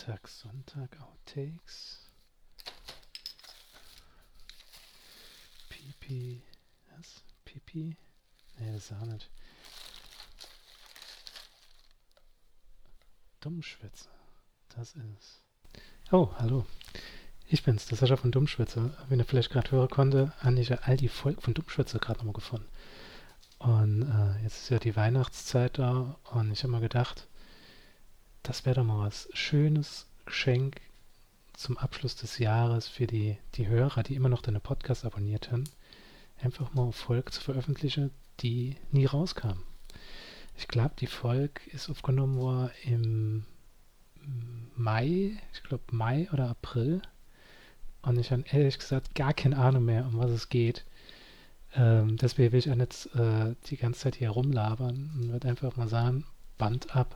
Sonntag, 0.00 0.28
Sonntag, 0.28 0.96
Outtakes. 1.02 1.98
Pipi. 5.68 6.42
Was? 6.96 7.22
Pipi? 7.44 7.96
Nee, 8.58 8.72
das 8.72 8.90
ist 8.90 8.92
auch 8.92 9.04
nicht. 9.04 9.28
Dummschwätze. 13.40 14.08
Das 14.74 14.94
ist. 14.94 15.42
Oh, 16.10 16.30
hallo. 16.38 16.64
Ich 17.48 17.62
bin's, 17.62 17.84
der 17.84 17.98
Sascha 17.98 18.16
von 18.16 18.32
Dummschwätze. 18.32 18.96
Wie 19.10 19.16
ihr 19.16 19.24
vielleicht 19.26 19.50
gerade 19.50 19.70
hören 19.72 19.90
konnte, 19.90 20.32
habe 20.38 20.60
ich 20.60 20.70
ja 20.70 20.78
all 20.82 20.96
die 20.96 21.08
Folgen 21.08 21.42
von 21.42 21.52
Dummschwätze 21.52 21.98
gerade 21.98 22.20
nochmal 22.20 22.32
gefunden. 22.32 22.68
Und 23.58 24.02
äh, 24.10 24.42
jetzt 24.44 24.62
ist 24.62 24.70
ja 24.70 24.78
die 24.78 24.96
Weihnachtszeit 24.96 25.76
da 25.76 26.18
und 26.30 26.52
ich 26.52 26.62
habe 26.62 26.72
mal 26.72 26.80
gedacht, 26.80 27.28
das 28.42 28.64
wäre 28.64 28.76
doch 28.76 28.84
mal 28.84 29.06
was 29.06 29.28
schönes 29.32 30.06
Geschenk 30.26 30.80
zum 31.52 31.76
Abschluss 31.76 32.16
des 32.16 32.38
Jahres 32.38 32.88
für 32.88 33.06
die, 33.06 33.36
die 33.54 33.66
Hörer, 33.66 34.02
die 34.02 34.14
immer 34.14 34.28
noch 34.28 34.42
deine 34.42 34.60
Podcast 34.60 35.04
abonniert 35.04 35.52
haben, 35.52 35.64
einfach 36.40 36.72
mal 36.72 36.92
Folge 36.92 37.30
zu 37.30 37.40
veröffentlichen, 37.40 38.10
die 38.40 38.76
nie 38.92 39.04
rauskam. 39.04 39.62
Ich 40.56 40.68
glaube, 40.68 40.94
die 40.98 41.06
Folge 41.06 41.60
ist 41.72 41.90
aufgenommen 41.90 42.38
worden 42.38 42.70
im 42.84 43.44
Mai, 44.76 45.38
ich 45.52 45.62
glaube 45.62 45.84
Mai 45.90 46.28
oder 46.32 46.48
April. 46.48 47.02
Und 48.02 48.18
ich 48.18 48.32
habe 48.32 48.44
ehrlich 48.50 48.78
gesagt 48.78 49.14
gar 49.14 49.34
keine 49.34 49.58
Ahnung 49.58 49.84
mehr, 49.84 50.06
um 50.06 50.18
was 50.18 50.30
es 50.30 50.48
geht. 50.48 50.86
Ähm, 51.74 52.16
deswegen 52.16 52.52
will 52.52 52.58
ich 52.58 52.66
nicht 52.66 53.14
äh, 53.14 53.54
die 53.66 53.76
ganze 53.76 54.00
Zeit 54.00 54.16
hier 54.16 54.30
rumlabern 54.30 55.10
und 55.14 55.32
würde 55.32 55.48
einfach 55.48 55.76
mal 55.76 55.88
sagen, 55.88 56.24
Band 56.56 56.96
ab. 56.96 57.14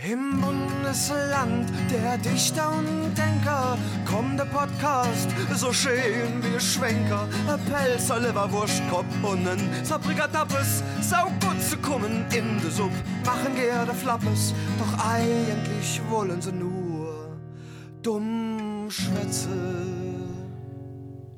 Im 0.00 0.40
Bundesland 0.40 1.68
der 1.90 2.18
Dichter 2.18 2.70
und 2.70 3.18
Denker 3.18 3.76
kommt 4.08 4.38
der 4.38 4.44
Podcast 4.44 5.28
so 5.56 5.72
schön 5.72 6.40
wie 6.40 6.60
Schwenker. 6.60 7.26
Pelzer, 7.68 8.18
und 8.18 9.48
ein 9.48 9.84
Sabrikatappes. 9.84 10.84
Sau 11.00 11.24
gut 11.40 11.60
zu 11.60 11.76
kommen 11.78 12.24
in 12.32 12.60
de 12.60 12.70
Sub, 12.70 12.92
machen 13.26 13.56
gerne 13.56 13.92
Flappes. 13.92 14.54
Doch 14.78 15.04
eigentlich 15.04 16.00
wollen 16.08 16.40
sie 16.40 16.52
nur 16.52 17.36
dumm 18.00 18.88
schwätze. 18.90 19.48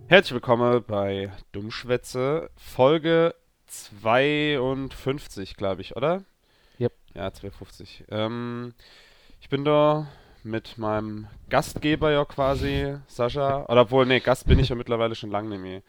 Herzlich 0.07 0.35
willkommen 0.35 0.85
bei 0.87 1.33
Dummschwätze, 1.53 2.51
Folge 2.57 3.35
52, 3.69 5.57
glaube 5.57 5.81
ich, 5.81 5.97
oder? 5.97 6.25
Ja, 7.15 7.33
250. 7.33 8.05
Ähm, 8.11 8.75
ich 9.41 9.49
bin 9.49 9.65
da 9.65 10.07
mit 10.43 10.79
meinem 10.79 11.27
Gastgeber 11.49 12.11
ja 12.11 12.25
quasi, 12.25 12.97
Sascha. 13.07 13.65
Oder 13.67 13.83
obwohl, 13.83 14.07
nee, 14.07 14.21
Gast 14.21 14.47
bin 14.47 14.59
ich 14.59 14.69
ja 14.69 14.77
mittlerweile 14.77 15.15
schon 15.15 15.31
lange 15.31 15.49
nicht 15.49 15.61
mehr. 15.61 15.83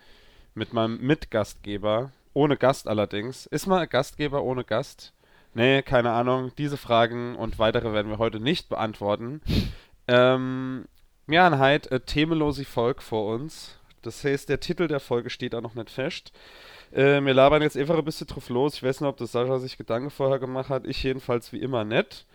Mit 0.53 0.73
meinem 0.73 0.99
Mitgastgeber, 0.99 2.11
ohne 2.33 2.58
Gast 2.58 2.88
allerdings. 2.88 3.45
Ist 3.45 3.67
mal 3.67 3.88
Gastgeber 3.88 4.44
ohne 4.44 4.64
Gast? 4.64 5.14
Nee, 5.53 5.81
keine 5.81 6.11
Ahnung. 6.11 6.52
Diese 6.58 6.77
Fragen 6.77 7.36
und 7.36 7.59
weitere 7.59 7.94
werden 7.94 8.09
wir 8.09 8.17
heute 8.17 8.39
nicht 8.39 8.69
beantworten. 8.69 9.42
Ähm, 10.08 10.86
ja, 11.27 11.45
ein 11.45 11.59
halt, 11.59 11.89
themenlose 12.08 12.66
Volk 12.66 13.02
vor 13.02 13.33
uns. 13.33 13.77
Das 14.02 14.23
heißt, 14.23 14.49
der 14.49 14.59
Titel 14.59 14.88
der 14.88 14.99
Folge 14.99 15.30
steht 15.30 15.53
auch 15.53 15.61
noch 15.61 15.75
nicht 15.75 15.89
fest. 15.89 16.31
Äh, 16.92 17.22
wir 17.22 17.34
labern 17.34 17.61
jetzt 17.61 17.78
einfach 17.78 17.97
ein 17.97 18.06
bisschen 18.06 18.28
drauf 18.28 18.50
los. 18.50 18.75
Ich 18.75 18.84
weiß 18.84 19.02
nicht, 19.02 19.09
ob 19.09 19.17
das 19.17 19.31
Sascha 19.31 19.59
sich 19.59 19.78
Gedanken 19.78 20.09
vorher 20.09 20.39
gemacht 20.39 20.70
hat. 20.70 20.86
Ich 20.86 21.02
jedenfalls 21.03 21.53
wie 21.53 21.61
immer 21.61 21.83
nicht. 21.83 22.25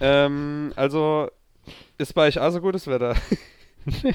Ähm, 0.00 0.72
also, 0.76 1.28
ist 1.98 2.14
bei 2.14 2.28
euch 2.28 2.38
auch 2.38 2.50
so 2.50 2.60
gutes 2.60 2.86
Wetter? 2.86 3.16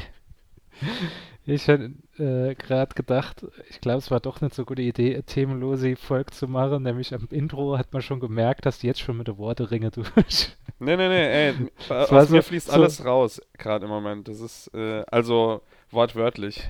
ich 1.45 1.67
hätte 1.67 1.91
äh, 2.17 2.55
gerade 2.55 2.93
gedacht, 2.95 3.45
ich 3.69 3.81
glaube, 3.81 3.97
es 3.97 4.11
war 4.11 4.19
doch 4.19 4.41
nicht 4.41 4.53
so 4.53 4.61
eine 4.61 4.67
gute 4.67 4.81
Idee, 4.81 5.21
themenlose 5.23 5.95
Folge 5.95 6.31
zu 6.31 6.47
machen. 6.47 6.83
Nämlich 6.83 7.13
am 7.13 7.27
Intro 7.31 7.77
hat 7.77 7.91
man 7.91 8.01
schon 8.01 8.19
gemerkt, 8.19 8.66
dass 8.66 8.79
die 8.79 8.87
jetzt 8.87 9.01
schon 9.01 9.17
mit 9.17 9.27
den 9.27 9.37
Worte 9.37 9.71
ringe 9.71 9.91
durch. 9.91 10.55
Nee, 10.79 10.97
nee, 10.97 11.09
nee, 11.09 11.49
ey, 11.49 11.53
aus 11.89 12.29
so, 12.29 12.35
mir 12.35 12.43
fließt 12.43 12.67
so 12.67 12.73
alles 12.73 13.03
raus, 13.03 13.41
gerade 13.57 13.85
im 13.85 13.91
Moment. 13.91 14.27
Das 14.27 14.39
ist, 14.39 14.73
äh, 14.73 15.03
also 15.11 15.61
wortwörtlich. 15.91 16.63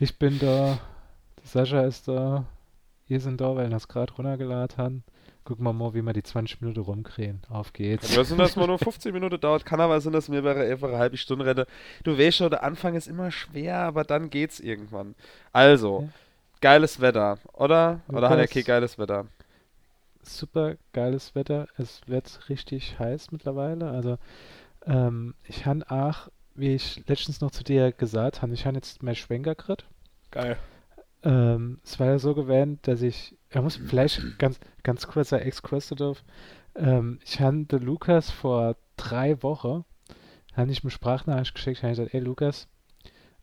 Ich 0.00 0.18
bin 0.18 0.38
da, 0.38 0.78
Sascha 1.44 1.82
ist 1.82 2.08
da, 2.08 2.44
wir 3.06 3.20
sind 3.20 3.40
da, 3.40 3.54
weil 3.54 3.66
wir 3.66 3.70
das 3.70 3.88
gerade 3.88 4.12
runtergeladen 4.14 4.76
haben. 4.78 5.04
Gucken 5.44 5.64
wir 5.64 5.74
mal, 5.74 5.92
wie 5.92 6.00
wir 6.00 6.14
die 6.14 6.22
20 6.22 6.62
Minuten 6.62 6.80
rumkriegen. 6.80 7.42
Auf 7.50 7.74
geht's. 7.74 8.14
Ja, 8.14 8.24
sind 8.24 8.38
das 8.38 8.56
mal 8.56 8.66
nur 8.66 8.78
15 8.80 9.12
Minuten 9.12 9.38
dauert, 9.38 9.66
kann 9.66 9.80
aber 9.80 10.00
sein, 10.00 10.14
dass 10.14 10.30
mir 10.30 10.42
wäre 10.42 10.64
einfach 10.64 10.88
eine 10.88 10.98
halbe 10.98 11.18
Stunde 11.18 11.44
rede. 11.44 11.66
Du 12.02 12.18
weißt 12.18 12.38
schon, 12.38 12.50
der 12.50 12.62
Anfang 12.62 12.94
ist 12.94 13.06
immer 13.06 13.30
schwer, 13.30 13.76
aber 13.80 14.04
dann 14.04 14.30
geht's 14.30 14.58
irgendwann. 14.58 15.14
Also, 15.52 16.02
ja. 16.02 16.08
geiles 16.62 17.00
Wetter, 17.00 17.38
oder? 17.52 18.00
Lukas, 18.06 18.16
oder 18.16 18.30
hat 18.30 18.38
er 18.38 18.48
kein 18.48 18.64
geiles 18.64 18.98
Wetter? 18.98 19.26
Super 20.22 20.76
geiles 20.94 21.34
Wetter. 21.34 21.66
Es 21.76 22.00
wird 22.06 22.48
richtig 22.48 22.98
heiß 22.98 23.30
mittlerweile. 23.30 23.90
Also, 23.90 24.16
ähm, 24.86 25.34
ich 25.46 25.66
habe 25.66 25.84
auch, 25.90 26.28
wie 26.54 26.74
ich 26.74 27.06
letztens 27.06 27.42
noch 27.42 27.50
zu 27.50 27.64
dir 27.64 27.92
gesagt 27.92 28.40
habe, 28.40 28.54
ich 28.54 28.64
habe 28.64 28.76
jetzt 28.76 29.02
mehr 29.02 29.14
Schwenker 29.14 29.54
gekriegt. 29.54 29.84
Geil. 30.30 30.56
Ähm, 31.24 31.80
es 31.82 31.98
war 31.98 32.08
ja 32.08 32.18
so 32.18 32.34
gewählt, 32.34 32.80
dass 32.82 33.02
ich, 33.02 33.36
er 33.48 33.62
muss 33.62 33.76
vielleicht 33.76 34.38
ganz, 34.38 34.60
ganz 34.82 35.06
kurzer 35.06 35.42
Exkurs 35.42 35.88
darauf. 35.88 36.22
Ähm, 36.76 37.18
ich 37.24 37.40
hatte 37.40 37.78
Lukas 37.78 38.30
vor 38.30 38.76
drei 38.96 39.42
Wochen, 39.42 39.84
habe 40.54 40.70
ich 40.70 40.84
mir 40.84 40.90
Sprachnachricht 40.90 41.54
geschickt, 41.54 41.82
habe 41.82 41.92
ich 41.92 41.98
gesagt, 41.98 42.14
ey 42.14 42.20
Lukas, 42.20 42.68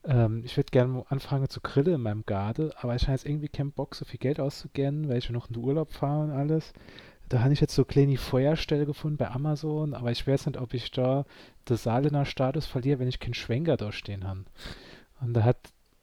ähm, 0.04 0.44
ich 0.46 0.56
würde 0.58 0.70
gerne 0.72 1.04
anfangen 1.10 1.50
zu 1.50 1.60
grillen 1.60 1.96
in 1.96 2.02
meinem 2.02 2.26
Garten, 2.26 2.72
aber 2.78 2.96
ich 2.96 3.04
habe 3.04 3.14
jetzt 3.14 3.26
irgendwie 3.26 3.50
keinen 3.50 3.72
Bock, 3.72 3.96
so 3.96 4.06
viel 4.06 4.20
Geld 4.20 4.40
auszugeben, 4.40 5.10
weil 5.10 5.18
ich 5.18 5.30
noch 5.32 5.48
in 5.48 5.56
den 5.56 5.64
Urlaub 5.64 5.92
fahre 5.92 6.24
und 6.24 6.32
alles. 6.32 6.74
Da 7.30 7.42
habe 7.42 7.54
ich 7.54 7.62
jetzt 7.62 7.76
so 7.76 7.86
kleine 7.86 8.18
Feuerstelle 8.18 8.86
gefunden 8.86 9.18
bei 9.18 9.32
Amazon, 9.32 9.94
aber 9.94 10.12
ich 10.12 10.28
weiß 10.28 10.48
nicht, 10.48 10.58
ob 10.58 10.74
ich 10.74 10.92
da 10.92 11.26
das 11.66 11.84
Saalener 11.84 12.26
Status 12.26 12.66
verliere, 12.66 13.00
wenn 13.00 13.08
ich 13.08 13.20
keinen 13.20 13.34
Schwenker 13.34 13.78
da 13.78 13.92
stehen 13.92 14.28
habe. 14.28 14.44
Und 15.22 15.34
da 15.34 15.44
hat 15.44 15.58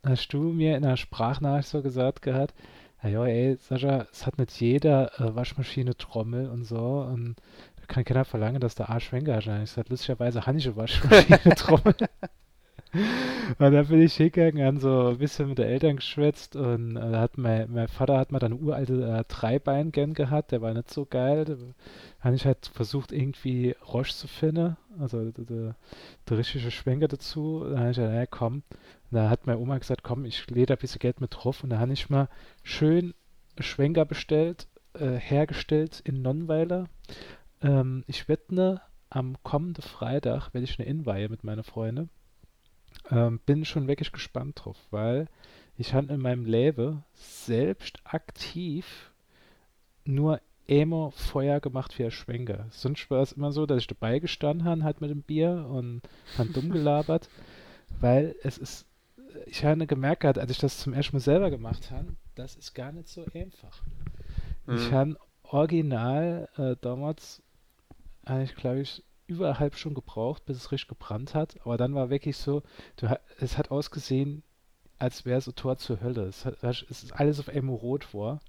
hast 0.08 0.28
du 0.28 0.52
mir 0.52 0.76
in 0.76 0.84
einer 0.84 0.96
Sprachnachricht 0.96 1.68
so 1.68 1.82
gesagt 1.82 2.22
gehabt, 2.22 2.54
ja, 3.02 3.24
ey, 3.24 3.56
Sascha, 3.56 4.06
es 4.12 4.26
hat 4.26 4.38
nicht 4.38 4.60
jeder 4.60 5.20
äh, 5.20 5.34
Waschmaschine 5.34 5.96
Trommel 5.96 6.48
und 6.48 6.64
so 6.64 7.06
und 7.12 7.36
da 7.76 7.86
kann 7.86 8.04
keiner 8.04 8.24
verlangen, 8.24 8.60
dass 8.60 8.74
der 8.74 8.90
Arsch 8.90 9.06
Schwenker 9.06 9.36
hat. 9.36 9.62
Ich 9.62 9.70
sag, 9.70 9.88
lustigerweise 9.88 10.46
habe 10.46 10.58
ich 10.58 10.66
eine 10.66 10.76
Waschmaschine 10.76 11.54
Trommel. 11.56 11.94
und 13.58 13.72
dann 13.72 13.86
bin 13.86 14.02
ich 14.02 14.14
hingegangen, 14.14 14.64
haben 14.64 14.80
so 14.80 15.08
ein 15.08 15.18
bisschen 15.18 15.48
mit 15.48 15.58
den 15.58 15.68
Eltern 15.68 15.96
geschwätzt 15.96 16.56
und 16.56 16.96
äh, 16.96 17.16
hat 17.16 17.38
mein, 17.38 17.70
mein 17.70 17.86
Vater 17.86 18.18
hat 18.18 18.32
mal 18.32 18.38
dann 18.40 18.52
eine 18.52 18.60
uralte 18.60 19.18
äh, 19.18 19.24
Dreibein 19.28 19.92
gern 19.92 20.14
gehabt, 20.14 20.50
der 20.50 20.62
war 20.62 20.74
nicht 20.74 20.90
so 20.90 21.04
geil. 21.04 21.44
Da 21.44 21.56
habe 22.20 22.34
ich 22.34 22.46
halt 22.46 22.70
versucht, 22.72 23.12
irgendwie 23.12 23.76
Roche 23.92 24.12
zu 24.12 24.26
finden, 24.26 24.76
also 24.98 25.30
der, 25.30 25.76
der 26.28 26.38
richtige 26.38 26.70
Schwenker 26.70 27.08
dazu. 27.08 27.64
Da 27.70 27.78
habe 27.78 27.90
ich 27.90 27.96
gesagt, 27.96 28.14
ja 28.14 28.26
komm. 28.26 28.62
Da 29.10 29.30
hat 29.30 29.46
meine 29.46 29.58
Oma 29.58 29.78
gesagt, 29.78 30.02
komm, 30.02 30.24
ich 30.24 30.48
lege 30.50 30.66
da 30.66 30.74
ein 30.74 30.80
bisschen 30.80 30.98
Geld 30.98 31.20
mit 31.20 31.34
drauf 31.34 31.64
und 31.64 31.70
da 31.70 31.78
habe 31.78 31.92
ich 31.92 32.10
mal 32.10 32.28
schön 32.62 33.14
Schwenker 33.58 34.04
bestellt, 34.04 34.68
äh, 34.94 35.16
hergestellt 35.16 36.00
in 36.04 36.22
Nonnweiler. 36.22 36.88
Ähm, 37.62 38.04
ich 38.06 38.28
werde 38.28 38.54
ne, 38.54 38.80
am 39.10 39.36
kommenden 39.42 39.82
Freitag 39.82 40.52
werde 40.52 40.64
ich 40.64 40.78
eine 40.78 40.88
Inweihe 40.88 41.28
mit 41.28 41.44
meiner 41.44 41.64
Freundin. 41.64 42.10
Ähm, 43.10 43.40
bin 43.46 43.64
schon 43.64 43.88
wirklich 43.88 44.12
gespannt 44.12 44.60
drauf, 44.62 44.76
weil 44.90 45.28
ich 45.76 45.94
habe 45.94 46.12
in 46.12 46.20
meinem 46.20 46.44
Leben 46.44 47.04
selbst 47.14 48.00
aktiv 48.04 49.12
nur 50.04 50.40
immer 50.66 51.12
Feuer 51.12 51.60
gemacht 51.60 51.92
für 51.94 52.10
Schwenker. 52.10 52.66
Sonst 52.70 53.10
war 53.10 53.22
es 53.22 53.32
immer 53.32 53.52
so, 53.52 53.64
dass 53.64 53.78
ich 53.78 53.86
dabei 53.86 54.18
gestanden 54.18 54.64
habe, 54.66 54.84
halt 54.84 55.00
mit 55.00 55.10
dem 55.10 55.22
Bier 55.22 55.66
und 55.70 56.02
dann 56.36 56.52
dumm 56.52 56.70
gelabert, 56.70 57.28
weil 58.00 58.36
es 58.42 58.58
ist, 58.58 58.86
ich 59.46 59.64
habe 59.64 59.86
gemerkt, 59.86 60.24
als 60.24 60.50
ich 60.50 60.58
das 60.58 60.78
zum 60.78 60.92
ersten 60.92 61.16
Mal 61.16 61.20
selber 61.20 61.50
gemacht 61.50 61.90
habe, 61.90 62.16
das 62.34 62.56
ist 62.56 62.74
gar 62.74 62.92
nicht 62.92 63.08
so 63.08 63.24
einfach. 63.34 63.82
Mhm. 64.66 64.76
Ich 64.76 64.92
habe 64.92 65.16
original 65.42 66.48
äh, 66.56 66.76
damals, 66.80 67.42
ich 68.42 68.54
glaube 68.54 68.80
ich, 68.80 69.02
über 69.26 69.46
eine 69.46 69.58
halbe 69.58 69.76
Stunde 69.76 70.00
gebraucht, 70.00 70.44
bis 70.46 70.56
es 70.56 70.72
richtig 70.72 70.88
gebrannt 70.88 71.34
hat. 71.34 71.60
Aber 71.62 71.76
dann 71.76 71.94
war 71.94 72.10
wirklich 72.10 72.36
so, 72.36 72.62
du, 72.96 73.18
es 73.38 73.58
hat 73.58 73.70
ausgesehen, 73.70 74.42
als 74.98 75.24
wäre 75.24 75.38
es 75.38 75.46
ein 75.46 75.54
Tor 75.54 75.76
zur 75.76 76.00
Hölle. 76.00 76.24
Es, 76.24 76.44
hat, 76.44 76.62
es 76.62 76.82
ist 76.82 77.12
alles 77.12 77.38
auf 77.38 77.48
einmal 77.48 77.76
rot 77.76 78.04
vor. 78.04 78.40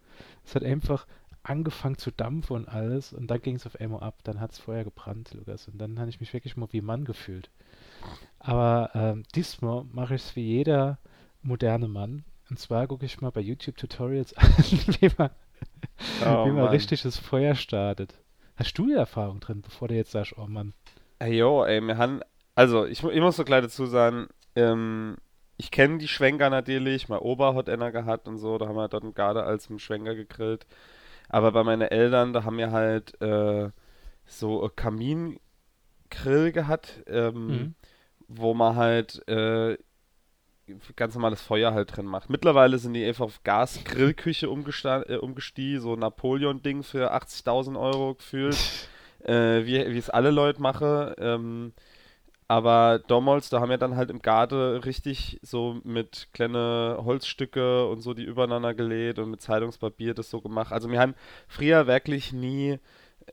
Es 0.46 0.56
hat 0.56 0.64
einfach 0.64 1.06
angefangen 1.44 1.98
zu 1.98 2.12
dampfen 2.12 2.56
und 2.56 2.68
alles. 2.68 3.14
Und 3.14 3.28
dann 3.28 3.42
ging 3.42 3.56
es 3.56 3.66
auf 3.66 3.80
einmal 3.80 4.02
ab. 4.02 4.20
Dann 4.24 4.40
hat 4.40 4.54
es 4.54 4.60
vorher 4.60 4.84
gebrannt, 4.84 5.34
Lukas. 5.34 5.68
Und 5.68 5.78
dann 5.78 6.00
habe 6.00 6.10
ich 6.10 6.20
mich 6.20 6.34
wirklich 6.34 6.58
mal 6.58 6.72
wie 6.72 6.82
Mann 6.82 7.06
gefühlt. 7.06 7.50
Aber 8.40 8.90
ähm, 8.94 9.24
diesmal 9.36 9.84
mache 9.92 10.16
ich 10.16 10.22
es 10.24 10.36
wie 10.36 10.46
jeder 10.46 10.98
moderne 11.42 11.88
Mann. 11.88 12.24
Und 12.50 12.58
zwar 12.60 12.88
gucke 12.88 13.06
ich 13.06 13.22
mal 13.22 13.32
bei 13.32 13.42
YouTube 13.42 13.78
Tutorials 13.78 14.34
an, 14.38 14.52
wie 14.58 15.12
man, 15.18 15.30
oh, 16.26 16.46
wie 16.46 16.52
man 16.52 16.68
richtiges 16.70 17.18
Feuer 17.18 17.56
startet. 17.56 18.16
Hast 18.56 18.78
du 18.78 18.88
die 18.88 18.94
Erfahrung 18.94 19.40
drin, 19.40 19.62
bevor 19.62 19.88
du 19.88 19.96
jetzt 19.96 20.12
sagst, 20.12 20.34
oh 20.38 20.48
Mann? 20.48 20.74
Hey, 21.20 21.38
jo, 21.38 21.64
ey, 21.64 21.82
wir 21.82 21.98
haben, 21.98 22.22
also 22.56 22.86
ich, 22.86 23.04
ich 23.04 23.22
muss 23.22 23.36
so 23.36 23.44
gleich 23.44 23.62
dazu 23.62 23.86
sagen, 23.86 24.28
ähm, 24.56 25.18
ich 25.58 25.72
kenne 25.72 25.98
die 25.98 26.08
Schwenker 26.08 26.50
natürlich, 26.50 27.10
mein 27.10 27.20
Opa 27.20 27.54
hat 27.54 27.70
einer 27.70 27.92
gehabt 27.92 28.28
und 28.28 28.38
so, 28.38 28.58
da 28.58 28.68
haben 28.68 28.76
wir 28.76 28.88
dort 28.88 29.14
gerade 29.16 29.44
als 29.44 29.70
im 29.70 29.80
Schwenker 29.80 30.16
gegrillt. 30.16 30.66
Aber 31.28 31.52
bei 31.52 31.64
meinen 31.64 31.82
Eltern, 31.90 32.34
da 32.34 32.44
haben 32.44 32.58
wir 32.58 32.72
halt 32.72 33.22
äh, 33.22 33.70
so 34.26 34.70
Kamingrill 34.76 35.40
gehabt, 36.54 37.04
ähm, 37.08 37.48
Mhm. 37.48 37.76
Wo 38.30 38.54
man 38.54 38.76
halt 38.76 39.28
äh, 39.28 39.78
ganz 40.96 41.16
normales 41.16 41.42
Feuer 41.42 41.74
halt 41.74 41.96
drin 41.96 42.06
macht. 42.06 42.30
Mittlerweile 42.30 42.78
sind 42.78 42.94
die 42.94 43.06
einfach 43.06 43.26
auf 43.26 43.44
Gas-Grillküche 43.44 44.46
äh, 44.46 45.18
umgestiegen, 45.18 45.82
so 45.82 45.96
Napoleon-Ding 45.96 46.84
für 46.84 47.14
80.000 47.14 47.78
Euro 47.80 48.14
gefühlt, 48.16 48.58
äh, 49.24 49.66
wie, 49.66 49.94
wie 49.94 49.98
es 49.98 50.10
alle 50.10 50.32
Leute 50.32 50.62
machen. 50.62 51.14
Ähm, 51.18 51.74
aber 52.48 53.00
damals, 53.08 53.50
da 53.50 53.60
haben 53.60 53.70
wir 53.70 53.78
dann 53.78 53.96
halt 53.96 54.10
im 54.10 54.22
Garten 54.22 54.78
richtig 54.78 55.40
so 55.44 55.80
mit 55.84 56.30
kleine 56.34 56.98
Holzstücke 57.04 57.88
und 57.88 58.02
so 58.02 58.14
die 58.14 58.24
übereinander 58.24 58.74
gelegt 58.74 59.20
und 59.20 59.32
mit 59.32 59.42
Zeitungspapier 59.42 60.14
das 60.14 60.30
so 60.30 60.42
gemacht. 60.42 60.72
Also 60.72 60.90
wir 60.92 61.00
haben 61.00 61.16
früher 61.48 61.86
wirklich 61.86 62.34
nie 62.34 62.80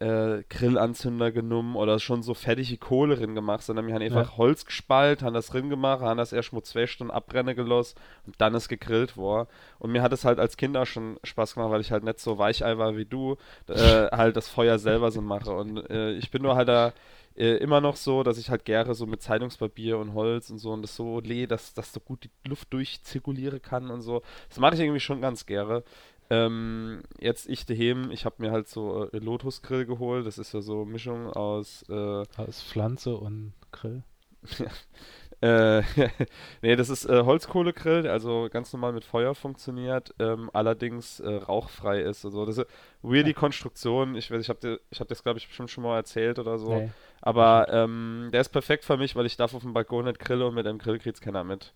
äh, 0.01 0.43
Grillanzünder 0.49 1.33
genommen 1.33 1.77
oder 1.77 1.99
schon 1.99 2.23
so 2.23 2.35
fertige 2.35 2.77
Kohle 2.77 3.17
drin 3.17 3.35
gemacht, 3.35 3.63
sondern 3.63 3.87
wir 3.87 3.95
haben 3.95 4.03
einfach 4.03 4.33
Ja. 4.33 4.37
Holz 4.37 4.65
gespalt, 4.65 5.23
haben 5.23 5.35
das 5.35 5.49
drin 5.49 5.71
gemacht, 5.71 6.01
haben 6.03 6.19
das 6.19 6.33
erst 6.33 6.53
mal 6.53 6.63
zwei 6.63 6.87
Stunden 6.87 7.11
abbrennen 7.11 7.57
gelassen 7.57 7.97
und 8.27 8.35
dann 8.39 8.55
ist 8.55 8.69
gegrillt 8.69 9.17
war. 9.17 9.49
Und 9.79 9.93
mir 9.93 10.03
hat 10.03 10.13
es 10.13 10.25
halt 10.25 10.39
als 10.39 10.57
Kind 10.57 10.77
auch 10.77 10.87
schon 10.87 11.19
Spaß 11.25 11.55
gemacht, 11.55 11.71
weil 11.71 11.81
ich 11.81 11.93
halt 11.93 12.05
nicht 12.05 12.21
so 12.21 12.39
Weichei 12.39 12.79
war 12.79 12.97
wie 12.97 13.05
du, 13.07 13.37
äh, 13.69 14.07
halt 14.11 14.37
das 14.37 14.49
Feuer 14.49 14.79
selber 14.79 15.11
so 15.11 15.21
mache. 15.23 15.53
Und 15.53 15.89
äh, 15.91 16.13
ich 16.13 16.31
bin 16.31 16.43
nur 16.43 16.57
halt 16.57 16.69
da 16.69 16.93
äh, 17.37 17.57
immer 17.57 17.81
noch 17.83 17.97
so, 17.97 18.23
dass 18.23 18.39
ich 18.39 18.49
halt 18.51 18.65
gerne 18.65 18.95
so 18.95 19.07
mit 19.07 19.21
Zeitungspapier 19.23 19.99
und 19.99 20.15
Holz 20.15 20.49
und 20.51 20.59
so 20.59 20.73
und 20.73 20.83
das 20.83 20.97
so 20.97 21.21
leh, 21.21 21.47
dass, 21.47 21.75
dass 21.75 21.93
so 21.93 22.01
gut 22.01 22.25
die 22.25 22.49
Luft 22.49 22.73
durchzirkulieren 22.73 23.61
kann 23.61 23.91
und 23.91 24.01
so. 24.01 24.23
Das 24.49 24.59
mache 24.59 24.75
ich 24.75 24.81
irgendwie 24.81 25.01
schon 25.01 25.21
ganz 25.21 25.45
gerne. 25.45 25.83
Ähm, 26.29 27.03
jetzt 27.21 27.49
ich 27.49 27.67
daheim, 27.67 28.11
ich 28.11 28.25
habe 28.25 28.37
mir 28.39 28.51
halt 28.51 28.69
so 28.69 29.09
äh, 29.11 29.19
Lotus 29.19 29.63
Grill 29.63 29.87
geholt. 29.87 30.27
Das 30.27 30.39
ist 30.39 30.53
ja 30.53 30.61
so 30.61 30.85
Mischung 30.85 31.29
aus 31.31 31.85
äh, 31.89 32.25
Aus 32.37 32.63
Pflanze 32.63 33.17
und 33.17 33.53
Grill. 33.73 34.03
äh, 35.41 35.83
nee, 36.63 36.77
das 36.77 36.89
ist 36.89 37.05
äh, 37.05 37.25
Holzkohlegrill, 37.25 38.03
der 38.03 38.13
also 38.13 38.49
ganz 38.51 38.73
normal 38.73 38.93
mit 38.93 39.05
Feuer 39.05 39.35
funktioniert, 39.35 40.15
ähm, 40.19 40.51
allerdings 40.53 41.21
äh, 41.21 41.29
rauchfrei 41.29 42.01
ist. 42.01 42.25
Also 42.25 42.47
das 42.47 42.59
ist 42.59 42.67
eine 43.03 43.13
weirde 43.13 43.35
Konstruktion. 43.35 44.17
Ich 44.17 44.31
weiß, 44.31 44.41
ich 44.41 44.49
habe 44.49 44.81
ich 44.91 45.01
habe 45.01 45.09
das 45.09 45.23
glaube 45.23 45.39
ich 45.39 45.47
bestimmt 45.47 45.71
schon 45.71 45.85
mal 45.85 45.97
erzählt 45.97 46.39
oder 46.39 46.59
so. 46.59 46.75
Nee. 46.75 46.91
Aber 47.21 47.69
ähm, 47.71 48.31
der 48.33 48.41
ist 48.41 48.51
perfekt 48.51 48.85
für 48.85 48.97
mich, 48.97 49.17
weil 49.17 49.27
ich 49.27 49.37
darf 49.37 49.55
auf 49.55 49.63
dem 49.63 49.73
Balkon 49.73 50.05
nicht 50.05 50.19
grillen 50.19 50.43
und 50.43 50.55
mit 50.55 50.67
einem 50.67 50.79
Grill 50.79 50.99
kriegt's 50.99 51.21
keiner 51.21 51.45
mit. 51.45 51.73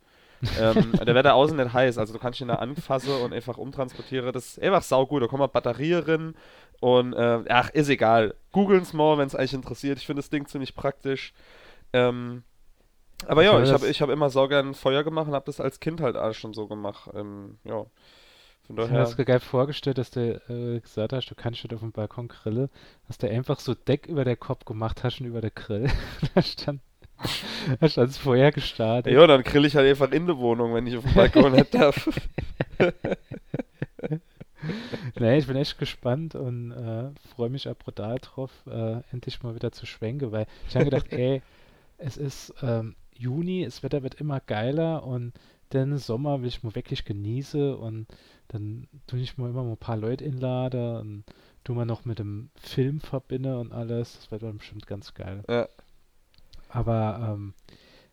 Ähm, 0.59 0.93
der 0.93 1.15
wird 1.15 1.27
da 1.27 1.33
außen 1.33 1.57
nicht 1.57 1.73
heiß, 1.73 1.99
also 1.99 2.13
du 2.13 2.19
kannst 2.19 2.41
ihn 2.41 2.49
da 2.49 2.57
anfassen 2.57 3.13
und 3.23 3.33
einfach 3.33 3.59
umtransportieren. 3.59 4.33
Das 4.33 4.47
ist 4.47 4.63
einfach 4.63 4.83
saugut. 4.83 5.23
Da 5.23 5.27
kommen 5.27 5.49
Batterie 5.53 5.95
rein 5.95 6.35
und 6.81 7.13
äh, 7.13 7.45
ach, 7.49 7.71
ist 7.71 7.89
egal. 7.89 8.35
Googlen's 8.53 8.93
mal, 8.93 9.19
wenn 9.19 9.27
es 9.27 9.35
euch 9.35 9.53
interessiert. 9.53 9.99
Ich 9.99 10.07
finde 10.07 10.23
das 10.23 10.31
Ding 10.31 10.47
ziemlich 10.47 10.75
praktisch. 10.75 11.35
Ähm, 11.93 12.43
aber 13.27 13.45
ja, 13.45 13.63
ich 13.63 13.71
habe 13.71 13.87
ich 13.87 14.01
hab 14.01 14.09
immer 14.09 14.31
sau 14.31 14.49
gern 14.49 14.75
Feuer 14.75 15.05
gemacht 15.05 15.29
und 15.29 15.35
habe 15.35 15.45
das 15.45 15.61
als 15.61 15.81
Kind 15.81 16.01
halt 16.01 16.17
auch 16.17 16.33
schon 16.33 16.55
so 16.55 16.67
gemacht. 16.67 17.11
Ähm, 17.15 17.59
ja. 17.65 17.85
Von 18.67 18.77
Ich 18.77 18.83
habe 18.83 18.93
mir 18.93 18.99
daher. 18.99 19.17
das 19.17 19.27
geil 19.27 19.41
vorgestellt, 19.41 19.99
dass 19.99 20.11
du 20.11 20.41
äh, 20.49 20.81
gesagt 20.81 21.13
hast, 21.13 21.27
du 21.27 21.35
kannst 21.35 21.63
nicht 21.63 21.75
auf 21.75 21.81
dem 21.81 21.93
Balkon 21.93 22.29
grillen, 22.29 22.71
dass 23.09 23.19
du 23.19 23.29
einfach 23.29 23.61
so 23.61 23.75
Deck 23.75 24.07
über 24.07 24.25
der 24.25 24.37
Kopf 24.37 24.65
gemacht 24.65 25.05
hast 25.05 25.21
und 25.21 25.27
über 25.27 25.41
der 25.41 25.51
Grill. 25.51 25.91
da 26.35 26.43
stand, 26.43 26.81
da 27.81 27.89
stand 27.89 28.09
das 28.09 28.19
Feuer 28.19 28.51
gestartet. 28.51 29.13
Ja, 29.13 29.27
dann 29.27 29.43
grill 29.43 29.65
ich 29.65 29.77
halt 29.77 29.89
einfach 29.89 30.11
in 30.13 30.27
der 30.27 30.39
Wohnung, 30.39 30.75
wenn 30.75 30.87
ich 30.87 30.97
auf 30.97 31.05
dem 31.05 31.15
Balkon 31.15 31.53
nicht 31.53 31.75
darf. 31.75 32.09
Nee, 35.19 35.39
ich 35.39 35.47
bin 35.47 35.57
echt 35.57 35.79
gespannt 35.79 36.35
und 36.35 36.73
äh, 36.73 37.11
freue 37.35 37.51
mich 37.51 37.69
auch 37.69 37.77
brutal 37.77 38.19
drauf, 38.21 38.51
äh, 38.67 39.01
endlich 39.13 39.43
mal 39.43 39.55
wieder 39.55 39.73
zu 39.73 39.87
schwenken, 39.87 40.33
weil 40.33 40.47
ich 40.69 40.75
habe 40.75 40.87
gedacht, 40.87 41.07
ey, 41.13 41.43
es 41.99 42.17
ist 42.17 42.55
ähm, 42.63 42.95
Juni, 43.17 43.65
das 43.65 43.83
Wetter 43.83 44.03
wird 44.03 44.15
immer 44.15 44.41
geiler 44.41 45.05
und 45.05 45.33
den 45.73 45.99
Sommer 45.99 46.41
will 46.41 46.49
ich 46.49 46.63
mal 46.63 46.75
wirklich 46.75 47.05
genießen 47.05 47.75
und 47.75 48.07
dann 48.49 48.89
tue 49.07 49.21
ich 49.21 49.39
mal 49.39 49.51
immer 49.51 49.63
mal 49.63 49.73
ein 49.73 49.77
paar 49.77 49.97
Leute 49.97 50.25
inladen 50.25 50.97
und 50.97 51.25
tu 51.63 51.75
mal 51.75 51.85
noch 51.85 52.05
mit 52.05 52.19
dem 52.19 52.51
Film 52.57 53.01
verbinde 53.01 53.59
und 53.59 53.73
alles. 53.73 54.17
Das 54.17 54.31
wird 54.31 54.43
dann 54.43 54.59
bestimmt 54.59 54.87
ganz 54.87 55.15
geil. 55.15 55.45
Ja. 55.49 55.69
Aber 56.71 57.33
ähm, 57.33 57.55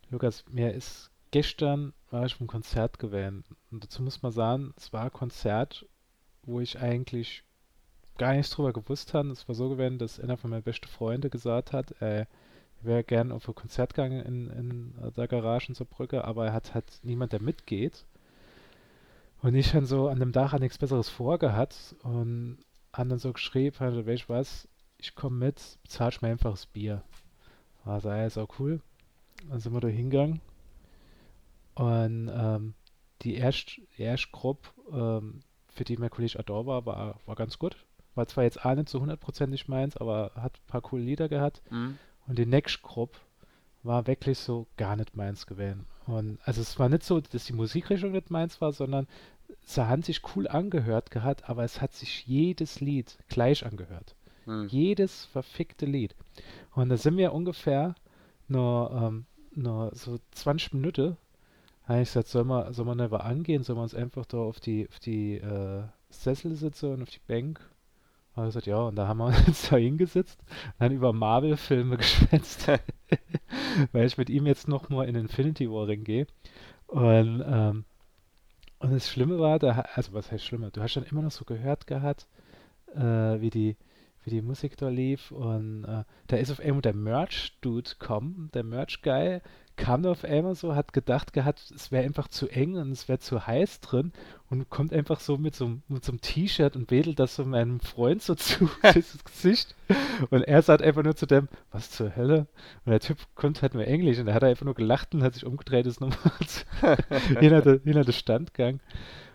Lukas, 0.09 0.43
mir 0.49 0.73
ist 0.73 1.11
gestern 1.31 1.93
war 2.09 2.25
ich 2.25 2.37
beim 2.37 2.47
Konzert 2.47 2.99
gewesen 2.99 3.43
und 3.71 3.83
dazu 3.83 4.01
muss 4.01 4.23
man 4.23 4.31
sagen, 4.31 4.73
es 4.77 4.91
war 4.93 5.03
ein 5.03 5.13
Konzert, 5.13 5.85
wo 6.43 6.59
ich 6.59 6.79
eigentlich 6.79 7.43
gar 8.17 8.33
nichts 8.33 8.51
drüber 8.51 8.73
gewusst 8.73 9.13
habe. 9.13 9.29
Es 9.29 9.47
war 9.47 9.55
so 9.55 9.69
gewesen, 9.69 9.99
dass 9.99 10.19
einer 10.19 10.37
von 10.37 10.49
meinen 10.49 10.63
besten 10.63 10.87
Freunden 10.87 11.29
gesagt 11.29 11.71
hat, 11.71 12.01
äh, 12.01 12.21
er 12.21 12.27
wäre 12.81 13.03
gern 13.03 13.31
auf 13.31 13.47
ein 13.47 13.55
Konzert 13.55 13.93
gegangen 13.93 14.21
in, 14.23 14.49
in 14.49 15.13
der 15.15 15.27
Garage 15.27 15.69
in 15.69 15.75
Saarbrücke, 15.75 16.23
aber 16.23 16.47
er 16.47 16.53
hat 16.53 16.73
halt 16.73 16.99
niemand, 17.03 17.33
der 17.33 17.41
mitgeht. 17.41 18.05
Und 19.41 19.55
ich 19.55 19.71
dann 19.71 19.85
so 19.85 20.07
an 20.07 20.19
dem 20.19 20.33
Tag 20.33 20.53
an 20.53 20.61
nichts 20.61 20.77
Besseres 20.77 21.09
vorgehabt 21.09 21.95
und 22.03 22.57
haben 22.93 23.09
dann 23.09 23.19
so 23.19 23.33
geschrieben, 23.33 23.79
halt, 23.79 24.07
weißt 24.07 24.23
du 24.23 24.29
was, 24.29 24.67
ich 24.97 25.13
komme 25.15 25.45
mit, 25.45 25.77
bezahlst 25.83 26.21
mir 26.21 26.29
einfach 26.29 26.51
das 26.51 26.65
Bier. 26.65 27.03
War 27.87 28.01
so, 28.01 28.09
ja, 28.09 28.25
ist 28.25 28.37
auch 28.37 28.59
cool. 28.59 28.81
Dann 29.49 29.59
sind 29.59 29.73
wir 29.73 29.79
da 29.79 29.87
hingegangen. 29.87 30.41
Und 31.75 32.29
ähm, 32.33 32.73
die 33.21 33.35
erste, 33.35 33.81
erste 33.97 34.29
Gruppe, 34.31 34.69
ähm, 34.91 35.41
für 35.69 35.83
die 35.83 35.97
mein 35.97 36.09
Kollege 36.09 36.39
Ador 36.39 36.65
war, 36.65 36.85
war, 36.85 37.19
war 37.25 37.35
ganz 37.35 37.57
gut. 37.57 37.77
War 38.15 38.27
zwar 38.27 38.43
jetzt 38.43 38.65
auch 38.65 38.75
nicht 38.75 38.89
so 38.89 38.99
hundertprozentig 38.99 39.67
meins, 39.67 39.95
aber 39.95 40.31
hat 40.35 40.57
ein 40.57 40.67
paar 40.67 40.81
coole 40.81 41.03
Lieder 41.03 41.29
gehabt. 41.29 41.61
Mhm. 41.69 41.97
Und 42.27 42.37
die 42.37 42.45
nächste 42.45 42.81
Gruppe 42.81 43.19
war 43.83 44.05
wirklich 44.05 44.39
so 44.39 44.67
gar 44.75 44.95
nicht 44.95 45.15
meins 45.15 45.45
gewesen. 45.47 45.85
Und 46.07 46.39
also 46.43 46.61
es 46.61 46.77
war 46.79 46.89
nicht 46.89 47.03
so, 47.03 47.21
dass 47.21 47.45
die 47.45 47.53
Musikrichtung 47.53 48.11
nicht 48.11 48.31
meins 48.31 48.59
war, 48.59 48.73
sondern 48.73 49.07
sie 49.61 49.87
haben 49.87 50.03
sich 50.03 50.21
cool 50.35 50.47
angehört 50.47 51.11
gehabt, 51.11 51.49
aber 51.49 51.63
es 51.63 51.79
hat 51.79 51.93
sich 51.93 52.25
jedes 52.25 52.81
Lied 52.81 53.17
gleich 53.29 53.65
angehört. 53.65 54.16
Mhm. 54.47 54.67
Jedes 54.69 55.25
verfickte 55.25 55.85
Lied. 55.85 56.15
Und 56.73 56.89
da 56.89 56.97
sind 56.97 57.17
wir 57.17 57.33
ungefähr 57.33 57.95
nur, 58.47 58.91
ähm, 58.91 59.25
nur 59.53 59.91
so 59.93 60.17
20 60.31 60.73
Minuten. 60.73 61.17
Da 61.83 61.93
habe 61.93 62.01
ich 62.01 62.09
gesagt, 62.09 62.27
soll 62.27 62.45
man, 62.45 62.73
soll 62.73 62.85
man 62.85 62.99
einfach 62.99 63.21
angehen, 63.21 63.63
soll 63.63 63.75
man 63.75 63.83
uns 63.83 63.95
einfach 63.95 64.25
da 64.25 64.37
auf 64.37 64.59
die, 64.59 64.87
auf 64.89 64.99
die 64.99 65.35
äh, 65.35 65.83
Sessel 66.09 66.55
sitzen 66.55 66.93
und 66.93 67.03
auf 67.03 67.09
die 67.09 67.21
Bank? 67.27 67.59
Und 68.35 68.43
er 68.43 68.45
gesagt, 68.47 68.67
ja, 68.67 68.77
und 68.77 68.95
da 68.95 69.07
haben 69.07 69.17
wir 69.17 69.27
uns 69.47 69.69
da 69.69 69.77
hingesetzt 69.77 70.39
und 70.65 70.73
dann 70.79 70.91
über 70.91 71.11
Marvel-Filme 71.11 71.97
geschwätzt, 71.97 72.67
weil 73.91 74.05
ich 74.05 74.17
mit 74.17 74.29
ihm 74.29 74.45
jetzt 74.45 74.67
noch 74.67 74.89
mal 74.89 75.07
in 75.07 75.15
Infinity 75.15 75.69
War 75.69 75.87
gehe. 75.87 76.27
Und, 76.87 77.43
ähm, 77.45 77.85
und 78.79 78.93
das 78.93 79.09
Schlimme 79.09 79.39
war, 79.39 79.59
da, 79.59 79.83
also 79.95 80.13
was 80.13 80.31
heißt 80.31 80.45
Schlimme? 80.45 80.71
Du 80.71 80.81
hast 80.81 80.95
dann 80.95 81.03
immer 81.03 81.21
noch 81.21 81.31
so 81.31 81.43
gehört 81.43 81.87
gehabt, 81.87 82.27
äh, 82.95 83.41
wie 83.41 83.49
die, 83.49 83.75
wie 84.27 84.31
die 84.31 84.41
Musik 84.41 84.75
da 84.75 84.89
lief 84.89 85.31
und 85.31 85.85
äh, 85.85 86.03
da 86.27 86.35
ist 86.35 86.51
auf 86.51 86.59
einmal 86.59 86.81
der 86.81 86.93
Merch-Dude 86.93 87.91
kommen, 87.97 88.49
der 88.53 88.63
Merch-Guy 88.63 89.39
kam 89.77 90.01
da 90.01 90.11
auf 90.11 90.25
einmal 90.25 90.53
so, 90.53 90.75
hat 90.75 90.91
gedacht 90.91 91.31
gehabt, 91.31 91.71
es 91.73 91.91
wäre 91.93 92.03
einfach 92.03 92.27
zu 92.27 92.49
eng 92.49 92.75
und 92.75 92.91
es 92.91 93.07
wäre 93.07 93.19
zu 93.19 93.47
heiß 93.47 93.79
drin 93.79 94.11
und 94.49 94.69
kommt 94.69 94.91
einfach 94.91 95.21
so 95.21 95.37
mit 95.37 95.55
so, 95.55 95.77
mit 95.87 96.03
so 96.03 96.11
einem 96.11 96.19
T-Shirt 96.19 96.75
und 96.75 96.91
wedelt 96.91 97.19
das 97.19 97.35
so 97.35 97.45
meinem 97.45 97.79
Freund 97.79 98.21
so 98.21 98.35
zu 98.35 98.69
ins 98.83 99.23
Gesicht 99.23 99.75
und 100.29 100.41
er 100.41 100.61
sagt 100.61 100.81
einfach 100.81 101.03
nur 101.03 101.15
zu 101.15 101.25
dem, 101.25 101.47
was 101.71 101.91
zur 101.91 102.17
Hölle? 102.17 102.47
Und 102.83 102.91
der 102.91 102.99
Typ 102.99 103.19
kommt 103.35 103.61
halt 103.61 103.75
nur 103.75 103.87
Englisch 103.87 104.19
und 104.19 104.27
er 104.27 104.33
hat 104.33 104.43
einfach 104.43 104.65
nur 104.65 104.75
gelacht 104.75 105.15
und 105.15 105.23
hat 105.23 105.35
sich 105.35 105.45
umgedreht, 105.45 105.85
ist 105.85 106.01
nochmal 106.01 106.33
hinter, 107.39 107.79
hinter 107.81 108.03
der 108.03 108.11
Stand 108.11 108.53
gegangen 108.53 108.81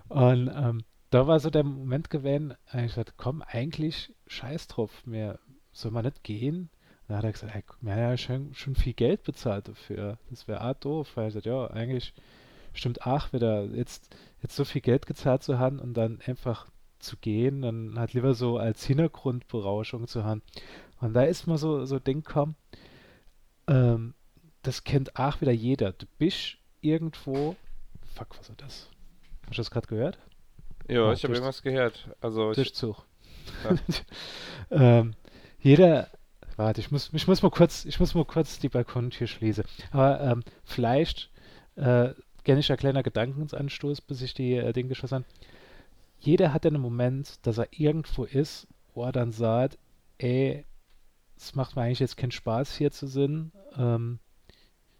und 0.08 0.50
ähm, 0.54 0.82
da 1.12 1.26
war 1.26 1.38
so 1.40 1.50
der 1.50 1.62
Moment 1.62 2.09
gewesen, 2.09 2.54
ich 2.73 2.83
gesagt, 2.83 3.14
komm, 3.19 3.42
eigentlich 3.42 4.14
scheiß 4.28 4.66
drauf, 4.69 5.07
mir 5.07 5.38
soll 5.71 5.90
man 5.90 6.07
nicht 6.07 6.25
gehen. 6.25 6.71
Dann 7.07 7.19
hat 7.19 7.25
er 7.25 7.33
gesagt, 7.33 7.54
ey, 7.54 7.62
wir 7.83 7.92
haben 7.92 8.00
ja 8.00 8.16
schon, 8.16 8.54
schon 8.54 8.75
viel 8.75 8.95
Geld 8.95 9.23
bezahlt 9.23 9.69
dafür. 9.69 10.16
Das 10.31 10.49
wäre 10.49 10.64
auch 10.64 10.75
doof. 10.75 11.11
Weil 11.14 11.26
er 11.26 11.31
sagt, 11.33 11.45
ja, 11.45 11.66
eigentlich 11.66 12.14
stimmt 12.73 13.07
auch 13.07 13.31
wieder, 13.35 13.66
jetzt, 13.66 14.16
jetzt 14.40 14.57
so 14.57 14.64
viel 14.64 14.81
Geld 14.81 15.04
gezahlt 15.04 15.42
zu 15.42 15.59
haben 15.59 15.81
und 15.81 15.95
dann 15.95 16.21
einfach 16.25 16.71
zu 16.99 17.19
gehen, 17.19 17.61
dann 17.61 17.99
halt 17.99 18.14
lieber 18.14 18.33
so 18.33 18.57
als 18.57 18.87
Hintergrundberauschung 18.87 20.07
zu 20.07 20.25
haben. 20.25 20.40
Und 21.00 21.12
da 21.12 21.25
ist 21.25 21.47
mal 21.47 21.59
so, 21.59 21.85
so 21.85 21.99
Ding 21.99 22.23
gekommen, 22.23 22.57
ähm, 23.66 24.14
das 24.62 24.85
kennt 24.85 25.16
auch 25.16 25.42
wieder 25.42 25.52
jeder. 25.52 25.92
Du 25.92 26.07
bist 26.16 26.57
irgendwo, 26.81 27.54
fuck, 28.14 28.38
was 28.38 28.49
ist 28.49 28.62
das? 28.62 28.88
Hast 29.42 29.59
du 29.59 29.61
das 29.61 29.71
gerade 29.71 29.88
gehört? 29.88 30.19
Ja, 30.92 31.12
ich 31.12 31.25
habe 31.25 31.34
irgendwas 31.34 31.62
gehört. 31.62 32.08
Also 32.20 32.52
Durchzug. 32.52 33.04
Ja. 33.64 33.76
ähm, 35.00 35.14
jeder 35.61 36.08
Warte, 36.56 36.80
ich 36.80 36.90
muss, 36.90 37.11
ich 37.12 37.26
muss 37.26 37.42
mal 37.42 37.50
kurz, 37.50 37.84
ich 37.84 37.99
muss 37.99 38.14
mal 38.14 38.25
kurz 38.25 38.58
die 38.58 38.68
Balkontür 38.68 39.26
schließen. 39.26 39.64
Aber 39.90 40.20
ähm, 40.20 40.42
vielleicht 40.64 41.30
äh, 41.76 42.11
gerne 42.44 42.61
ich 42.61 42.70
ein 42.70 42.78
kleiner 42.78 43.02
Gedankensanstoß, 43.02 44.02
bis 44.02 44.22
ich 44.22 44.34
die 44.34 44.54
äh, 44.54 44.72
Dinge 44.72 44.90
geschossen 44.90 45.16
habe. 45.16 45.25
Jeder 46.20 46.52
hat 46.52 46.66
einen 46.66 46.80
Moment, 46.80 47.44
dass 47.46 47.58
er 47.58 47.68
irgendwo 47.70 48.25
ist, 48.25 48.68
wo 48.94 49.04
er 49.04 49.12
dann 49.12 49.32
sagt, 49.32 49.78
ey, 50.18 50.64
es 51.37 51.54
macht 51.54 51.75
mir 51.75 51.82
eigentlich 51.82 52.00
jetzt 52.00 52.16
keinen 52.16 52.30
Spaß 52.30 52.76
hier 52.76 52.92
zu 52.92 53.06
sein. 53.06 53.50
Ähm, 53.76 54.18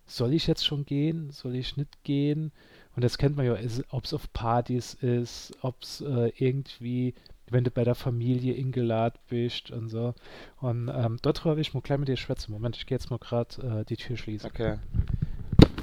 soll 0.07 0.33
ich 0.33 0.47
jetzt 0.47 0.67
schon 0.67 0.85
gehen? 0.85 1.31
Soll 1.31 1.55
ich 1.55 1.77
nicht 1.77 2.03
gehen? 2.03 2.51
Und 2.95 3.03
das 3.03 3.19
kennt 3.19 3.37
man 3.37 3.47
ja, 3.47 3.57
ob 3.91 4.05
es 4.05 4.15
auf 4.15 4.33
Partys 4.33 4.95
ist, 4.95 5.53
ob 5.63 5.83
es 5.83 6.01
äh, 6.03 6.33
irgendwie, 6.37 7.15
wenn 7.49 7.65
du 7.65 7.71
bei 7.71 7.85
der 7.85 7.95
Familie 7.95 8.55
eingeladen 8.55 9.19
bist 9.29 9.71
und 9.71 9.89
so. 9.89 10.15
Und 10.61 10.89
ähm, 10.89 11.19
dort 11.23 11.45
habe 11.45 11.61
ich 11.61 11.73
mal 11.73 11.81
klein 11.81 12.01
mit 12.01 12.09
dir 12.09 12.17
schwätzen. 12.17 12.53
Moment, 12.53 12.77
ich 12.77 12.87
gehe 12.87 12.97
jetzt 12.97 13.11
mal 13.11 13.19
gerade 13.19 13.81
äh, 13.81 13.85
die 13.85 13.97
Tür 13.97 14.17
schließen. 14.17 14.51
Okay. 14.51 14.79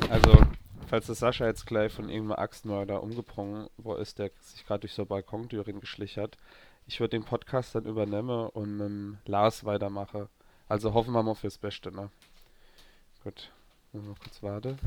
Also, 0.10 0.38
falls 0.88 1.08
der 1.08 1.16
Sascha 1.16 1.46
jetzt 1.46 1.66
gleich 1.66 1.92
von 1.92 2.10
irgendeinem 2.10 2.40
Axtmörder 2.40 3.02
umgeprungen 3.02 3.68
wo 3.78 3.96
ist, 3.96 4.20
der 4.20 4.32
sich 4.42 4.66
gerade 4.66 4.82
durch 4.82 4.94
so 4.94 5.06
Balkontüren 5.06 5.80
geschlichen 5.80 6.22
hat, 6.22 6.38
ich 6.88 7.00
würde 7.00 7.12
den 7.12 7.24
Podcast 7.24 7.76
dann 7.76 7.86
übernehmen 7.86 8.50
und 8.50 8.78
mit 8.78 9.28
Lars 9.28 9.66
weitermache. 9.66 10.30
Also 10.68 10.94
hoffen 10.94 11.14
wir 11.14 11.24
mal 11.24 11.36
fürs 11.36 11.58
Beste, 11.58 11.92
ne? 11.92 12.10
Gut. 13.24 13.52
Mal 13.94 14.16
kurz 14.24 14.44
warten. 14.44 14.78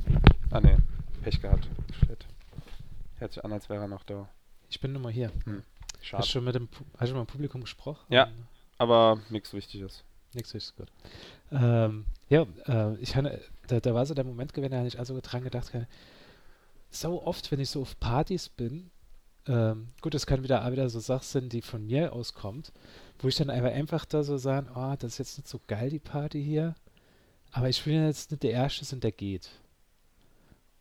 Ah 0.51 0.61
ne, 0.61 0.79
Pech 1.23 1.41
gehabt. 1.41 1.69
Shit. 2.01 2.27
Hört 3.19 3.33
sich 3.33 3.45
an, 3.45 3.53
als 3.53 3.69
wäre 3.69 3.83
er 3.83 3.89
noch 3.89 4.03
da. 4.03 4.29
Ich 4.69 4.81
bin 4.81 4.93
nur 4.93 5.03
mal 5.03 5.13
hier. 5.13 5.31
Hm. 5.45 5.63
Schade. 6.01 6.19
Hast 6.21 6.29
du 6.29 6.33
schon 6.33 6.45
mit 6.45 6.55
dem, 6.55 6.69
hast 6.99 7.11
du 7.11 7.17
mit 7.17 7.29
dem 7.29 7.31
Publikum 7.31 7.61
gesprochen? 7.61 8.05
Ja. 8.09 8.29
Aber 8.79 9.21
nichts 9.31 9.53
Wichtiges. 9.55 10.03
Nichts 10.35 10.53
Wichtiges, 10.53 10.75
gut. 10.77 10.89
Ähm, 11.53 12.07
ja, 12.29 12.47
äh, 12.67 12.97
ich 12.97 13.15
hatte, 13.15 13.41
da, 13.69 13.79
da 13.79 13.95
war 13.95 14.05
so 14.05 14.15
der 14.15 14.25
Moment 14.25 14.53
gewesen, 14.53 14.73
da 14.73 14.79
habe 14.79 14.89
ich 14.89 14.99
also 14.99 15.19
dran 15.23 15.45
gedacht, 15.45 15.71
so 16.91 17.23
oft, 17.25 17.53
wenn 17.53 17.61
ich 17.61 17.71
so 17.71 17.83
auf 17.83 17.99
Partys 18.01 18.49
bin, 18.49 18.91
ähm, 19.47 19.89
gut, 20.01 20.15
das 20.15 20.27
kann 20.27 20.43
wieder, 20.43 20.71
wieder 20.73 20.89
so 20.89 20.99
Sachen 20.99 21.25
sind, 21.25 21.53
die 21.53 21.63
von 21.63 21.87
mir 21.87 22.13
auskommt, 22.13 22.73
wo 23.21 23.29
ich 23.29 23.37
dann 23.37 23.51
einfach, 23.51 24.05
da 24.05 24.25
so 24.25 24.39
sagen, 24.39 24.69
oh, 24.75 24.95
das 24.99 25.13
ist 25.13 25.19
jetzt 25.19 25.39
nicht 25.39 25.49
so 25.49 25.61
geil, 25.69 25.91
die 25.91 25.99
Party 25.99 26.43
hier, 26.43 26.75
aber 27.53 27.69
ich 27.69 27.85
bin 27.85 28.05
jetzt 28.05 28.31
nicht 28.31 28.43
der 28.43 28.53
Erste 28.53 28.95
und 28.95 29.05
der 29.05 29.13
geht. 29.13 29.51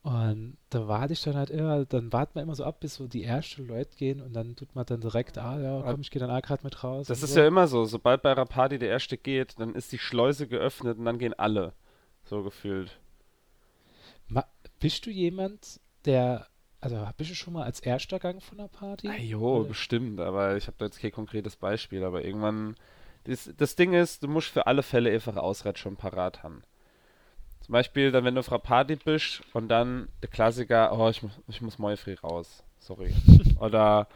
Und 0.04 0.58
da 0.72 0.88
warte 0.88 1.14
ich 1.14 1.22
dann 1.22 1.36
halt 1.36 1.52
immer, 1.52 1.86
dann 1.86 2.12
wartet 2.12 2.34
man 2.34 2.46
immer 2.46 2.56
so 2.56 2.64
ab, 2.64 2.80
bis 2.80 2.96
so 2.96 3.08
die 3.08 3.24
ersten 3.24 3.68
Leute 3.68 3.96
gehen 3.96 4.20
und 4.20 4.34
dann 4.34 4.56
tut 4.56 4.74
man 4.74 4.84
dann 4.86 5.00
direkt, 5.00 5.38
ah 5.38 5.60
ja, 5.60 5.82
komm, 5.84 6.02
ich 6.02 6.10
gehe 6.10 6.20
dann 6.20 6.32
auch 6.32 6.42
gerade 6.42 6.64
mit 6.64 6.84
raus. 6.84 7.06
Das 7.06 7.22
ist 7.22 7.36
so. 7.36 7.40
ja 7.40 7.48
immer 7.48 7.68
so, 7.68 7.86
sobald 7.86 8.24
bei 8.24 8.32
einer 8.32 8.46
Party 8.46 8.80
der 8.80 8.90
Erste 8.90 9.16
geht, 9.16 9.60
dann 9.60 9.76
ist 9.76 9.92
die 9.92 10.00
Schleuse 10.00 10.48
geöffnet 10.48 10.98
und 10.98 11.06
dann 11.06 11.20
gehen 11.20 11.36
alle. 11.36 11.74
So 12.24 12.42
gefühlt. 12.42 13.00
Ma 14.28 14.46
bist 14.80 15.06
du 15.06 15.12
jemand, 15.12 15.80
der, 16.06 16.48
also 16.80 17.08
bist 17.18 17.30
du 17.30 17.36
schon 17.36 17.54
mal 17.54 17.64
als 17.64 17.80
Erster 17.80 18.18
Gang 18.18 18.42
von 18.42 18.60
einer 18.60 18.70
Party? 18.70 19.08
Ah, 19.08 19.22
jo, 19.22 19.66
bestimmt, 19.66 20.20
aber 20.20 20.58
ich 20.58 20.66
habe 20.66 20.78
da 20.80 20.86
jetzt 20.86 21.00
kein 21.00 21.12
konkretes 21.12 21.56
Beispiel, 21.56 22.04
aber 22.04 22.26
irgendwann, 22.26 22.76
das, 23.26 23.52
das 23.56 23.76
Ding 23.76 23.94
ist, 23.94 24.24
du 24.24 24.28
musst 24.28 24.48
für 24.48 24.66
alle 24.66 24.82
Fälle 24.82 25.12
einfach 25.12 25.38
Ausrät 25.38 25.78
schon 25.78 25.96
parat 25.96 26.42
haben. 26.42 26.64
Zum 27.62 27.74
Beispiel, 27.74 28.12
dann 28.12 28.26
wenn 28.26 28.36
du 28.36 28.40
auf 28.40 28.50
einer 28.50 28.60
Party 28.60 28.96
bist 28.96 29.42
und 29.54 29.68
dann 29.70 30.08
der 30.22 30.30
Klassiker, 30.30 30.98
oh, 30.98 31.10
ich, 31.10 31.22
ich 31.48 31.62
muss 31.62 31.80
morgen 31.80 31.98
früh 31.98 32.16
raus. 32.16 32.64
Sorry. 32.80 33.14
Oder, 33.60 34.08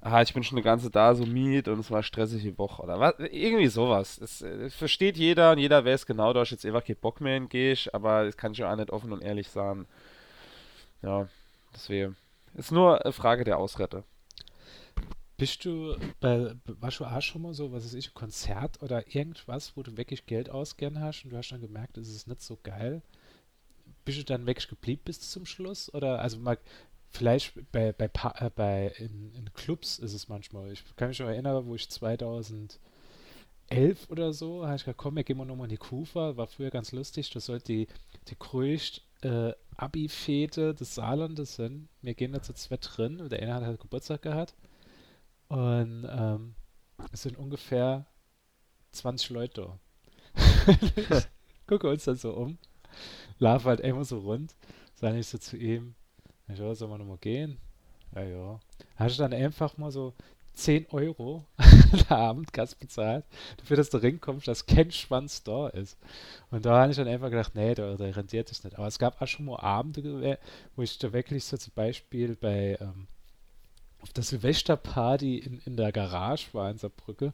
aha, 0.00 0.22
ich 0.22 0.32
bin 0.32 0.42
schon 0.42 0.56
eine 0.56 0.64
ganze 0.64 0.90
da 0.90 1.14
so 1.14 1.26
miet 1.26 1.68
und 1.68 1.80
es 1.80 1.90
war 1.90 1.98
eine 1.98 2.04
stressige 2.04 2.56
Woche. 2.58 2.82
Oder 2.82 2.98
was, 2.98 3.14
irgendwie 3.18 3.68
sowas. 3.68 4.18
Das, 4.18 4.38
das 4.38 4.74
versteht 4.74 5.16
jeder 5.16 5.52
und 5.52 5.58
jeder 5.58 5.84
weiß 5.84 6.06
genau, 6.06 6.32
da 6.32 6.40
hast 6.40 6.50
jetzt 6.50 6.64
einfach 6.64 6.84
keinen 6.84 6.96
Bock 6.96 7.20
mehr 7.20 7.34
hingehst, 7.34 7.94
aber 7.94 8.24
das 8.24 8.36
kann 8.36 8.52
ich 8.52 8.64
auch 8.64 8.74
nicht 8.74 8.90
offen 8.90 9.12
und 9.12 9.22
ehrlich 9.22 9.48
sagen. 9.48 9.86
Ja, 11.02 11.28
deswegen. 11.74 12.16
Ist 12.54 12.72
nur 12.72 13.04
eine 13.04 13.12
Frage 13.12 13.44
der 13.44 13.58
Ausrette. 13.58 14.04
Bist 15.36 15.64
du 15.64 15.96
bei, 16.20 16.54
warst 16.64 17.00
du 17.00 17.04
auch 17.04 17.20
schon 17.20 17.42
mal 17.42 17.54
so, 17.54 17.72
was 17.72 17.84
ist 17.84 17.94
ich, 17.94 18.14
Konzert 18.14 18.80
oder 18.82 19.14
irgendwas, 19.14 19.76
wo 19.76 19.82
du 19.82 19.96
wirklich 19.96 20.26
Geld 20.26 20.48
ausgern 20.48 21.00
hast 21.00 21.24
und 21.24 21.30
du 21.30 21.36
hast 21.36 21.50
dann 21.50 21.60
gemerkt, 21.60 21.98
es 21.98 22.08
ist 22.08 22.28
nicht 22.28 22.40
so 22.40 22.56
geil? 22.62 23.02
Bist 24.04 24.18
du 24.18 24.24
dann 24.24 24.46
wirklich 24.46 24.68
geblieben 24.68 25.02
bis 25.04 25.18
zum 25.30 25.44
Schluss? 25.44 25.92
Oder, 25.92 26.20
also 26.20 26.38
mal, 26.38 26.58
vielleicht 27.10 27.54
bei, 27.72 27.92
bei, 27.92 28.10
äh, 28.38 28.50
bei 28.54 28.92
in, 28.98 29.32
in, 29.34 29.52
Clubs 29.54 29.98
ist 29.98 30.14
es 30.14 30.28
manchmal. 30.28 30.72
Ich 30.72 30.84
kann 30.96 31.08
mich 31.08 31.18
noch 31.18 31.26
erinnern, 31.26 31.66
wo 31.66 31.74
ich 31.74 31.88
2011 31.90 32.78
oder 34.10 34.32
so, 34.32 34.64
habe 34.64 34.76
ich 34.76 34.82
gesagt, 34.82 34.98
komm, 34.98 35.16
wir 35.16 35.24
gehen 35.24 35.38
mal 35.38 35.46
nochmal 35.46 35.66
in 35.66 35.70
die 35.70 35.78
Kufa, 35.78 36.36
war 36.36 36.46
früher 36.46 36.70
ganz 36.70 36.92
lustig, 36.92 37.30
das 37.30 37.46
sollte 37.46 37.66
die, 37.66 37.88
die 38.28 38.38
größte 38.38 39.00
äh, 39.22 39.52
Abi-Fete 39.76 40.74
des 40.74 40.94
Saarlandes 40.94 41.56
sein. 41.56 41.88
Wir 42.02 42.14
gehen 42.14 42.32
da 42.32 42.42
zu 42.42 42.52
zweit 42.52 42.88
drin, 42.96 43.28
der 43.28 43.42
eine 43.42 43.54
hat 43.54 43.64
halt 43.64 43.80
Geburtstag 43.80 44.22
gehabt. 44.22 44.54
Und 45.48 46.08
ähm, 46.10 46.54
es 47.12 47.22
sind 47.22 47.36
ungefähr 47.36 48.06
20 48.92 49.30
Leute 49.30 49.78
da. 51.08 51.22
gucke 51.66 51.88
uns 51.88 52.04
dann 52.04 52.16
so 52.16 52.32
um, 52.32 52.58
laufe 53.38 53.68
halt 53.68 53.80
immer 53.80 54.04
so 54.04 54.18
rund, 54.18 54.54
sage 54.94 55.18
ich 55.18 55.26
so 55.26 55.38
zu 55.38 55.56
ihm, 55.56 55.94
ja, 56.48 56.74
soll 56.74 56.88
man 56.88 56.98
nochmal 56.98 57.18
gehen? 57.18 57.58
Ja, 58.14 58.22
ja. 58.22 58.60
Hast 58.96 59.18
du 59.18 59.22
dann 59.22 59.32
einfach 59.32 59.76
mal 59.76 59.90
so 59.90 60.14
10 60.54 60.86
Euro 60.90 61.44
der 62.08 62.16
Abendgast 62.16 62.78
bezahlt, 62.78 63.24
dafür, 63.56 63.76
dass 63.76 63.90
du 63.90 63.98
reinkommst, 63.98 64.46
dass 64.46 64.66
kein 64.66 64.92
Schwanz 64.92 65.42
da 65.42 65.68
ist. 65.68 65.98
Und 66.50 66.64
da 66.64 66.82
habe 66.82 66.92
ich 66.92 66.96
dann 66.96 67.08
einfach 67.08 67.30
gedacht, 67.30 67.54
nee, 67.54 67.74
da, 67.74 67.96
da 67.96 68.04
rentiert 68.04 68.50
es 68.52 68.62
nicht. 68.62 68.78
Aber 68.78 68.86
es 68.86 68.98
gab 68.98 69.20
auch 69.20 69.26
schon 69.26 69.46
mal 69.46 69.58
Abende, 69.58 70.38
wo 70.76 70.82
ich 70.82 70.98
da 70.98 71.12
wirklich 71.12 71.44
so 71.44 71.56
zum 71.56 71.72
Beispiel 71.74 72.36
bei 72.36 72.78
ähm, 72.80 73.08
auf 74.04 74.12
der 74.12 74.22
Silvesterparty 74.22 75.38
in, 75.38 75.62
in 75.64 75.76
der 75.78 75.90
Garage 75.90 76.48
war 76.52 76.70
in 76.70 76.76
Saarbrücke. 76.76 77.32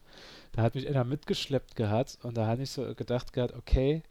Da 0.53 0.63
hat 0.63 0.77
mich 0.77 0.87
einer 0.87 1.03
mitgeschleppt 1.03 1.75
gehabt 1.75 2.19
und 2.23 2.37
da 2.37 2.47
habe 2.47 2.63
ich 2.63 2.71
so 2.71 2.95
gedacht 2.95 3.33
gehabt, 3.33 3.55
okay, 3.57 4.05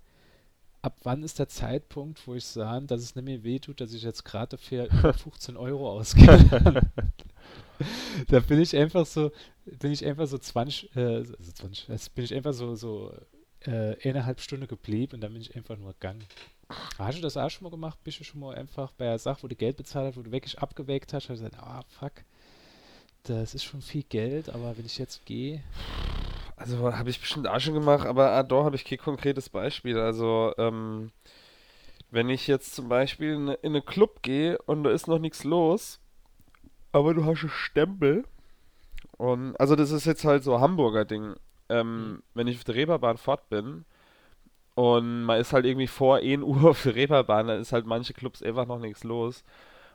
ab 0.81 0.97
wann 1.03 1.23
ist 1.23 1.39
der 1.39 1.47
Zeitpunkt, 1.47 2.27
wo 2.27 2.35
ich 2.35 2.43
sage, 2.43 2.85
dass 2.85 3.01
es 3.01 3.15
nicht 3.15 3.23
mehr 3.23 3.43
wehtut, 3.43 3.79
dass 3.79 3.93
ich 3.93 4.03
jetzt 4.03 4.25
gerade 4.25 4.57
für 4.57 4.85
über 4.91 5.13
15 5.13 5.55
Euro 5.55 5.89
ausgebe. 5.89 6.81
da 8.27 8.39
bin 8.41 8.61
ich 8.61 8.75
einfach 8.75 9.05
so, 9.05 9.31
bin 9.63 9.93
ich 9.93 10.05
einfach 10.05 10.27
so 10.27 10.37
20, 10.37 10.97
äh, 10.97 10.99
also 10.99 11.51
20, 11.53 11.87
jetzt 11.87 12.13
bin 12.13 12.25
ich 12.25 12.35
einfach 12.35 12.53
so, 12.53 12.75
so 12.75 13.13
äh, 13.61 13.95
eineinhalb 14.05 14.41
Stunden 14.41 14.67
geblieben 14.67 15.13
und 15.15 15.21
dann 15.21 15.31
bin 15.31 15.41
ich 15.41 15.55
einfach 15.55 15.77
nur 15.77 15.93
gegangen. 15.93 16.25
Hast 16.97 17.17
du 17.17 17.21
das 17.21 17.37
auch 17.37 17.49
schon 17.49 17.63
mal 17.63 17.71
gemacht? 17.71 18.03
Bist 18.03 18.19
du 18.19 18.25
schon 18.25 18.41
mal 18.41 18.55
einfach 18.55 18.91
bei 18.91 19.05
der 19.05 19.17
Sache, 19.17 19.43
wo 19.43 19.47
du 19.47 19.55
Geld 19.55 19.77
bezahlt 19.77 20.09
hast, 20.09 20.17
wo 20.17 20.23
du 20.23 20.31
wirklich 20.33 20.59
abgewägt 20.59 21.13
hast, 21.13 21.29
hast 21.29 21.39
du 21.39 21.45
gesagt, 21.45 21.57
ah, 21.57 21.83
fuck, 21.87 22.25
das 23.29 23.53
ist 23.53 23.63
schon 23.63 23.81
viel 23.81 24.03
Geld, 24.03 24.49
aber 24.49 24.77
wenn 24.77 24.85
ich 24.85 24.97
jetzt 24.97 25.25
gehe. 25.25 25.61
Also 26.55 26.93
habe 26.93 27.09
ich 27.09 27.19
bestimmt 27.19 27.47
auch 27.47 27.59
schon 27.59 27.73
gemacht, 27.73 28.05
aber 28.05 28.31
ah, 28.31 28.43
da 28.43 28.63
habe 28.63 28.75
ich 28.75 28.83
kein 28.83 28.97
konkretes 28.97 29.49
Beispiel. 29.49 29.97
Also, 29.97 30.53
ähm, 30.57 31.11
wenn 32.11 32.29
ich 32.29 32.47
jetzt 32.47 32.75
zum 32.75 32.89
Beispiel 32.89 33.33
in, 33.33 33.47
in 33.47 33.75
einen 33.75 33.85
Club 33.85 34.23
gehe 34.23 34.57
und 34.65 34.83
da 34.83 34.91
ist 34.91 35.07
noch 35.07 35.19
nichts 35.19 35.43
los, 35.43 35.99
aber 36.91 37.13
du 37.13 37.25
hast 37.25 37.41
einen 37.41 37.49
Stempel. 37.49 38.25
Und, 39.17 39.55
also 39.59 39.75
das 39.75 39.91
ist 39.91 40.05
jetzt 40.05 40.25
halt 40.25 40.43
so 40.43 40.59
Hamburger 40.59 41.05
Ding. 41.05 41.35
Ähm, 41.69 42.11
mhm. 42.11 42.23
Wenn 42.33 42.47
ich 42.47 42.57
auf 42.57 42.63
der 42.63 42.75
Reeperbahn 42.75 43.17
fort 43.17 43.47
bin 43.49 43.85
und 44.75 45.23
man 45.23 45.39
ist 45.39 45.53
halt 45.53 45.65
irgendwie 45.65 45.87
vor 45.87 46.17
1 46.17 46.43
Uhr 46.43 46.73
für 46.75 46.95
Reeperbahn, 46.95 47.47
dann 47.47 47.61
ist 47.61 47.73
halt 47.73 47.85
manche 47.85 48.13
Clubs 48.13 48.41
einfach 48.41 48.65
noch 48.65 48.79
nichts 48.79 49.03
los. 49.03 49.43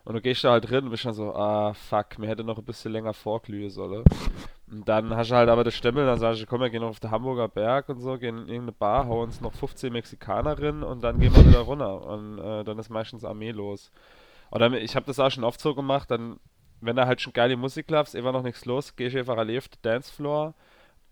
Und 0.04 0.14
du 0.14 0.20
gehst 0.20 0.44
da 0.44 0.52
halt 0.52 0.68
drin 0.68 0.84
und 0.84 0.90
bist 0.90 1.06
dann 1.06 1.14
so, 1.14 1.34
ah, 1.34 1.73
fuck, 1.73 2.18
mir 2.18 2.28
hätte 2.28 2.44
noch 2.44 2.58
ein 2.58 2.64
bisschen 2.64 2.92
länger 2.92 3.14
vorglühen 3.14 3.70
sollen. 3.70 4.04
Und 4.70 4.87
dann 4.87 5.16
hast 5.16 5.30
du 5.30 5.34
halt 5.34 5.49
aber 5.49 5.64
das 5.64 5.75
Stempel, 5.75 6.04
dann 6.04 6.18
sagst 6.18 6.42
du, 6.42 6.46
komm, 6.46 6.61
wir 6.61 6.68
gehen 6.68 6.82
noch 6.82 6.90
auf 6.90 7.00
den 7.00 7.11
Hamburger 7.11 7.49
Berg 7.49 7.88
und 7.88 8.00
so, 8.00 8.18
gehen 8.18 8.37
in 8.37 8.49
irgendeine 8.49 8.73
Bar, 8.73 9.06
hauen 9.06 9.25
uns 9.25 9.40
noch 9.40 9.54
15 9.54 9.92
Mexikanerinnen 9.92 10.82
und 10.82 11.02
dann 11.02 11.18
gehen 11.18 11.34
wir 11.34 11.46
wieder 11.46 11.61
runter. 11.61 12.02
Und 12.06 12.38
äh, 12.38 12.64
dann 12.64 12.78
ist 12.78 12.90
meistens 12.90 13.25
Armee 13.25 13.52
los. 13.52 13.90
Oder 14.50 14.70
ich 14.73 14.94
habe 14.94 15.06
das 15.06 15.18
auch 15.18 15.30
schon 15.30 15.44
oft 15.44 15.61
so 15.61 15.75
gemacht, 15.75 16.11
dann, 16.11 16.38
wenn 16.80 16.96
da 16.96 17.06
halt 17.06 17.23
schon 17.23 17.32
geile 17.32 17.56
Musik 17.56 17.90
läuft, 17.90 18.14
immer 18.14 18.32
noch 18.32 18.42
nichts 18.42 18.66
los, 18.66 18.96
gehst 18.96 19.14
du 19.14 19.20
einfach 19.20 19.38
alle 19.38 19.56
auf 19.56 19.68
den 19.68 19.80
Dancefloor 19.82 20.54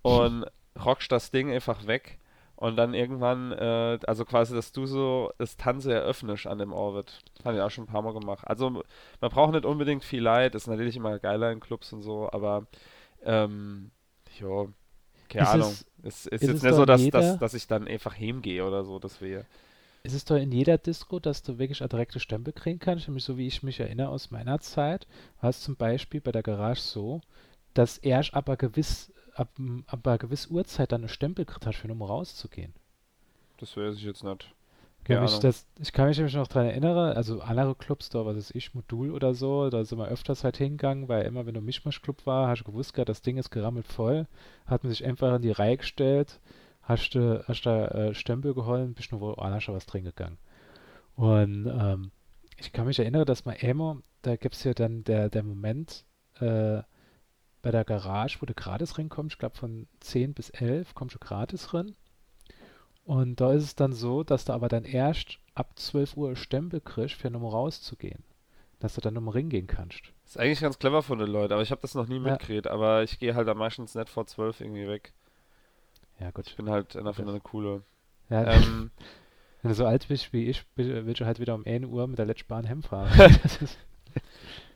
und 0.03 0.45
rockst 0.85 1.11
das 1.11 1.31
Ding 1.31 1.51
einfach 1.51 1.87
weg. 1.87 2.19
Und 2.57 2.77
dann 2.77 2.95
irgendwann, 2.95 3.51
äh, 3.53 3.99
also 4.07 4.25
quasi, 4.25 4.55
dass 4.55 4.71
du 4.73 4.87
so 4.87 5.33
das 5.39 5.57
Tanze 5.57 5.93
eröffnest 5.93 6.47
an 6.47 6.59
dem 6.59 6.73
Orbit. 6.73 7.19
Habe 7.45 7.57
ich 7.57 7.63
auch 7.63 7.71
schon 7.71 7.85
ein 7.85 7.93
paar 7.93 8.03
Mal 8.03 8.13
gemacht. 8.13 8.47
Also 8.47 8.71
man 8.71 9.31
braucht 9.31 9.53
nicht 9.53 9.65
unbedingt 9.65 10.05
viel 10.05 10.23
Leid, 10.23 10.55
ist 10.55 10.69
natürlich 10.69 10.97
immer 10.97 11.19
geiler 11.19 11.51
in 11.51 11.61
Clubs 11.61 11.93
und 11.93 12.03
so, 12.03 12.31
aber 12.31 12.67
ähm, 13.25 13.91
jo, 14.39 14.69
keine 15.29 15.45
ist 15.45 15.51
Ahnung. 15.51 15.71
Es, 15.71 15.87
es 16.03 16.27
ist, 16.27 16.27
ist 16.27 16.43
jetzt 16.43 16.63
nicht 16.63 16.75
so, 16.75 16.85
dass, 16.85 17.09
dass, 17.09 17.39
dass 17.39 17.55
ich 17.55 17.67
dann 17.67 17.89
einfach 17.89 18.17
heimgehe 18.17 18.65
oder 18.65 18.85
so, 18.85 18.99
dass 18.99 19.21
wir. 19.21 19.45
Ist 20.05 20.15
es 20.15 20.25
doch 20.25 20.37
in 20.37 20.51
jeder 20.51 20.79
Disco, 20.79 21.21
dass 21.21 21.43
du 21.43 21.59
wirklich 21.59 21.81
eine 21.81 21.89
direkte 21.89 22.21
Stempel 22.21 22.53
kriegen 22.53 22.81
kannst? 22.81 23.07
Nämlich 23.07 23.25
so 23.25 23.39
wie 23.39 23.47
ich 23.47 23.63
mich 23.63 23.79
erinnere 23.79 24.09
aus 24.09 24.31
meiner 24.31 24.61
Zeit, 24.61 25.07
war 25.41 25.51
es 25.51 25.61
zum 25.61 25.77
Beispiel 25.77 26.21
bei 26.21 26.33
der 26.33 26.43
Garage 26.43 26.81
so, 26.81 27.21
dass 27.73 27.99
erst 27.99 28.35
aber 28.35 28.57
gewiss 28.57 29.12
ab, 29.35 29.51
ab 29.87 30.07
einer 30.07 30.19
gewissen 30.19 30.55
Uhrzeit 30.55 30.93
dann 30.93 31.03
eine 31.03 31.09
Stempel 31.09 31.45
gekriegt 31.45 31.67
hast, 31.67 31.77
für 31.77 31.91
um 31.91 32.03
rauszugehen. 32.03 32.75
Das 33.59 33.77
weiß 33.77 33.97
ich 33.97 34.05
jetzt 34.05 34.25
nicht. 34.25 34.55
Mich 35.09 35.19
Ahnung. 35.19 35.41
das, 35.41 35.67
ich 35.81 35.93
kann 35.93 36.07
mich 36.07 36.17
nämlich 36.17 36.37
noch 36.37 36.47
daran 36.47 36.69
erinnern, 36.69 37.17
also 37.17 37.41
andere 37.41 37.75
Clubs, 37.75 38.09
da 38.09 38.25
was 38.25 38.37
ist 38.37 38.55
ich, 38.55 38.73
Modul 38.73 39.11
oder 39.11 39.35
so, 39.35 39.69
da 39.69 39.85
sind 39.85 39.99
wir 39.99 40.07
öfters 40.07 40.45
halt 40.45 40.59
hingegangen, 40.59 41.09
weil 41.09 41.27
immer 41.27 41.45
wenn 41.45 41.55
du 41.55 41.61
Mischmasch-Club 41.61 42.25
war, 42.25 42.47
hast 42.47 42.61
du 42.61 42.71
gewusst, 42.71 42.95
gehabt, 42.95 43.09
das 43.09 43.21
Ding 43.21 43.37
ist 43.37 43.51
gerammelt 43.51 43.89
voll, 43.89 44.29
hat 44.65 44.85
man 44.85 44.93
sich 44.93 45.05
einfach 45.05 45.35
in 45.35 45.43
die 45.43 45.51
Reihe 45.51 45.77
gestellt, 45.77 46.39
hast 46.83 47.11
du 47.11 47.43
hast 47.49 47.67
da 47.67 47.89
äh, 47.89 48.15
Stempel 48.15 48.55
geholt, 48.55 48.95
bist 48.95 49.11
nur 49.11 49.21
woanders 49.21 49.65
schon 49.65 49.75
was 49.75 49.87
drin 49.87 50.05
gegangen. 50.05 50.39
Und 51.17 51.67
ähm, 51.67 52.13
ich 52.57 52.73
kann 52.73 52.87
mich 52.87 53.01
erinnern, 53.01 53.25
dass 53.25 53.45
man 53.45 53.57
immer, 53.57 54.01
da 54.23 54.37
gibt 54.37 54.55
es 54.55 54.63
ja 54.63 54.73
dann 54.73 55.03
der, 55.03 55.29
der 55.31 55.43
Moment 55.43 56.05
äh, 56.41 56.83
bei 57.63 57.71
der 57.71 57.85
Garage, 57.85 58.39
wo 58.41 58.47
du 58.47 58.55
gratis 58.55 58.99
reinkommst, 58.99 59.35
ich 59.35 59.39
glaube 59.39 59.57
von 59.57 59.87
10 60.01 60.35
bis 60.35 60.51
11 60.51 60.95
kommst 60.95 61.15
du 61.15 61.19
gratis 61.19 61.73
rein. 61.75 61.95
Und 63.05 63.41
da 63.41 63.53
ist 63.53 63.65
es 63.65 63.75
dann 63.75 63.93
so, 63.93 64.23
dass 64.23 64.45
du 64.45 64.53
aber 64.53 64.69
dann 64.69 64.85
erst 64.85 65.39
ab 65.55 65.73
12 65.77 66.17
Uhr 66.17 66.37
Stempel 66.37 66.81
kriegst, 66.81 67.15
für 67.17 67.31
nochmal 67.31 67.51
rauszugehen. 67.51 68.23
Dass 68.79 68.95
du 68.95 69.01
dann 69.01 69.15
nochmal 69.15 69.35
ringehen 69.35 69.67
kannst. 69.69 70.13
Ist 70.25 70.39
eigentlich 70.39 70.61
ganz 70.61 70.79
clever 70.79 71.03
von 71.03 71.19
den 71.19 71.29
Leuten, 71.29 71.53
aber 71.53 71.63
ich 71.63 71.71
habe 71.71 71.81
das 71.83 71.95
noch 71.95 72.07
nie 72.09 72.17
Ja. 72.17 72.21
mitgekriegt. 72.33 72.67
Aber 72.69 73.03
ich 73.03 73.19
gehe 73.19 73.35
halt 73.35 73.47
dann 73.49 73.57
meistens 73.59 73.95
nicht 73.95 74.09
vor 74.09 74.27
12 74.27 74.61
irgendwie 74.61 74.89
weg. 74.89 75.13
Ja, 76.21 76.29
Ich 76.29 76.35
gut. 76.35 76.57
bin 76.57 76.69
halt 76.71 76.97
einer 76.97 77.15
von 77.15 77.29
eine 77.29 77.41
coole. 77.41 77.83
Ja, 78.29 78.45
ähm, 78.53 78.91
wenn 79.63 79.69
du 79.71 79.75
so 79.75 79.87
alt 79.87 80.09
bist 80.09 80.33
wie 80.33 80.47
ich, 80.47 80.65
willst 80.77 81.21
du 81.21 81.27
halt 81.27 81.39
wieder 81.41 81.55
um 81.55 81.65
1 81.67 81.87
Uhr 81.87 82.07
mit 82.09 82.19
der 82.19 82.27
Letztbahn 82.27 82.69
heimfahren. 82.69 83.11
Das 83.43 83.63
ist, 83.63 83.79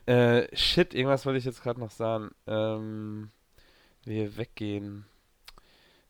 äh, 0.07 0.55
shit, 0.55 0.93
irgendwas 0.93 1.25
wollte 1.25 1.37
ich 1.37 1.45
jetzt 1.45 1.61
gerade 1.61 1.79
noch 1.79 1.91
sagen. 1.91 2.31
Ähm, 2.47 3.29
wir 4.05 4.37
weggehen. 4.37 5.05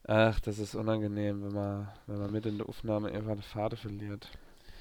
Ach, 0.08 0.40
das 0.40 0.60
ist 0.60 0.76
unangenehm, 0.76 1.44
wenn 1.44 1.54
man, 1.54 1.90
wenn 2.06 2.20
man 2.20 2.32
mit 2.32 2.46
in 2.46 2.58
der 2.58 2.70
Aufnahme 2.70 3.10
irgendwann 3.10 3.34
eine 3.34 3.42
Fade 3.42 3.76
verliert. 3.76 4.30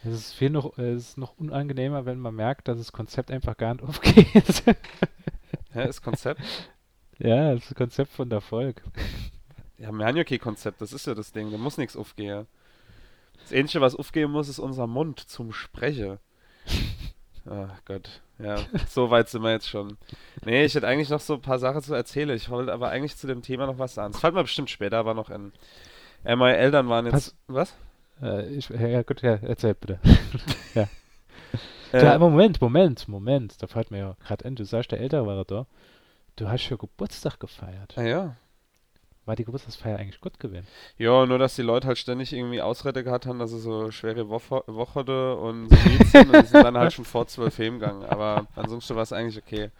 es 0.04 0.12
ist 0.12 0.32
viel 0.34 0.50
noch, 0.50 0.78
äh, 0.78 0.92
es 0.92 1.10
ist 1.10 1.18
noch 1.18 1.36
unangenehmer, 1.38 2.06
wenn 2.06 2.20
man 2.20 2.34
merkt, 2.34 2.68
dass 2.68 2.78
das 2.78 2.92
Konzept 2.92 3.30
einfach 3.30 3.56
gar 3.56 3.74
nicht 3.74 3.84
aufgeht. 3.88 4.62
Hä, 5.72 5.88
ist 5.88 6.02
Konzept? 6.02 6.40
ja, 7.18 7.54
das 7.54 7.74
Konzept 7.74 8.12
von 8.12 8.30
der 8.30 8.40
Folge. 8.40 8.82
Ja, 9.78 9.90
wir 9.92 10.06
haben 10.06 10.16
ja 10.16 10.24
kein 10.24 10.38
Konzept, 10.38 10.80
das 10.80 10.92
ist 10.92 11.06
ja 11.06 11.14
das 11.14 11.32
Ding, 11.32 11.50
da 11.50 11.58
muss 11.58 11.76
nichts 11.78 11.96
aufgehen. 11.96 12.46
Das 13.40 13.52
Einzige, 13.52 13.80
was 13.80 13.96
aufgehen 13.96 14.30
muss, 14.30 14.48
ist 14.48 14.58
unser 14.58 14.86
Mund 14.86 15.20
zum 15.20 15.52
Sprechen. 15.52 16.18
Ach 17.48 17.80
Gott, 17.84 18.22
ja, 18.38 18.56
so 18.88 19.10
weit 19.10 19.28
sind 19.28 19.42
wir 19.42 19.50
jetzt 19.52 19.68
schon. 19.68 19.96
Nee, 20.44 20.64
ich 20.64 20.74
hätte 20.74 20.86
eigentlich 20.86 21.10
noch 21.10 21.20
so 21.20 21.34
ein 21.34 21.42
paar 21.42 21.58
Sachen 21.58 21.82
zu 21.82 21.94
erzählen. 21.94 22.30
Ich 22.36 22.50
wollte 22.50 22.72
aber 22.72 22.88
eigentlich 22.90 23.16
zu 23.16 23.26
dem 23.26 23.42
Thema 23.42 23.66
noch 23.66 23.78
was 23.78 23.94
sagen. 23.94 24.12
Das 24.12 24.20
fällt 24.20 24.34
mir 24.34 24.42
bestimmt 24.42 24.70
später, 24.70 24.98
aber 24.98 25.14
noch 25.14 25.30
in. 25.30 25.52
Äh, 26.24 26.36
meine 26.36 26.56
Eltern 26.56 26.88
waren 26.88 27.06
jetzt. 27.06 27.36
Was? 27.46 27.74
Äh, 28.20 28.46
ich, 28.48 28.68
ja, 28.68 29.02
gut, 29.02 29.22
ja, 29.22 29.38
erzähl 29.42 29.74
bitte. 29.74 29.98
Äh, 31.92 32.04
Ja, 32.04 32.14
aber 32.16 32.28
Moment, 32.30 32.60
Moment, 32.60 33.06
Moment. 33.06 33.62
Da 33.62 33.68
fällt 33.68 33.92
mir 33.92 33.98
ja 33.98 34.16
gerade 34.26 34.44
ein, 34.44 34.56
du 34.56 34.64
sagst, 34.64 34.90
der 34.90 34.98
Ältere 35.00 35.24
war 35.24 35.44
da. 35.44 35.66
Du 36.34 36.48
hast 36.48 36.68
ja 36.68 36.76
Geburtstag 36.76 37.38
gefeiert. 37.38 37.94
ah, 37.96 38.02
ja. 38.02 38.36
War 39.26 39.34
die 39.34 39.44
Geburtstagsfeier 39.44 39.98
eigentlich 39.98 40.20
gut 40.20 40.38
gewesen? 40.38 40.68
Ja, 40.98 41.26
nur 41.26 41.38
dass 41.38 41.56
die 41.56 41.62
Leute 41.62 41.88
halt 41.88 41.98
ständig 41.98 42.32
irgendwie 42.32 42.62
Ausrede 42.62 43.02
gehabt 43.02 43.26
haben, 43.26 43.40
dass 43.40 43.50
sie 43.50 43.58
so 43.58 43.90
schwere 43.90 44.28
Woche, 44.28 44.62
Woche 44.68 45.36
und 45.36 45.68
so 45.68 46.04
sind 46.04 46.34
und 46.34 46.46
sind 46.46 46.64
dann 46.64 46.78
halt 46.78 46.92
schon 46.92 47.04
vor 47.04 47.26
zwölf 47.26 47.58
heimgegangen. 47.58 48.04
Aber 48.04 48.46
ansonsten 48.54 48.94
war 48.94 49.02
es 49.02 49.12
eigentlich 49.12 49.42
okay. 49.42 49.70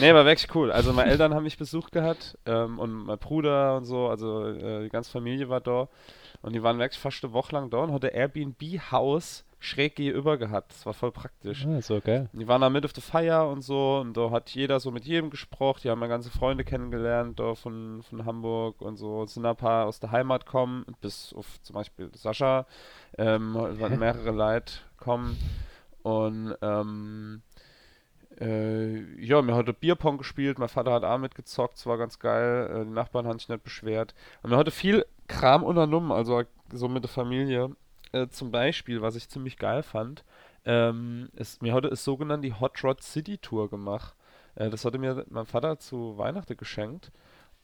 Nee, 0.00 0.14
war 0.14 0.24
wirklich 0.24 0.54
cool. 0.54 0.72
Also 0.72 0.94
meine 0.94 1.10
Eltern 1.10 1.34
haben 1.34 1.42
mich 1.42 1.58
besucht 1.58 1.92
gehabt 1.92 2.38
ähm, 2.46 2.78
und 2.78 2.92
mein 3.04 3.18
Bruder 3.18 3.76
und 3.76 3.84
so, 3.84 4.08
also 4.08 4.46
äh, 4.46 4.84
die 4.84 4.90
ganze 4.90 5.10
Familie 5.10 5.50
war 5.50 5.60
da. 5.60 5.88
Und 6.40 6.54
die 6.54 6.62
waren 6.62 6.78
wirklich 6.78 6.98
fast 6.98 7.22
eine 7.24 7.34
Woche 7.34 7.54
lang 7.54 7.68
da 7.68 7.78
und 7.78 7.92
hatte 7.92 8.08
Airbnb-Haus 8.08 9.44
schräg 9.62 9.96
gegenüber 9.96 10.36
gehabt. 10.36 10.72
Das 10.72 10.84
war 10.84 10.92
voll 10.92 11.12
praktisch. 11.12 11.66
Ah, 11.66 11.80
so 11.80 12.00
geil. 12.00 12.28
Die 12.32 12.48
waren 12.48 12.60
da 12.60 12.68
mit 12.68 12.84
auf 12.84 12.92
der 12.92 13.02
Feier 13.02 13.48
und 13.48 13.62
so 13.62 13.98
und 14.00 14.16
da 14.16 14.30
hat 14.30 14.50
jeder 14.50 14.80
so 14.80 14.90
mit 14.90 15.04
jedem 15.04 15.30
gesprochen. 15.30 15.80
Die 15.84 15.90
haben 15.90 16.00
meine 16.00 16.12
ganze 16.12 16.30
Freunde 16.30 16.64
kennengelernt 16.64 17.38
da 17.38 17.54
von, 17.54 18.02
von 18.02 18.24
Hamburg 18.26 18.80
und 18.80 18.96
so. 18.96 19.22
Es 19.22 19.34
sind 19.34 19.46
ein 19.46 19.56
paar 19.56 19.86
aus 19.86 20.00
der 20.00 20.10
Heimat 20.10 20.46
kommen, 20.46 20.84
bis 21.00 21.32
auf 21.32 21.62
zum 21.62 21.74
Beispiel 21.74 22.10
Sascha. 22.14 22.66
Ähm, 23.16 23.52
mehrere 23.98 24.32
Leute 24.32 24.74
kommen 24.96 25.38
und 26.02 26.56
ähm, 26.60 27.42
äh, 28.40 28.98
ja, 29.24 29.42
wir 29.42 29.52
haben 29.52 29.54
heute 29.54 29.72
Bierpong 29.72 30.18
gespielt. 30.18 30.58
Mein 30.58 30.68
Vater 30.68 30.92
hat 30.92 31.04
auch 31.04 31.18
mitgezockt, 31.18 31.76
es 31.76 31.86
war 31.86 31.98
ganz 31.98 32.18
geil. 32.18 32.68
Äh, 32.74 32.84
die 32.84 32.90
Nachbarn 32.90 33.26
haben 33.26 33.38
sich 33.38 33.48
nicht 33.48 33.62
beschwert. 33.62 34.14
Und 34.42 34.50
wir 34.50 34.56
haben 34.56 34.60
heute 34.60 34.70
viel 34.72 35.06
Kram 35.28 35.62
unternommen, 35.62 36.10
also 36.10 36.42
so 36.72 36.88
mit 36.88 37.04
der 37.04 37.10
Familie. 37.10 37.70
Äh, 38.12 38.28
zum 38.28 38.50
Beispiel, 38.50 39.02
was 39.02 39.16
ich 39.16 39.28
ziemlich 39.28 39.56
geil 39.58 39.82
fand, 39.82 40.24
ähm, 40.64 41.28
ist, 41.34 41.62
mir 41.62 41.72
heute 41.74 41.88
ist 41.88 42.04
sogenannt 42.04 42.44
die 42.44 42.54
Hot 42.54 42.82
Rod 42.84 43.02
City 43.02 43.38
Tour 43.38 43.68
gemacht. 43.68 44.14
Äh, 44.54 44.70
das 44.70 44.84
hatte 44.84 44.98
mir 44.98 45.24
mein 45.30 45.46
Vater 45.46 45.78
zu 45.78 46.16
Weihnachten 46.18 46.56
geschenkt. 46.56 47.10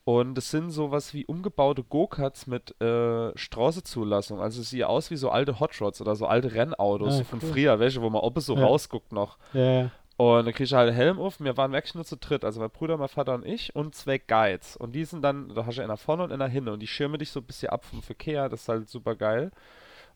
Und 0.04 0.38
es 0.38 0.50
sind 0.50 0.70
sowas 0.70 1.12
wie 1.12 1.26
umgebaute 1.26 1.84
Go-Karts 1.84 2.46
mit 2.46 2.80
äh, 2.80 3.36
Straßenzulassung. 3.36 4.40
Also 4.40 4.62
es 4.62 4.70
sieht 4.70 4.84
aus 4.84 5.10
wie 5.10 5.16
so 5.16 5.28
alte 5.30 5.60
Hot 5.60 5.78
Rods 5.82 6.00
oder 6.00 6.16
so 6.16 6.26
alte 6.26 6.54
Rennautos 6.54 7.14
Ah, 7.14 7.18
so 7.18 7.24
von 7.24 7.40
cool. 7.42 7.50
früher, 7.52 7.78
welche, 7.78 8.00
wo 8.00 8.08
man 8.08 8.22
oben 8.22 8.40
so 8.40 8.56
Ja. 8.56 8.64
rausguckt 8.64 9.12
noch. 9.12 9.36
Ja. 9.52 9.90
Und 10.16 10.46
dann 10.46 10.54
krieg 10.54 10.64
ich 10.66 10.72
halt 10.72 10.88
einen 10.88 10.96
Helm 10.96 11.18
auf. 11.20 11.38
Wir 11.40 11.56
waren 11.58 11.72
wirklich 11.72 11.94
nur 11.94 12.04
zu 12.06 12.16
dritt. 12.16 12.42
Also 12.44 12.58
mein 12.58 12.70
Bruder, 12.70 12.96
mein 12.96 13.08
Vater 13.08 13.34
und 13.34 13.44
ich 13.46 13.76
und 13.76 13.94
zwei 13.94 14.16
Guides. 14.18 14.76
Und 14.78 14.92
die 14.92 15.04
sind 15.04 15.22
dann, 15.22 15.50
da 15.54 15.66
hast 15.66 15.76
du 15.78 15.82
einer 15.82 15.96
vorne 15.98 16.24
und 16.24 16.32
einer 16.32 16.48
hinten. 16.48 16.70
Und 16.70 16.80
die 16.80 16.86
schirmen 16.88 17.18
dich 17.18 17.30
so 17.30 17.40
ein 17.40 17.46
bisschen 17.46 17.68
ab 17.68 17.84
vom 17.84 18.00
Verkehr. 18.02 18.48
Das 18.48 18.62
ist 18.62 18.68
halt 18.68 18.88
super 18.88 19.14
geil. 19.14 19.52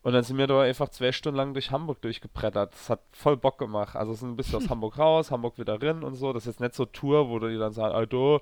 Und 0.03 0.15
dann 0.15 0.25
sind 0.25 0.37
wir 0.37 0.49
da 0.49 0.63
einfach 0.63 0.89
zwei 0.89 1.13
Stunden 1.13 1.37
lang 1.37 1.53
durch 1.53 1.71
Hamburg 1.71 2.03
durchgebrettert. 2.03 2.73
Das 2.73 2.91
hat 2.91 3.01
voll 3.13 3.37
Bock 3.37 3.59
gemacht. 3.59 3.95
Also 3.95 4.13
es 4.13 4.21
sind 4.21 4.31
ein 4.31 4.37
bisschen 4.37 4.57
aus 4.57 4.69
Hamburg 4.71 4.99
raus, 4.99 5.31
Hamburg 5.31 5.59
wieder 5.59 5.81
rein 5.81 6.03
und 6.03 6.17
so. 6.17 6.33
Das 6.33 6.43
ist 6.43 6.55
jetzt 6.55 6.61
nicht 6.61 6.75
so 6.75 6.87
Tour, 6.87 7.29
wo 7.29 7.39
du 7.39 7.49
dir 7.49 7.61
dann 7.61 7.73
sagst, 7.73 7.95
Alter, 7.95 8.41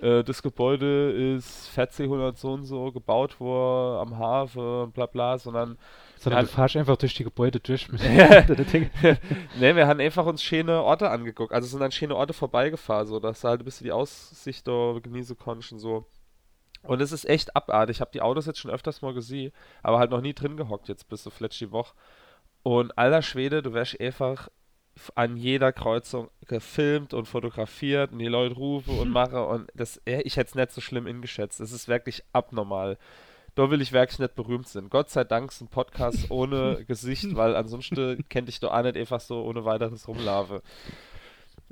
äh, 0.00 0.24
das 0.24 0.42
Gebäude 0.42 1.34
ist 1.36 1.68
1400 1.76 2.38
so 2.38 2.52
und 2.52 2.64
so 2.64 2.90
gebaut 2.92 3.40
worden 3.40 4.08
am 4.08 4.18
Hafen 4.18 4.62
und 4.62 4.94
bla 4.94 5.04
bla, 5.04 5.36
sondern 5.36 5.76
Sondern 6.16 6.40
Ja, 6.40 6.46
du 6.46 6.52
fahrst 6.52 6.76
einfach 6.76 6.96
durch 6.96 7.14
die 7.14 7.24
Gebäude 7.24 7.60
durch 7.60 7.88
ne, 7.92 9.76
wir 9.76 9.86
haben 9.86 10.00
einfach 10.00 10.24
uns 10.24 10.42
schöne 10.42 10.82
Orte 10.82 11.10
angeguckt. 11.10 11.52
Also 11.52 11.68
sind 11.68 11.80
dann 11.80 11.92
schöne 11.92 12.16
Orte 12.16 12.32
vorbeigefahren, 12.32 13.06
so 13.06 13.20
dass 13.20 13.42
du 13.42 13.48
halt 13.48 13.60
ein 13.60 13.64
bisschen 13.64 13.84
die 13.84 13.92
Aussicht 13.92 14.66
da 14.66 14.94
genießen 15.02 15.36
konntest 15.36 15.72
und 15.72 15.78
so. 15.78 16.06
Und 16.82 17.00
es 17.00 17.12
ist 17.12 17.28
echt 17.28 17.54
abartig. 17.54 17.96
Ich 17.96 18.00
habe 18.00 18.10
die 18.12 18.22
Autos 18.22 18.46
jetzt 18.46 18.58
schon 18.58 18.70
öfters 18.70 19.02
mal 19.02 19.14
gesehen, 19.14 19.52
aber 19.82 19.98
halt 19.98 20.10
noch 20.10 20.20
nie 20.20 20.34
drin 20.34 20.56
gehockt 20.56 20.88
jetzt 20.88 21.08
bis 21.08 21.22
so 21.22 21.30
fletsch 21.30 21.60
die 21.60 21.70
Woche. 21.70 21.94
Und 22.62 22.96
alter 22.98 23.22
Schwede, 23.22 23.62
du 23.62 23.72
wärst 23.72 24.00
einfach 24.00 24.48
an 25.14 25.36
jeder 25.36 25.72
Kreuzung 25.72 26.28
gefilmt 26.46 27.14
und 27.14 27.26
fotografiert 27.26 28.12
und 28.12 28.18
die 28.18 28.26
Leute 28.26 28.54
rufen 28.54 28.98
und 28.98 29.10
mache 29.10 29.44
und 29.44 29.70
das, 29.74 30.00
ich 30.04 30.36
hätte 30.36 30.48
es 30.48 30.54
nicht 30.54 30.72
so 30.72 30.80
schlimm 30.80 31.06
ingeschätzt. 31.06 31.60
Es 31.60 31.72
ist 31.72 31.88
wirklich 31.88 32.22
abnormal. 32.32 32.98
Da 33.54 33.70
will 33.70 33.82
ich 33.82 33.92
wirklich 33.92 34.18
nicht 34.18 34.34
berühmt 34.34 34.66
sein. 34.66 34.88
Gott 34.88 35.10
sei 35.10 35.24
Dank 35.24 35.50
ist 35.50 35.60
ein 35.60 35.68
Podcast 35.68 36.26
ohne 36.30 36.84
Gesicht, 36.86 37.34
weil 37.36 37.54
ansonsten 37.54 38.24
kennt 38.28 38.48
ich 38.48 38.60
doch 38.60 38.72
auch 38.72 38.82
nicht 38.82 38.96
einfach 38.96 39.20
so 39.20 39.42
ohne 39.42 39.64
weiteres 39.64 40.08
rumlaufe. 40.08 40.62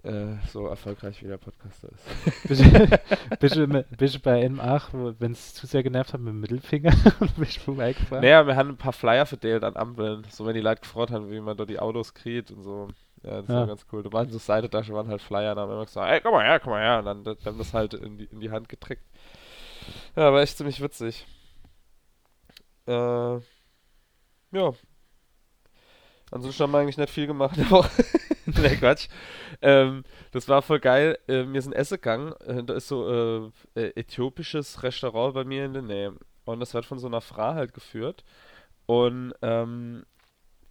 Äh, 0.03 0.37
so 0.49 0.67
erfolgreich 0.67 1.23
wie 1.23 1.27
der 1.29 1.37
Podcaster 1.37 1.89
ist. 1.91 2.49
Bist 3.99 4.23
bei 4.23 4.47
M8, 4.47 5.17
wenn 5.19 5.33
es 5.33 5.53
zu 5.53 5.67
sehr 5.67 5.83
genervt 5.83 6.15
hat, 6.15 6.21
mit 6.23 6.33
dem 6.33 6.41
Mittelfinger 6.41 6.93
und 7.21 7.37
bist 7.37 7.57
du 7.57 7.61
vorbeigefahren? 7.61 8.23
Naja, 8.25 8.47
wir 8.47 8.57
haben 8.57 8.71
ein 8.71 8.77
paar 8.79 8.95
Flyer 8.95 9.27
verteilt 9.27 9.63
an 9.63 9.77
Ampeln, 9.77 10.27
so 10.31 10.47
wenn 10.47 10.55
die 10.55 10.63
Leute 10.63 10.81
gefreut 10.81 11.11
haben, 11.11 11.31
wie 11.31 11.41
man 11.41 11.55
da 11.57 11.67
die 11.67 11.79
Autos 11.79 12.15
kriegt 12.15 12.51
und 12.51 12.63
so. 12.63 12.89
Ja, 13.23 13.43
das 13.43 13.49
Ja. 13.49 13.55
war 13.57 13.67
ganz 13.67 13.85
cool. 13.93 14.03
Da 14.03 14.11
waren 14.11 14.31
so 14.31 14.39
Seitetasche, 14.39 14.95
waren 14.95 15.09
halt 15.09 15.21
Flyer, 15.21 15.55
da 15.55 15.61
haben 15.61 15.69
wir 15.69 15.75
immer 15.75 15.85
gesagt, 15.85 16.11
ey, 16.11 16.21
komm 16.23 16.33
mal 16.33 16.45
her, 16.47 16.61
komm 16.61 16.73
mal 16.73 16.81
her. 16.83 16.99
Und 17.01 17.05
dann, 17.05 17.25
dann 17.25 17.37
haben 17.45 17.59
das 17.59 17.75
halt 17.75 17.93
in 17.93 18.17
die, 18.17 18.25
in 18.25 18.41
die 18.41 18.51
Hand 18.51 18.71
getrickt. 18.71 19.05
Ja, 20.17 20.33
war 20.33 20.41
echt 20.41 20.57
ziemlich 20.57 20.81
witzig. 20.81 21.27
Äh, 22.87 22.93
ja. 22.93 24.73
Ansonsten 26.31 26.63
haben 26.63 26.71
wir 26.71 26.79
eigentlich 26.79 26.97
nicht 26.97 27.11
viel 27.13 27.27
gemacht. 27.27 27.59
Nee, 28.63 28.77
Quatsch. 28.77 29.09
Ähm, 29.63 30.05
das 30.33 30.49
war 30.49 30.63
voll 30.63 30.81
geil. 30.81 31.19
Äh, 31.27 31.45
wir 31.49 31.63
sind 31.63 31.73
essen 31.73 31.97
gegangen. 31.97 32.33
Äh, 32.47 32.63
da 32.65 32.75
ist 32.75 32.89
so 32.89 33.53
äh, 33.77 33.81
äh, 33.81 33.93
äthiopisches 33.97 34.83
Restaurant 34.83 35.35
bei 35.35 35.45
mir 35.45 35.65
in 35.65 35.73
der 35.73 35.83
Nähe. 35.83 36.15
Und 36.45 36.61
das 36.61 36.75
wird 36.75 36.87
von 36.87 36.99
so 36.99 37.07
einer 37.07 37.21
Frau 37.21 37.55
halt 37.55 37.75
geführt. 37.75 38.25
Und 38.87 39.35
ähm, 39.43 40.05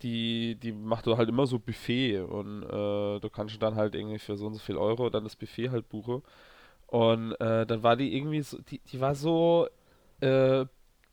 die, 0.02 0.56
die 0.56 0.72
macht 0.72 1.08
halt 1.08 1.30
immer 1.30 1.48
so 1.48 1.60
Buffet. 1.60 2.20
Und 2.22 2.64
äh, 2.64 3.20
du 3.20 3.30
kannst 3.32 3.62
dann 3.62 3.76
halt 3.76 3.96
irgendwie 3.96 4.20
für 4.20 4.36
so 4.38 4.48
und 4.48 4.54
so 4.54 4.60
viel 4.60 4.78
Euro 4.78 5.10
dann 5.10 5.24
das 5.24 5.36
Buffet 5.36 5.70
halt 5.72 5.90
buchen. 5.90 6.24
Und 6.88 7.36
dann 7.40 7.84
war 7.84 7.96
die 7.96 8.16
irgendwie 8.18 8.42
so, 8.42 8.58
die, 8.62 8.80
die 8.80 9.00
war 9.00 9.14
so 9.14 9.68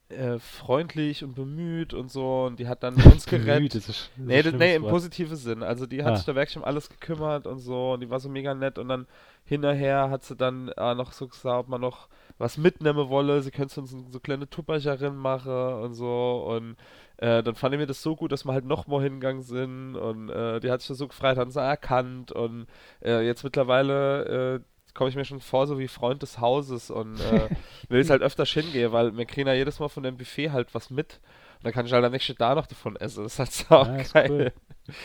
äh, 0.09 0.39
freundlich 0.39 1.25
und 1.25 1.35
bemüht 1.35 1.93
und 1.95 2.11
so. 2.11 2.45
Und 2.45 2.59
die 2.61 2.69
hat 2.69 2.83
dann 2.83 2.95
uns 3.13 3.27
gerettet. 3.27 3.75
ist, 3.75 3.89
ist 3.89 4.11
Nee, 4.17 4.43
das, 4.43 4.53
nee, 4.55 4.75
im 4.77 4.83
positiven 4.85 5.37
Sinn. 5.37 5.63
Also 5.63 5.87
die 5.87 6.03
hat 6.05 6.13
Ah. 6.13 6.17
sich 6.17 6.27
da 6.27 6.35
wirklich 6.35 6.57
um 6.57 6.65
alles 6.65 6.89
gekümmert 6.89 7.47
und 7.47 7.59
so 7.59 7.93
und 7.95 8.01
die 8.01 8.11
war 8.11 8.21
so 8.21 8.29
mega 8.29 8.55
nett 8.55 8.79
und 8.79 8.89
dann 8.89 9.07
hinterher 9.45 10.11
hat 10.11 10.25
sie 10.25 10.37
dann 10.37 10.69
äh, 10.77 10.95
noch 10.95 11.13
so 11.13 11.29
gesagt, 11.29 11.59
ob 11.59 11.69
man 11.69 11.81
noch 11.81 12.09
was 12.39 12.59
mitnehmen 12.59 13.09
wolle. 13.09 13.41
Sie 13.43 13.51
können 13.51 13.71
uns 13.77 13.91
so 14.11 14.21
kleine 14.21 14.49
Tuppercherin 14.51 15.17
machen 15.17 15.53
und 15.53 15.95
so. 15.95 16.45
Und 16.49 16.77
äh, 17.19 17.43
dann 17.43 17.55
fand 17.55 17.75
ich 17.75 17.81
mir 17.81 17.87
das 17.87 18.03
so 18.03 18.15
gut, 18.17 18.31
dass 18.33 18.45
wir 18.45 18.53
halt 18.53 18.65
noch 18.67 18.87
mal 18.89 19.03
hingegangen 19.03 19.43
sind. 19.43 19.97
Und 19.97 20.29
äh, 20.31 20.61
die 20.61 20.71
hat 20.71 20.83
sich 20.83 20.97
so 20.97 21.09
gefreut, 21.09 21.39
haben 21.39 21.51
sie 21.51 21.61
erkannt. 21.61 22.33
Und 22.33 22.67
äh, 23.03 23.25
jetzt 23.25 23.43
mittlerweile 23.45 24.57
äh, 24.57 24.61
komme 24.97 25.11
ich 25.11 25.17
mir 25.17 25.25
schon 25.25 25.41
vor, 25.41 25.67
so 25.67 25.79
wie 25.79 25.87
Freund 25.87 26.23
des 26.23 26.41
Hauses 26.41 26.91
und 26.91 27.21
äh, 27.21 27.49
will 27.89 28.01
es 28.01 28.11
halt 28.11 28.23
öfters 28.23 28.51
hingehen, 28.51 28.91
weil 28.91 29.17
wir 29.17 29.27
kriegen 29.27 29.47
ja 29.47 29.55
jedes 29.55 29.79
Mal 29.79 29.89
von 29.89 30.03
dem 30.03 30.17
Buffet 30.17 30.51
halt 30.51 30.75
was 30.75 30.91
mit. 30.91 31.21
Und 31.59 31.65
dann 31.65 31.73
kann 31.73 31.87
ich 31.87 31.93
halt 31.93 32.05
am 32.05 32.13
nächsten 32.13 32.35
da 32.37 32.55
noch 32.55 32.67
davon 32.67 32.97
essen. 32.97 33.23
Das 33.23 33.39
ist 33.39 33.39
halt 33.39 33.53
so 33.53 33.75
ja, 33.75 34.03
geil. 34.13 34.53
Cool. 34.89 34.95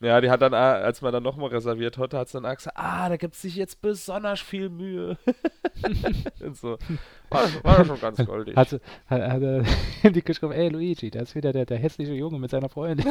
Ja, 0.00 0.20
die 0.20 0.30
hat 0.30 0.40
dann, 0.42 0.52
äh, 0.52 0.56
als 0.56 1.02
man 1.02 1.12
dann 1.12 1.24
nochmal 1.24 1.48
reserviert 1.48 1.98
hatte, 1.98 2.18
hat 2.18 2.28
sie 2.28 2.40
dann 2.40 2.46
auch 2.46 2.54
gesagt, 2.54 2.76
ah, 2.78 3.08
da 3.08 3.16
gibt 3.16 3.34
es 3.34 3.42
sich 3.42 3.56
jetzt 3.56 3.82
besonders 3.82 4.38
viel 4.38 4.68
Mühe. 4.68 5.18
und 6.40 6.56
so. 6.56 6.78
War, 7.30 7.48
war 7.64 7.84
schon 7.84 8.00
ganz 8.00 8.24
goldig. 8.24 8.54
Hat, 8.54 8.80
hat, 9.08 9.22
hat 9.22 9.42
er 9.42 9.64
die 10.10 10.22
geschrieben, 10.22 10.52
ey 10.52 10.68
Luigi, 10.68 11.10
da 11.10 11.18
ist 11.18 11.34
wieder 11.34 11.52
der, 11.52 11.66
der 11.66 11.78
hässliche 11.78 12.14
Junge 12.14 12.38
mit 12.38 12.52
seiner 12.52 12.68
Freundin. 12.68 13.04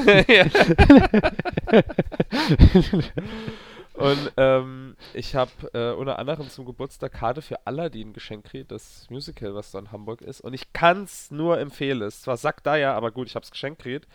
Und 3.98 4.32
ähm, 4.38 4.96
ich 5.16 5.34
habe 5.34 5.52
äh, 5.74 5.92
unter 5.92 6.20
anderem 6.20 6.48
zum 6.50 6.66
Geburtstag 6.66 7.14
Karte 7.14 7.42
für 7.42 7.66
Aladdin 7.66 8.14
geschenkt 8.14 8.46
gekriegt, 8.46 8.72
das 8.72 9.08
Musical, 9.10 9.56
was 9.56 9.72
da 9.72 9.80
in 9.80 9.92
Hamburg 9.92 10.22
ist. 10.22 10.40
Und 10.40 10.54
ich 10.54 10.72
kann 10.72 11.04
es 11.04 11.32
nur 11.32 11.60
empfehlen. 11.60 12.04
Es 12.04 12.22
zwar 12.22 12.38
sagt 12.38 12.68
da 12.68 12.76
ja, 12.76 12.94
aber 12.94 13.10
gut, 13.10 13.28
ich 13.28 13.34
habe 13.34 13.44
es 13.44 13.50
geschenkt 13.50 13.82
gekriegt. 13.82 14.08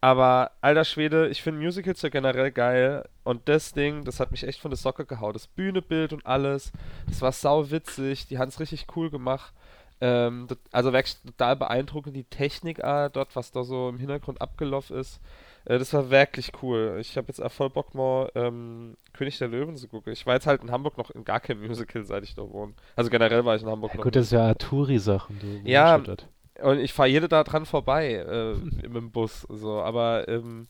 Aber 0.00 0.52
alter 0.60 0.84
Schwede, 0.84 1.28
ich 1.28 1.42
finde 1.42 1.60
Musicals 1.60 2.02
ja 2.02 2.08
generell 2.08 2.52
geil. 2.52 3.08
Und 3.24 3.48
das 3.48 3.72
Ding, 3.72 4.04
das 4.04 4.20
hat 4.20 4.30
mich 4.30 4.44
echt 4.44 4.60
von 4.60 4.70
der 4.70 4.78
Socke 4.78 5.04
gehauen. 5.04 5.32
Das 5.32 5.48
Bühnebild 5.48 6.12
und 6.12 6.24
alles. 6.24 6.70
Das 7.08 7.20
war 7.20 7.32
sau 7.32 7.72
witzig. 7.72 8.28
Die 8.28 8.38
haben 8.38 8.48
es 8.50 8.60
richtig 8.60 8.86
cool 8.94 9.10
gemacht. 9.10 9.52
Ähm, 10.00 10.46
also 10.70 10.92
wirklich 10.92 11.16
total 11.22 11.56
beeindruckend. 11.56 12.14
Die 12.14 12.22
Technik 12.22 12.78
äh, 12.78 13.10
dort, 13.12 13.34
was 13.34 13.50
da 13.50 13.64
so 13.64 13.88
im 13.88 13.98
Hintergrund 13.98 14.40
abgelaufen 14.40 14.96
ist. 14.96 15.20
Äh, 15.66 15.78
das 15.78 15.92
war 15.92 16.10
wirklich 16.10 16.52
cool. 16.62 16.96
Ich 17.00 17.16
habe 17.16 17.28
jetzt 17.28 17.42
auch 17.42 17.52
voll 17.52 17.70
Bock 17.70 17.94
mal 17.94 18.30
ähm, 18.34 18.96
König 19.12 19.38
der 19.38 19.48
Löwen 19.48 19.76
zu 19.76 19.88
gucken. 19.88 20.12
Ich 20.12 20.24
war 20.24 20.34
jetzt 20.34 20.46
halt 20.46 20.62
in 20.62 20.70
Hamburg 20.70 20.96
noch 20.96 21.10
in 21.10 21.24
gar 21.24 21.40
keinem 21.40 21.66
Musical, 21.66 22.04
seit 22.04 22.24
ich 22.24 22.34
da 22.34 22.42
wohne. 22.42 22.72
Also 22.94 23.10
generell 23.10 23.44
war 23.44 23.56
ich 23.56 23.62
in 23.62 23.68
Hamburg 23.68 23.92
ja, 23.92 23.96
noch. 23.98 24.04
Gut, 24.04 24.16
das 24.16 24.26
ist 24.26 24.32
ja 24.32 24.54
Touri-Sachen. 24.54 25.62
Ja, 25.64 26.00
und 26.62 26.78
ich 26.78 26.92
fahre 26.92 27.08
jede 27.08 27.28
da 27.28 27.44
dran 27.44 27.66
vorbei 27.66 28.14
äh, 28.14 28.54
mit 28.54 28.94
dem 28.94 29.10
Bus. 29.10 29.42
So, 29.50 29.80
aber 29.80 30.28
ähm, 30.28 30.68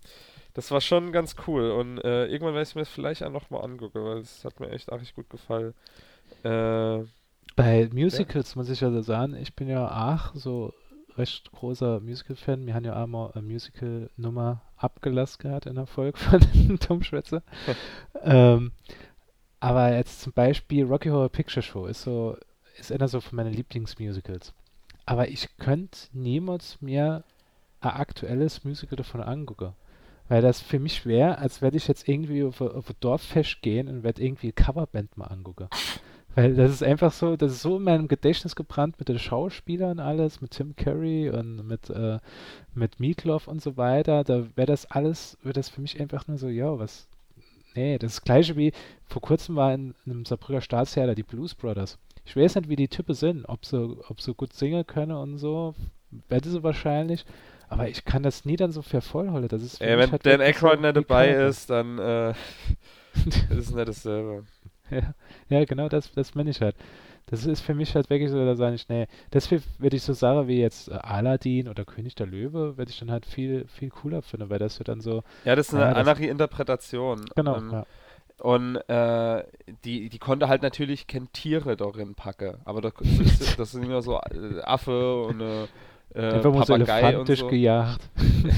das 0.54 0.70
war 0.70 0.80
schon 0.80 1.12
ganz 1.12 1.36
cool. 1.46 1.70
Und 1.70 1.98
äh, 1.98 2.26
irgendwann 2.26 2.54
werde 2.54 2.68
ich 2.68 2.74
mir 2.74 2.82
das 2.82 2.88
vielleicht 2.88 3.22
auch 3.22 3.30
nochmal 3.30 3.64
angucken, 3.64 4.02
weil 4.02 4.18
es 4.18 4.44
hat 4.44 4.58
mir 4.58 4.70
echt 4.70 4.90
richtig 4.90 5.14
gut 5.14 5.28
gefallen. 5.28 5.74
Äh, 6.42 7.04
Bei 7.54 7.88
Musicals 7.92 8.54
ja. 8.54 8.58
muss 8.58 8.70
ich 8.70 8.80
ja 8.80 9.02
sagen, 9.02 9.36
ich 9.36 9.54
bin 9.54 9.68
ja 9.68 10.14
auch 10.14 10.34
so 10.34 10.72
recht 11.18 11.50
großer 11.52 12.00
Musical-Fan. 12.00 12.66
Wir 12.66 12.74
haben 12.74 12.84
ja 12.84 13.02
auch 13.02 13.06
mal 13.06 13.30
eine 13.32 13.42
Musical-Nummer 13.42 14.62
abgelassen 14.76 15.38
gehabt 15.42 15.66
in 15.66 15.74
der 15.74 15.86
Folge 15.86 16.18
von 16.18 16.40
Tom 16.80 17.02
Schwätzer. 17.02 17.42
ähm, 18.22 18.72
aber 19.60 19.94
jetzt 19.94 20.20
zum 20.20 20.32
Beispiel 20.32 20.84
Rocky 20.84 21.08
Horror 21.08 21.28
Picture 21.28 21.62
Show 21.62 21.86
ist 21.86 22.02
so, 22.02 22.36
ist 22.78 22.92
einer 22.92 23.08
so 23.08 23.20
von 23.20 23.36
meinen 23.36 23.52
Lieblingsmusicals. 23.52 24.52
Aber 25.06 25.28
ich 25.28 25.56
könnte 25.58 25.98
niemals 26.12 26.80
mir 26.80 27.24
ein 27.80 27.90
aktuelles 27.90 28.64
Musical 28.64 28.96
davon 28.96 29.22
angucken. 29.22 29.72
Weil 30.28 30.42
das 30.42 30.60
für 30.60 30.80
mich 30.80 31.06
wäre, 31.06 31.38
als 31.38 31.62
werde 31.62 31.76
ich 31.76 31.86
jetzt 31.86 32.08
irgendwie 32.08 32.42
auf, 32.42 32.60
auf 32.60 32.90
ein 32.90 32.96
Dorffest 33.00 33.62
gehen 33.62 33.88
und 33.88 34.02
werde 34.02 34.24
irgendwie 34.24 34.52
Coverband 34.52 35.16
mal 35.16 35.26
angucken. 35.26 35.68
Weil 36.36 36.54
das 36.54 36.70
ist 36.70 36.82
einfach 36.82 37.12
so, 37.12 37.34
das 37.34 37.52
ist 37.52 37.62
so 37.62 37.78
in 37.78 37.84
meinem 37.84 38.08
Gedächtnis 38.08 38.54
gebrannt 38.54 38.96
mit 38.98 39.08
den 39.08 39.18
Schauspielern 39.18 39.98
alles, 39.98 40.42
mit 40.42 40.50
Tim 40.50 40.76
Curry 40.76 41.30
und 41.30 41.66
mit, 41.66 41.88
äh, 41.88 42.18
mit 42.74 43.00
Meatloaf 43.00 43.48
und 43.48 43.62
so 43.62 43.78
weiter. 43.78 44.22
Da 44.22 44.44
wäre 44.54 44.66
das 44.66 44.84
alles, 44.84 45.38
wäre 45.42 45.54
das 45.54 45.70
für 45.70 45.80
mich 45.80 45.98
einfach 45.98 46.28
nur 46.28 46.36
so, 46.36 46.48
ja, 46.48 46.78
was. 46.78 47.08
Nee, 47.74 47.96
das, 47.96 48.12
ist 48.12 48.18
das 48.18 48.24
gleiche 48.24 48.56
wie 48.56 48.72
vor 49.06 49.22
kurzem 49.22 49.56
war 49.56 49.72
in, 49.72 49.94
in 50.04 50.12
einem 50.12 50.24
Saarbrücker 50.26 50.60
Staatstheater 50.60 51.14
die 51.14 51.22
Blues 51.22 51.54
Brothers. 51.54 51.98
Ich 52.26 52.36
weiß 52.36 52.56
nicht, 52.56 52.68
wie 52.68 52.76
die 52.76 52.88
Typen 52.88 53.14
sind, 53.14 53.46
ob 53.46 53.64
sie, 53.64 53.96
ob 54.08 54.20
sie 54.20 54.34
gut 54.34 54.52
singen 54.52 54.86
können 54.86 55.16
und 55.16 55.38
so. 55.38 55.74
Werde 56.28 56.50
sie 56.50 56.62
wahrscheinlich. 56.62 57.24
Aber 57.70 57.88
ich 57.88 58.04
kann 58.04 58.22
das 58.22 58.44
nie 58.44 58.56
dann 58.56 58.72
so 58.72 58.82
vervollholen. 58.82 59.48
Das 59.48 59.62
ist 59.62 59.80
Ey, 59.80 59.96
wenn 59.96 60.12
halt 60.12 60.26
Dan 60.26 60.42
Aykroyd 60.42 60.82
nicht 60.82 60.96
dabei 60.96 61.30
ist, 61.30 61.70
dann 61.70 61.98
äh, 61.98 62.30
ist 63.50 63.50
es 63.50 63.70
nicht 63.70 63.88
dasselbe. 63.88 64.44
Ja, 64.90 65.14
ja 65.48 65.64
genau 65.64 65.88
das, 65.88 66.12
das 66.12 66.34
meine 66.34 66.50
ich 66.50 66.60
halt. 66.60 66.76
Das 67.28 67.44
ist 67.44 67.60
für 67.60 67.74
mich 67.74 67.94
halt 67.96 68.08
wirklich 68.08 68.30
so, 68.30 68.44
da 68.44 68.54
sage 68.54 68.76
ich, 68.76 68.88
nee, 68.88 69.08
deswegen 69.32 69.62
würde 69.78 69.96
ich 69.96 70.04
so 70.04 70.12
sagen, 70.12 70.46
wie 70.46 70.60
jetzt 70.60 70.88
äh, 70.88 70.94
Aladdin 70.94 71.68
oder 71.68 71.84
König 71.84 72.14
der 72.14 72.26
Löwe, 72.26 72.78
würde 72.78 72.90
ich 72.90 73.00
dann 73.00 73.10
halt 73.10 73.26
viel, 73.26 73.66
viel 73.66 73.90
cooler 73.90 74.22
finden, 74.22 74.48
weil 74.48 74.60
das 74.60 74.78
wird 74.78 74.88
dann 74.88 75.00
so. 75.00 75.24
Ja, 75.44 75.56
das 75.56 75.68
ist 75.68 75.74
eine 75.74 75.84
ja, 75.84 75.92
andere 75.92 76.24
Interpretation. 76.26 77.24
Genau. 77.34 77.56
Ähm, 77.56 77.70
ja. 77.72 77.86
Und 78.38 78.76
äh, 78.88 79.44
die, 79.84 80.08
die 80.08 80.18
konnte 80.18 80.48
halt 80.48 80.62
natürlich 80.62 81.06
kein 81.06 81.32
Tiere 81.32 81.76
darin 81.76 82.14
packen. 82.14 82.58
Aber 82.64 82.80
das, 82.80 82.92
das, 83.56 83.72
sind 83.72 83.82
immer 83.84 84.02
so 84.02 84.20
äh, 84.20 84.60
Affe 84.62 85.22
und 85.22 85.40
äh, 85.40 85.64
äh 86.14 86.40
Papagei 86.40 87.18
und 87.18 87.34
so. 87.34 87.48
gejagt. 87.48 88.02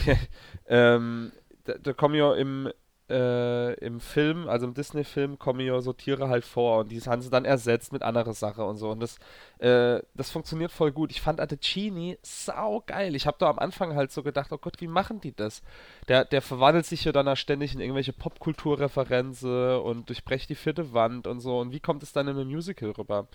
ähm, 0.68 1.32
da, 1.64 1.74
da 1.80 1.92
kommen 1.92 2.16
ja 2.16 2.34
im, 2.34 2.68
äh, 3.10 3.74
im 3.74 4.00
Film, 4.00 4.48
also 4.48 4.66
im 4.66 4.74
Disney-Film, 4.74 5.38
kommen 5.38 5.60
ja 5.60 5.80
so 5.80 5.92
Tiere 5.92 6.28
halt 6.28 6.44
vor 6.44 6.80
und 6.80 6.90
die 6.90 7.00
haben 7.00 7.22
sie 7.22 7.30
dann 7.30 7.44
ersetzt 7.44 7.92
mit 7.92 8.02
anderer 8.02 8.34
Sache 8.34 8.64
und 8.64 8.76
so. 8.76 8.90
Und 8.90 9.00
das, 9.00 9.18
äh, 9.58 10.00
das 10.14 10.30
funktioniert 10.30 10.72
voll 10.72 10.92
gut. 10.92 11.10
Ich 11.10 11.20
fand 11.20 11.40
Attecini 11.40 12.18
sau 12.22 12.82
geil. 12.86 13.14
Ich 13.14 13.26
habe 13.26 13.36
da 13.38 13.48
am 13.48 13.58
Anfang 13.58 13.94
halt 13.94 14.12
so 14.12 14.22
gedacht, 14.22 14.52
oh 14.52 14.58
Gott, 14.58 14.80
wie 14.80 14.88
machen 14.88 15.20
die 15.20 15.34
das? 15.34 15.62
Der, 16.08 16.24
der 16.24 16.42
verwandelt 16.42 16.86
sich 16.86 17.04
ja 17.04 17.12
dann 17.12 17.28
auch 17.28 17.36
ständig 17.36 17.74
in 17.74 17.80
irgendwelche 17.80 18.12
Popkulturreferenzen 18.12 19.78
und 19.78 20.08
durchbrecht 20.08 20.50
die 20.50 20.54
vierte 20.54 20.92
Wand 20.92 21.26
und 21.26 21.40
so. 21.40 21.58
Und 21.58 21.72
wie 21.72 21.80
kommt 21.80 22.02
es 22.02 22.12
dann 22.12 22.28
in 22.28 22.36
einem 22.36 22.48
Musical 22.48 22.90
rüber? 22.90 23.28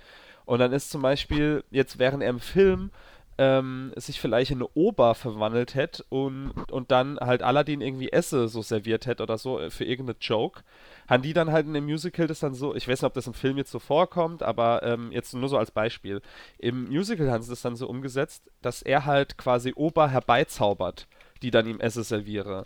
Und 0.45 0.59
dann 0.59 0.73
ist 0.73 0.91
zum 0.91 1.01
Beispiel, 1.01 1.63
jetzt 1.71 1.99
während 1.99 2.21
er 2.21 2.29
im 2.29 2.39
Film 2.39 2.91
ähm, 3.37 3.91
sich 3.95 4.19
vielleicht 4.19 4.51
in 4.51 4.57
eine 4.57 4.69
Ober 4.73 5.15
verwandelt 5.15 5.75
hätte 5.75 6.03
und, 6.09 6.51
und 6.71 6.91
dann 6.91 7.17
halt 7.19 7.41
Aladdin 7.41 7.81
irgendwie 7.81 8.11
Esse 8.11 8.47
so 8.47 8.61
serviert 8.61 9.05
hätte 9.05 9.23
oder 9.23 9.37
so 9.37 9.59
äh, 9.59 9.69
für 9.69 9.85
irgendeine 9.85 10.17
Joke, 10.19 10.61
haben 11.07 11.23
die 11.23 11.33
dann 11.33 11.51
halt 11.51 11.65
in 11.65 11.73
dem 11.73 11.85
Musical 11.85 12.27
das 12.27 12.39
dann 12.39 12.53
so, 12.53 12.75
ich 12.75 12.87
weiß 12.87 13.01
nicht, 13.01 13.07
ob 13.07 13.13
das 13.13 13.27
im 13.27 13.33
Film 13.33 13.57
jetzt 13.57 13.71
so 13.71 13.79
vorkommt, 13.79 14.43
aber 14.43 14.83
ähm, 14.83 15.11
jetzt 15.11 15.33
nur 15.33 15.49
so 15.49 15.57
als 15.57 15.71
Beispiel. 15.71 16.21
Im 16.59 16.89
Musical 16.89 17.31
haben 17.31 17.43
sie 17.43 17.49
das 17.49 17.61
dann 17.61 17.75
so 17.75 17.87
umgesetzt, 17.87 18.49
dass 18.61 18.81
er 18.81 19.05
halt 19.05 19.37
quasi 19.37 19.73
Ober 19.75 20.09
herbeizaubert, 20.09 21.07
die 21.41 21.51
dann 21.51 21.67
ihm 21.67 21.79
Esse 21.79 22.03
serviere. 22.03 22.63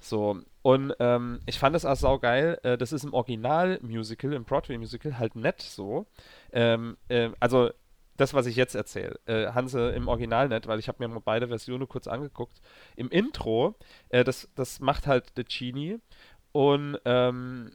So, 0.00 0.40
und 0.62 0.94
ähm, 0.98 1.40
ich 1.46 1.58
fand 1.58 1.74
das 1.74 1.84
auch 1.84 1.96
saugeil. 1.96 2.58
Äh, 2.62 2.78
das 2.78 2.92
ist 2.92 3.04
im 3.04 3.12
Original-Musical, 3.12 4.32
im 4.32 4.44
Broadway-Musical 4.44 5.18
halt 5.18 5.36
nett 5.36 5.60
so. 5.60 6.06
Ähm, 6.52 6.96
äh, 7.08 7.30
also 7.38 7.70
das, 8.20 8.34
was 8.34 8.46
ich 8.46 8.56
jetzt 8.56 8.74
erzähle, 8.74 9.18
äh, 9.26 9.46
Hanse 9.52 9.90
im 9.90 10.08
Original 10.08 10.48
nicht, 10.48 10.66
weil 10.66 10.78
ich 10.78 10.88
habe 10.88 10.98
mir 11.00 11.08
mal 11.08 11.22
beide 11.24 11.48
Versionen 11.48 11.88
kurz 11.88 12.06
angeguckt. 12.06 12.60
Im 12.96 13.08
Intro, 13.08 13.74
äh, 14.10 14.24
das, 14.24 14.48
das 14.54 14.80
macht 14.80 15.06
halt 15.06 15.36
der 15.36 15.44
Genie 15.44 15.98
und 16.52 16.98
ähm, 17.04 17.72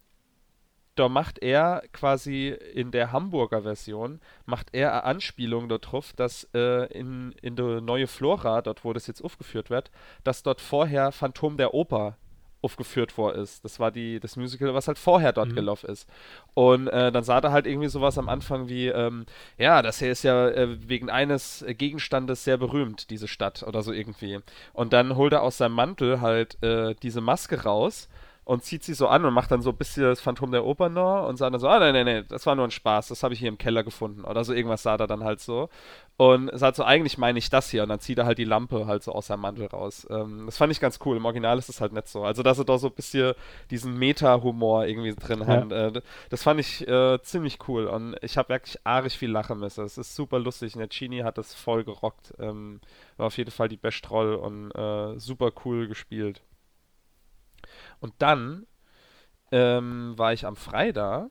da 0.95 1.09
macht 1.09 1.39
er 1.39 1.83
quasi 1.91 2.49
in 2.73 2.91
der 2.91 3.11
Hamburger 3.11 3.63
Version, 3.63 4.21
macht 4.45 4.69
er 4.73 4.93
eine 4.93 5.03
Anspielung 5.03 5.67
darauf, 5.67 6.13
dass 6.13 6.47
äh, 6.53 6.85
in, 6.93 7.33
in 7.41 7.55
der 7.55 7.81
neue 7.81 8.07
Flora, 8.07 8.61
dort 8.61 8.85
wo 8.85 8.93
das 8.93 9.07
jetzt 9.07 9.21
aufgeführt 9.21 9.69
wird, 9.69 9.91
dass 10.23 10.43
dort 10.43 10.61
vorher 10.61 11.11
Phantom 11.11 11.57
der 11.57 11.73
Oper 11.73 12.17
aufgeführt 12.65 13.15
worden 13.17 13.43
ist. 13.43 13.63
Das 13.63 13.79
war 13.79 13.91
die, 13.91 14.19
das 14.19 14.35
Musical, 14.37 14.73
was 14.73 14.87
halt 14.87 14.97
vorher 14.97 15.33
dort 15.33 15.49
mhm. 15.49 15.55
gelaufen 15.55 15.87
ist. 15.87 16.09
Und 16.55 16.87
äh, 16.87 17.11
dann 17.11 17.23
sah 17.23 17.37
er 17.37 17.51
halt 17.51 17.67
irgendwie 17.67 17.89
sowas 17.89 18.17
am 18.17 18.27
Anfang 18.27 18.67
wie, 18.67 18.87
ähm, 18.87 19.27
ja, 19.59 19.83
das 19.83 19.99
hier 19.99 20.11
ist 20.11 20.23
ja 20.23 20.49
äh, 20.49 20.89
wegen 20.89 21.11
eines 21.11 21.63
Gegenstandes 21.67 22.43
sehr 22.43 22.57
berühmt, 22.57 23.11
diese 23.11 23.27
Stadt 23.27 23.61
oder 23.61 23.83
so 23.83 23.93
irgendwie. 23.93 24.39
Und 24.73 24.93
dann 24.93 25.15
holt 25.15 25.33
er 25.33 25.43
aus 25.43 25.59
seinem 25.59 25.75
Mantel 25.75 26.21
halt 26.21 26.61
äh, 26.63 26.95
diese 27.03 27.21
Maske 27.21 27.63
raus 27.63 28.09
und 28.45 28.63
zieht 28.63 28.83
sie 28.83 28.93
so 28.93 29.07
an 29.07 29.25
und 29.25 29.33
macht 29.33 29.51
dann 29.51 29.61
so 29.61 29.71
ein 29.71 29.75
bisschen 29.75 30.03
das 30.03 30.21
Phantom 30.21 30.51
der 30.51 30.65
Oper 30.65 30.89
noch 30.89 31.27
und 31.27 31.37
sagt 31.37 31.53
dann 31.53 31.59
so, 31.59 31.67
ah, 31.67 31.79
nein, 31.79 31.93
nein, 31.93 32.05
nein, 32.05 32.25
das 32.29 32.45
war 32.45 32.55
nur 32.55 32.65
ein 32.65 32.71
Spaß, 32.71 33.07
das 33.07 33.23
habe 33.23 33.33
ich 33.33 33.39
hier 33.39 33.49
im 33.49 33.57
Keller 33.57 33.83
gefunden 33.83 34.23
oder 34.23 34.43
so 34.43 34.53
irgendwas 34.53 34.83
sah 34.83 34.95
er 34.95 35.07
dann 35.07 35.23
halt 35.23 35.41
so 35.41 35.69
und 36.17 36.49
sagt 36.57 36.77
so, 36.77 36.83
eigentlich 36.83 37.17
meine 37.17 37.39
ich 37.39 37.49
das 37.49 37.69
hier 37.71 37.83
und 37.83 37.89
dann 37.89 37.99
zieht 37.99 38.19
er 38.19 38.25
halt 38.25 38.37
die 38.37 38.45
Lampe 38.45 38.85
halt 38.85 39.03
so 39.03 39.11
aus 39.11 39.27
seinem 39.27 39.41
Mantel 39.41 39.65
raus. 39.65 40.07
Ähm, 40.09 40.43
das 40.45 40.57
fand 40.57 40.71
ich 40.71 40.79
ganz 40.79 40.99
cool, 41.05 41.17
im 41.17 41.25
Original 41.25 41.57
ist 41.57 41.69
es 41.69 41.81
halt 41.81 41.91
nicht 41.91 42.07
so. 42.07 42.23
Also, 42.23 42.43
dass 42.43 42.59
er 42.59 42.65
da 42.65 42.77
so 42.77 42.87
ein 42.87 42.93
bisschen 42.93 43.33
diesen 43.71 43.97
Meta-Humor 43.97 44.85
irgendwie 44.85 45.15
drin 45.15 45.41
ja. 45.41 45.47
hat, 45.47 45.71
äh, 45.71 46.01
das 46.29 46.43
fand 46.43 46.59
ich 46.59 46.87
äh, 46.87 47.19
ziemlich 47.23 47.57
cool 47.67 47.87
und 47.87 48.15
ich 48.21 48.37
habe 48.37 48.49
wirklich 48.49 48.77
arg 48.85 49.11
viel 49.11 49.31
lachen 49.31 49.59
müssen. 49.59 49.83
Es 49.83 49.97
ist 49.97 50.15
super 50.15 50.39
lustig, 50.39 50.75
Netchini 50.75 51.19
hat 51.19 51.37
das 51.37 51.53
voll 51.53 51.83
gerockt, 51.83 52.33
ähm, 52.39 52.79
war 53.17 53.27
auf 53.27 53.37
jeden 53.37 53.51
Fall 53.51 53.69
die 53.69 53.77
Best 53.77 54.09
Roll 54.09 54.35
und 54.35 54.71
äh, 54.71 55.19
super 55.19 55.51
cool 55.65 55.87
gespielt. 55.87 56.41
Und 57.99 58.13
dann 58.19 58.65
ähm, 59.51 60.13
war 60.17 60.33
ich 60.33 60.45
am 60.45 60.55
Freitag 60.55 61.29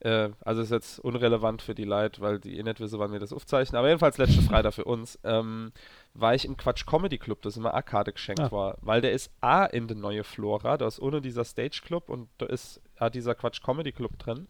äh, 0.00 0.30
also 0.44 0.60
ist 0.62 0.70
jetzt 0.70 0.98
unrelevant 0.98 1.62
für 1.62 1.74
die 1.74 1.84
Leute, 1.84 2.20
weil 2.20 2.38
die 2.38 2.58
eh 2.58 2.62
nicht 2.62 2.80
wissen, 2.80 2.98
wann 2.98 3.12
wir 3.12 3.18
das 3.18 3.32
aufzeichnen, 3.32 3.78
aber 3.78 3.88
jedenfalls 3.88 4.18
letzte 4.18 4.42
Freitag 4.50 4.74
für 4.74 4.84
uns, 4.84 5.18
ähm, 5.24 5.72
war 6.14 6.34
ich 6.34 6.44
im 6.44 6.56
Quatsch 6.56 6.86
Comedy 6.86 7.18
Club, 7.18 7.42
das 7.42 7.56
immer 7.56 7.74
Arcade 7.74 8.12
geschenkt 8.12 8.40
Ah. 8.40 8.52
war, 8.52 8.78
weil 8.82 9.00
der 9.00 9.12
ist 9.12 9.30
A 9.40 9.64
in 9.64 9.88
der 9.88 9.96
neue 9.96 10.22
Flora, 10.22 10.76
da 10.76 10.86
ist 10.86 11.00
ohne 11.00 11.20
dieser 11.20 11.44
Stage 11.44 11.80
Club 11.84 12.10
und 12.10 12.28
da 12.38 12.46
ist 12.46 12.80
A 12.98 13.08
dieser 13.10 13.34
Quatsch 13.34 13.62
Comedy 13.62 13.92
Club 13.92 14.18
drin 14.18 14.48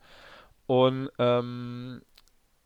und 0.67 1.11
ähm, 1.19 2.03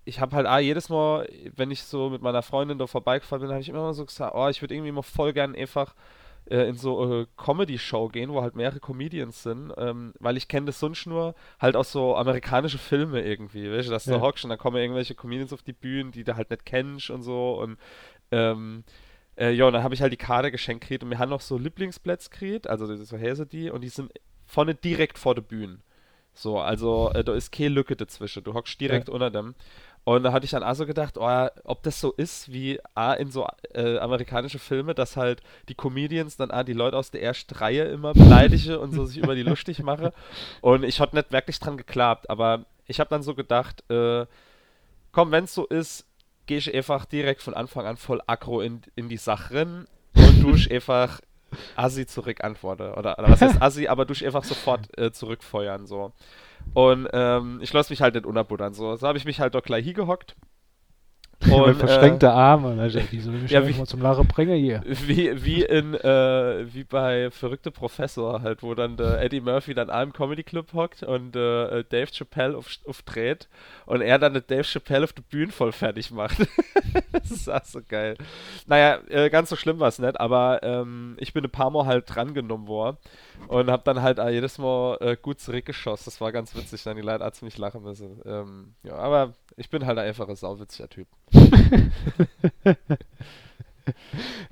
ich 0.06 0.18
habe 0.18 0.34
halt 0.34 0.46
A, 0.46 0.58
jedes 0.58 0.88
Mal, 0.88 1.28
wenn 1.54 1.70
ich 1.70 1.82
so 1.82 2.08
mit 2.08 2.22
meiner 2.22 2.42
Freundin 2.42 2.78
da 2.78 2.86
vorbeigefahren 2.86 3.42
bin, 3.42 3.50
habe 3.50 3.60
ich 3.60 3.68
immer 3.68 3.92
so 3.92 4.06
gesagt, 4.06 4.34
oh, 4.34 4.48
ich 4.48 4.62
würde 4.62 4.74
irgendwie 4.74 4.90
mal 4.92 5.02
voll 5.02 5.34
gern 5.34 5.54
einfach 5.54 5.94
äh, 6.46 6.68
in 6.68 6.76
so 6.76 7.20
äh, 7.22 7.26
Comedy-Show 7.36 8.08
gehen, 8.08 8.30
wo 8.30 8.42
halt 8.42 8.56
mehrere 8.56 8.80
Comedians 8.80 9.42
sind, 9.42 9.72
ähm, 9.76 10.12
weil 10.18 10.36
ich 10.36 10.48
kenne 10.48 10.66
das 10.66 10.80
sonst 10.80 11.06
nur 11.06 11.34
halt 11.58 11.76
aus 11.76 11.92
so 11.92 12.16
amerikanische 12.16 12.78
Filme 12.78 13.20
irgendwie, 13.22 13.70
weißt 13.70 13.88
du, 13.88 13.92
dass 13.92 14.04
du 14.04 14.12
Ja. 14.12 14.18
da 14.18 14.22
hockst 14.22 14.44
und 14.44 14.50
dann 14.50 14.58
kommen 14.58 14.76
irgendwelche 14.76 15.14
Comedians 15.14 15.52
auf 15.52 15.62
die 15.62 15.72
Bühnen, 15.72 16.12
die 16.12 16.24
du 16.24 16.36
halt 16.36 16.50
nicht 16.50 16.64
kennst 16.64 17.10
und 17.10 17.22
so 17.22 17.60
und 17.60 17.78
ähm, 18.30 18.84
äh, 19.36 19.52
ja, 19.52 19.66
und 19.66 19.72
dann 19.72 19.82
habe 19.82 19.94
ich 19.94 20.02
halt 20.02 20.12
die 20.12 20.16
Karte 20.16 20.50
geschenkt 20.50 20.82
gekriegt 20.82 21.02
und 21.02 21.10
wir 21.10 21.18
haben 21.18 21.30
noch 21.30 21.40
so 21.40 21.56
Lieblingsplätze 21.58 22.30
gekriegt, 22.30 22.68
also 22.68 22.86
so 22.96 23.16
Häse 23.16 23.46
die 23.46 23.70
und 23.70 23.82
die 23.82 23.88
sind 23.88 24.12
vorne 24.46 24.74
direkt 24.74 25.18
vor 25.18 25.34
der 25.34 25.42
Bühne. 25.42 25.78
So, 26.32 26.58
also 26.58 27.10
äh, 27.12 27.24
da 27.24 27.34
ist 27.34 27.50
keine 27.52 27.70
Lücke 27.70 27.96
dazwischen, 27.96 28.44
du 28.44 28.54
hockst 28.54 28.80
direkt 28.80 29.08
unter 29.08 29.30
dem. 29.30 29.54
Und 30.04 30.22
da 30.22 30.32
hatte 30.32 30.44
ich 30.44 30.50
dann 30.50 30.62
auch 30.62 30.74
so 30.74 30.86
gedacht, 30.86 31.18
oh, 31.18 31.48
ob 31.64 31.82
das 31.82 32.00
so 32.00 32.12
ist 32.12 32.50
wie 32.52 32.80
A, 32.94 33.12
in 33.12 33.30
so 33.30 33.46
äh, 33.74 33.98
amerikanische 33.98 34.58
Filme, 34.58 34.94
dass 34.94 35.16
halt 35.16 35.42
die 35.68 35.74
Comedians 35.74 36.36
dann 36.36 36.50
A, 36.50 36.64
die 36.64 36.72
Leute 36.72 36.96
aus 36.96 37.10
der 37.10 37.22
ersten 37.22 37.54
Reihe 37.54 37.84
immer 37.84 38.12
beleidige 38.14 38.80
und 38.80 38.92
so 38.92 39.04
sich 39.04 39.18
über 39.18 39.34
die 39.34 39.42
lustig 39.42 39.82
mache. 39.82 40.12
Und 40.62 40.84
ich 40.84 41.00
hatte 41.00 41.16
nicht 41.16 41.32
wirklich 41.32 41.60
dran 41.60 41.76
geklappt, 41.76 42.30
aber 42.30 42.64
ich 42.86 42.98
habe 42.98 43.10
dann 43.10 43.22
so 43.22 43.34
gedacht, 43.34 43.88
äh, 43.90 44.26
komm, 45.12 45.32
wenn 45.32 45.44
es 45.44 45.54
so 45.54 45.66
ist, 45.66 46.06
gehe 46.46 46.58
ich 46.58 46.74
einfach 46.74 47.04
direkt 47.04 47.42
von 47.42 47.54
Anfang 47.54 47.86
an 47.86 47.96
voll 47.96 48.20
aggro 48.26 48.60
in, 48.60 48.80
in 48.96 49.08
die 49.08 49.16
Sache 49.16 49.54
rein 49.54 49.86
und 50.14 50.42
durch 50.42 50.70
einfach 50.70 51.20
Assi 51.76 52.06
zurück 52.06 52.42
antworte. 52.42 52.94
Oder, 52.96 53.18
oder 53.18 53.28
was 53.28 53.40
heißt 53.40 53.56
Assi, 53.62 53.86
aber 53.86 54.04
durch 54.04 54.24
einfach 54.24 54.44
sofort 54.44 54.96
äh, 54.98 55.12
zurückfeuern, 55.12 55.86
so. 55.86 56.12
Und 56.74 57.08
ähm, 57.12 57.58
ich 57.62 57.72
lasse 57.72 57.92
mich 57.92 58.00
halt 58.00 58.14
nicht 58.14 58.26
unterbuttern, 58.26 58.74
so. 58.74 58.94
So 58.96 59.06
habe 59.08 59.18
ich 59.18 59.24
mich 59.24 59.40
halt 59.40 59.54
doch 59.54 59.62
gleich 59.62 59.84
hingehockt. 59.84 60.36
mit 61.44 61.52
Und, 61.54 61.70
äh, 61.70 61.74
verschränkte 61.74 62.30
Arme. 62.32 62.68
Und 62.68 62.76
dann, 62.76 62.92
wie 63.10 63.20
soll 63.20 63.34
ich 63.36 63.42
mich 63.42 63.50
ja, 63.50 63.66
wie- 63.66 63.72
mal 63.72 63.86
zum 63.86 64.02
Lachen 64.02 64.26
bringen 64.28 64.58
hier? 64.58 64.82
wie, 64.84 65.42
wie 65.42 65.62
in, 65.62 65.94
äh, 65.94 66.66
wie 66.74 66.84
bei 66.84 67.30
Verrückte 67.30 67.70
Professor 67.70 68.42
halt, 68.42 68.62
wo 68.62 68.74
dann 68.74 68.98
der 68.98 69.22
Eddie 69.22 69.40
Murphy 69.40 69.72
dann 69.72 69.88
am 69.88 70.12
Comedy 70.12 70.42
Club 70.42 70.74
hockt 70.74 71.02
und 71.02 71.34
äh, 71.34 71.82
Dave 71.84 72.08
Chappelle 72.12 72.56
auf, 72.58 72.66
aufdreht 72.86 73.48
und 73.86 74.02
er 74.02 74.18
dann 74.18 74.34
Dave 74.34 74.64
Chappelle 74.64 75.04
auf 75.04 75.14
der 75.14 75.22
Bühne 75.22 75.50
voll 75.50 75.72
fertig 75.72 76.10
macht. 76.10 76.36
das 77.12 77.30
ist 77.30 77.48
auch 77.48 77.64
so 77.64 77.80
geil. 77.88 78.16
Naja, 78.66 78.98
äh, 79.08 79.30
ganz 79.30 79.48
so 79.48 79.56
schlimm 79.56 79.80
war 79.80 79.88
es 79.88 79.98
nicht, 79.98 80.20
aber 80.20 80.62
ähm, 80.62 81.16
ich 81.20 81.32
bin 81.32 81.42
ein 81.42 81.50
paar 81.50 81.70
Mal 81.70 81.86
halt 81.86 82.04
drangenommen 82.14 82.66
worden 82.68 82.98
und 83.48 83.70
hab 83.70 83.84
dann 83.84 84.02
halt 84.02 84.20
auch 84.20 84.28
jedes 84.28 84.58
Mal 84.58 84.96
äh, 85.00 85.16
gut 85.20 85.40
zurückgeschossen. 85.40 86.04
Das 86.06 86.20
war 86.20 86.32
ganz 86.32 86.54
witzig, 86.54 86.82
dann 86.82 86.96
die 86.96 87.02
Leute 87.02 87.26
auch 87.26 87.32
ziemlich 87.32 87.58
lachen 87.58 87.82
müssen. 87.82 88.20
Ähm, 88.24 88.74
ja, 88.82 88.94
aber 88.96 89.34
ich 89.56 89.70
bin 89.70 89.86
halt 89.86 89.98
ein 89.98 90.36
sauwitziger 90.36 90.88
Typ. 90.88 91.08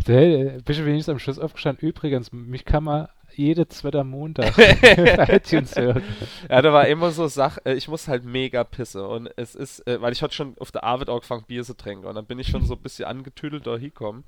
Der, 0.06 0.60
bist 0.62 0.80
du 0.80 0.86
wenigstens 0.86 1.12
am 1.12 1.18
Schluss 1.18 1.38
aufgestanden? 1.38 1.88
Übrigens, 1.88 2.32
mich 2.32 2.64
kann 2.64 2.84
man 2.84 3.08
jede 3.34 3.68
zweite 3.68 4.02
Montag 4.04 4.48
auf 4.58 5.28
iTunes 5.28 5.76
hören. 5.76 6.02
Ja, 6.48 6.62
da 6.62 6.72
war 6.72 6.88
immer 6.88 7.10
so 7.10 7.26
Sach, 7.28 7.58
äh, 7.64 7.74
ich 7.74 7.88
muss 7.88 8.08
halt 8.08 8.24
mega 8.24 8.64
pisse 8.64 9.06
und 9.06 9.30
es 9.36 9.54
ist, 9.54 9.86
äh, 9.86 10.00
weil 10.00 10.12
ich 10.12 10.22
hatte 10.22 10.34
schon 10.34 10.56
auf 10.58 10.72
der 10.72 10.84
Arbeit 10.84 11.08
angefangen 11.08 11.44
Bier 11.46 11.62
zu 11.62 11.76
trinken 11.76 12.06
und 12.06 12.14
dann 12.14 12.26
bin 12.26 12.38
ich 12.38 12.48
schon 12.48 12.64
so 12.64 12.74
ein 12.74 12.82
bisschen 12.82 13.04
angetüdelt 13.04 13.66
da 13.66 13.76
hinkommen 13.76 14.24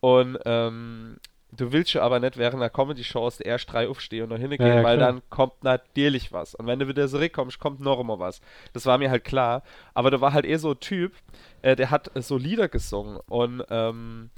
und 0.00 0.38
ähm, 0.44 1.18
du 1.56 1.72
willst 1.72 1.92
ja 1.94 2.02
aber 2.02 2.20
nicht 2.20 2.36
während 2.36 2.56
einer 2.56 2.70
Comedy-Show 2.70 3.20
aus 3.20 3.38
der 3.38 3.46
erst 3.46 3.72
drei 3.72 3.88
aufstehen 3.88 4.24
und 4.24 4.30
noch 4.30 4.38
hingehen, 4.38 4.66
Ja, 4.66 4.76
ja, 4.76 4.84
weil 4.84 4.98
dann 4.98 5.22
kommt 5.30 5.62
natürlich 5.64 6.32
was 6.32 6.54
und 6.54 6.66
wenn 6.66 6.78
du 6.78 6.88
wieder 6.88 7.08
zurückkommst, 7.08 7.58
kommt 7.58 7.80
noch 7.80 8.00
immer 8.00 8.18
was. 8.18 8.40
Das 8.72 8.86
war 8.86 8.98
mir 8.98 9.10
halt 9.10 9.24
klar, 9.24 9.62
aber 9.94 10.10
da 10.10 10.20
war 10.20 10.32
halt 10.32 10.44
eher 10.44 10.58
so 10.58 10.70
ein 10.70 10.80
Typ, 10.80 11.12
äh, 11.62 11.76
der 11.76 11.90
hat 11.90 12.10
so 12.14 12.36
Lieder 12.36 12.68
gesungen 12.68 13.18
und 13.26 13.64
ähm, 13.70 14.30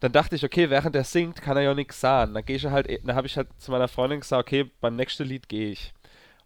dann 0.00 0.12
dachte 0.12 0.34
ich, 0.34 0.44
okay, 0.44 0.70
während 0.70 0.96
er 0.96 1.04
singt, 1.04 1.42
kann 1.42 1.58
er 1.58 1.62
ja 1.62 1.74
nichts 1.74 2.00
sagen. 2.00 2.32
Dann 2.32 2.44
gehe 2.44 2.56
ich 2.56 2.64
halt, 2.64 2.88
dann 3.06 3.14
habe 3.14 3.26
ich 3.26 3.36
halt 3.36 3.48
zu 3.58 3.70
meiner 3.70 3.86
Freundin 3.86 4.20
gesagt, 4.20 4.40
okay, 4.40 4.70
beim 4.80 4.96
nächsten 4.96 5.24
Lied 5.24 5.48
gehe 5.48 5.70
ich. 5.70 5.92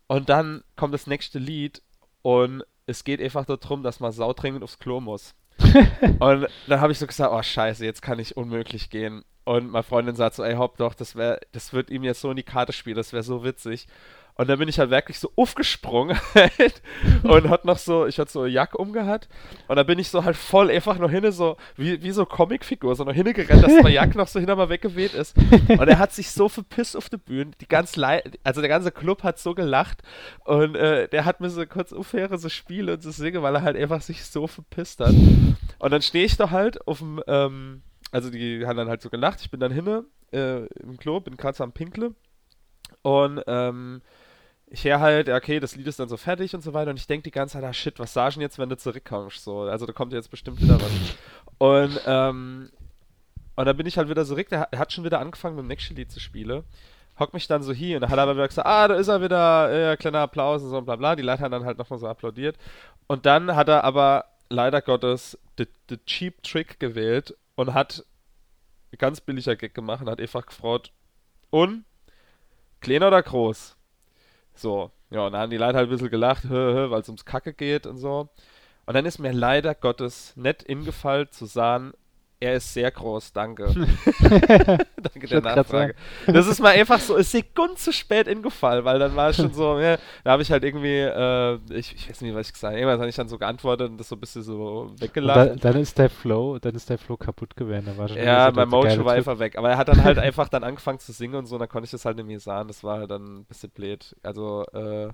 Und 0.09 0.29
dann 0.29 0.65
kommt 0.77 0.93
das 0.93 1.07
nächste 1.07 1.39
Lied 1.39 1.81
und 2.23 2.65
es 2.87 3.05
geht 3.05 3.23
einfach 3.23 3.47
darum, 3.47 3.83
dass 3.83 4.01
man 4.01 4.13
saudringend 4.13 4.65
aufs 4.65 4.79
Klo 4.79 5.01
muss. 5.01 5.35
und 6.19 6.49
dann 6.67 6.81
habe 6.81 6.93
ich 6.93 6.99
so 6.99 7.07
gesagt, 7.07 7.33
oh 7.33 7.43
scheiße, 7.43 7.85
jetzt 7.85 8.03
kann 8.03 8.19
ich 8.19 8.37
unmöglich 8.37 8.91
gehen. 8.91 9.25
Und 9.45 9.71
meine 9.71 9.83
Freundin 9.83 10.17
sagt 10.17 10.37
so, 10.37 10.43
ey, 10.43 10.55
hopp 10.55 10.79
doch, 10.79 10.95
das 10.95 11.17
wär, 11.17 11.41
das 11.53 11.73
wird 11.73 11.91
ihm 11.91 12.03
jetzt 12.03 12.21
so 12.21 12.31
in 12.31 12.37
die 12.37 12.43
Karte 12.43 12.73
spielen, 12.73 12.97
das 12.97 13.13
wäre 13.13 13.23
so 13.23 13.45
witzig. 13.45 13.87
Und 14.37 14.49
dann 14.49 14.59
bin 14.59 14.69
ich 14.69 14.81
halt 14.81 14.91
wirklich 14.91 15.21
so 15.21 15.31
aufgesprungen 15.37 16.19
halt, 16.35 16.83
und 17.23 17.49
hat 17.49 17.65
noch 17.65 17.79
so, 17.79 18.07
ich 18.07 18.19
hatte 18.19 18.33
so 18.33 18.41
eine 18.41 18.49
Jacke 18.49 18.77
umgehabt 18.79 19.29
und 19.69 19.77
dann 19.77 19.87
bin 19.87 20.01
ich 20.01 20.09
so 20.09 20.25
halt 20.25 20.37
voll 20.37 20.71
einfach 20.71 20.99
noch 20.99 21.11
hinne, 21.11 21.31
so 21.31 21.57
wie, 21.77 22.03
wie 22.03 22.11
so 22.11 22.27
Comicfigur, 22.27 22.97
so 22.97 23.05
noch 23.05 23.13
hinne 23.13 23.33
gerannt, 23.33 23.63
dass 23.63 23.73
meine 23.75 23.95
Jacke 23.95 24.19
noch 24.19 24.27
so 24.27 24.41
hinter 24.41 24.57
mal 24.57 24.69
weggeweht 24.69 25.15
ist. 25.15 25.37
Und 25.69 25.87
er 25.87 25.99
hat 25.99 26.13
sich 26.13 26.33
so 26.33 26.49
verpisst 26.49 26.97
auf 26.97 27.09
der 27.09 27.19
Bühne, 27.19 27.53
die 27.61 27.69
ganz 27.69 27.97
also 28.43 28.61
der 28.61 28.69
ganze 28.69 28.91
Club 28.91 29.23
hat 29.23 29.39
so 29.39 29.55
gelacht 29.55 30.03
und 30.45 30.75
äh, 30.75 31.07
der 31.09 31.25
hat 31.27 31.41
mir 31.41 31.49
so 31.49 31.65
kurz 31.65 31.93
aufhören, 31.93 32.37
so 32.39 32.49
spielen 32.49 32.97
und 32.97 33.03
so 33.05 33.13
singen, 33.13 33.43
weil 33.43 33.55
er 33.55 33.63
halt 33.63 33.77
einfach 33.77 34.01
sich 34.01 34.25
so 34.25 34.49
verpisst 34.49 34.99
hat. 34.99 35.15
Und 35.79 35.91
dann 35.93 36.03
stehe 36.03 36.25
ich 36.25 36.37
da 36.37 36.51
halt 36.51 36.89
auf 36.89 36.99
dem, 36.99 37.23
ähm, 37.29 37.83
also 38.15 38.31
die 38.31 38.65
haben 38.67 38.77
dann 38.77 38.89
halt 38.89 39.03
so 39.03 39.11
gelacht, 39.11 39.41
ich 39.41 39.51
bin 39.51 39.61
dann 39.61 39.73
hinne 39.73 40.05
äh, 40.33 40.67
im 40.83 40.97
Klo, 40.97 41.21
bin 41.21 41.37
gerade 41.37 41.57
so 41.57 41.65
am 41.65 41.73
Pinkle 41.73 42.15
und 43.03 43.43
ähm, 43.47 44.01
ich 44.67 44.85
höre 44.85 45.01
halt, 45.01 45.29
okay, 45.29 45.61
das 45.61 45.77
Lied 45.77 45.87
ist 45.87 45.99
dann 46.01 46.09
so 46.09 46.17
fertig 46.17 46.55
und 46.55 46.63
so 46.63 46.73
weiter 46.73 46.91
und 46.91 46.97
ich 46.99 47.07
denke 47.07 47.25
die 47.25 47.31
ganze 47.31 47.55
Zeit, 47.55 47.65
ah 47.65 47.73
shit, 47.73 47.99
was 47.99 48.13
sagen 48.13 48.41
jetzt, 48.41 48.59
wenn 48.59 48.69
du 48.69 48.77
zurückkommst? 48.77 49.43
So, 49.45 49.63
also 49.63 49.85
da 49.87 49.93
kommt 49.93 50.13
jetzt 50.13 50.31
bestimmt 50.31 50.61
wieder 50.61 50.81
was. 50.81 50.91
Und, 51.59 52.01
ähm, 52.07 52.71
und 53.57 53.67
dann 53.67 53.77
bin 53.77 53.87
ich 53.87 53.99
halt 53.99 54.09
wieder 54.09 54.25
der, 54.25 54.61
hat- 54.61 54.73
der 54.73 54.79
hat 54.79 54.93
schon 54.93 55.05
wieder 55.05 55.21
angefangen 55.21 55.57
mit 55.57 55.65
dem 55.65 55.69
nächsten 55.69 55.95
Lied 55.97 56.11
zu 56.11 56.19
spielen. 56.21 56.65
Hockt 57.19 57.35
mich 57.35 57.47
dann 57.47 57.63
so 57.63 57.73
hier 57.73 57.97
und 57.97 58.03
dann 58.03 58.11
hat 58.11 58.19
er 58.19 58.23
aber 58.29 58.49
gesagt, 58.49 58.67
ah, 58.67 58.89
da 58.89 58.95
ist 58.95 59.09
er 59.09 59.23
wieder, 59.23 59.93
äh, 59.93 59.97
kleiner 59.97 60.21
Applaus 60.21 60.63
und 60.63 60.71
so 60.71 60.79
und 60.79 60.85
bla 60.87 60.97
bla. 60.97 61.15
Die 61.15 61.23
Leute 61.23 61.43
haben 61.43 61.53
dann 61.53 61.65
halt 61.65 61.79
nochmal 61.79 61.99
so 61.99 62.09
applaudiert. 62.09 62.57
Und 63.07 63.27
dann 63.27 63.55
hat 63.55 63.69
er 63.69 63.85
aber 63.85 64.25
leider 64.49 64.83
Gottes 64.83 65.39
den 65.59 66.05
Cheap 66.07 66.43
Trick 66.43 66.81
gewählt 66.81 67.37
und 67.57 67.75
hat 67.75 68.05
ganz 68.99 69.21
billiger 69.21 69.57
Gag 69.57 69.75
gemacht 69.75 70.03
und 70.03 70.11
hat 70.11 70.21
einfach 70.21 70.47
gefragt, 70.47 70.93
und? 71.51 71.85
Klein 72.81 73.03
oder 73.03 73.23
groß? 73.23 73.77
So, 74.55 74.91
ja, 75.11 75.27
und 75.27 75.33
dann 75.33 75.43
haben 75.43 75.51
die 75.51 75.57
Leute 75.57 75.79
halt 75.79 75.89
ein 75.89 75.91
bisschen 75.91 76.11
gelacht, 76.11 76.49
weil 76.49 77.01
es 77.01 77.09
ums 77.09 77.25
Kacke 77.25 77.55
geht 77.55 77.87
und 77.87 77.97
so. 77.97 78.29
Und 78.87 78.95
dann 78.95 79.07
ist 79.07 79.19
mir 79.19 79.33
leider 79.33 79.75
Gottes 79.75 80.37
nett 80.37 80.63
ingefallen 80.63 81.31
zu 81.31 81.47
sagen, 81.47 81.93
er 82.45 82.55
ist 82.55 82.73
sehr 82.73 82.91
groß, 82.91 83.33
danke. 83.33 83.65
danke 84.23 85.27
der 85.27 85.41
Nachfrage. 85.41 85.95
Das 86.27 86.47
ist 86.47 86.61
mal 86.61 86.75
einfach 86.75 87.01
so 87.01 87.15
eine 87.15 87.25
Sekunde 87.25 87.77
zu 87.77 87.93
spät 87.93 88.29
ingefallen, 88.29 88.85
weil 88.85 88.99
dann 88.99 89.17
war 89.17 89.31
es 89.31 89.37
schon 89.37 89.53
so, 89.53 89.79
ja, 89.79 89.97
da 90.23 90.33
habe 90.33 90.43
ich 90.43 90.51
halt 90.51 90.65
irgendwie, 90.65 90.99
äh, 90.99 91.59
ich, 91.71 91.95
ich 91.95 92.09
weiß 92.09 92.21
nicht, 92.21 92.35
was 92.35 92.49
ich 92.49 92.53
gesagt 92.53 92.73
habe, 92.73 92.79
irgendwas 92.79 92.99
habe 93.01 93.09
ich 93.09 93.17
dann 93.17 93.29
so 93.29 93.39
geantwortet 93.39 93.91
und 93.91 93.99
das 93.99 94.09
so 94.09 94.17
ein 94.17 94.21
bisschen 94.21 94.43
so 94.43 94.89
Und 94.91 95.01
weggelacht. 95.01 95.37
dann, 95.37 95.59
dann 95.59 95.77
ist 95.77 95.99
der 95.99 96.11
Flow, 96.11 96.59
dann 96.59 96.75
ist 96.75 96.91
der 96.91 96.99
Flow 96.99 97.17
kaputt 97.17 97.57
gewesen. 97.57 97.87
Da 97.87 97.97
war 97.97 98.09
schon 98.09 98.19
Ja, 98.19 98.51
mein 98.55 98.69
Mojo 98.69 99.05
war 99.05 99.15
einfach 99.15 99.39
weg. 99.39 99.57
Aber 99.57 99.71
er 99.71 99.79
hat 99.79 99.89
dann 99.89 100.05
halt 100.05 100.19
einfach 100.19 100.49
dann 100.49 100.65
angefangen 100.65 100.99
zu 100.99 101.13
singen 101.13 101.35
und 101.37 101.47
so, 101.47 101.59
dann 101.59 101.69
konnte 101.69 101.87
ich 101.87 101.91
das 101.91 102.05
halt 102.05 102.17
nicht 102.17 102.27
mehr 102.27 102.41
sagen. 102.41 102.69
Das 102.69 102.85
war 102.85 102.99
halt 102.99 103.11
dann 103.11 103.41
ein 103.41 103.45
bisschen 103.45 103.71
blöd. 103.71 104.15
Also, 104.23 104.65
äh, 104.73 105.09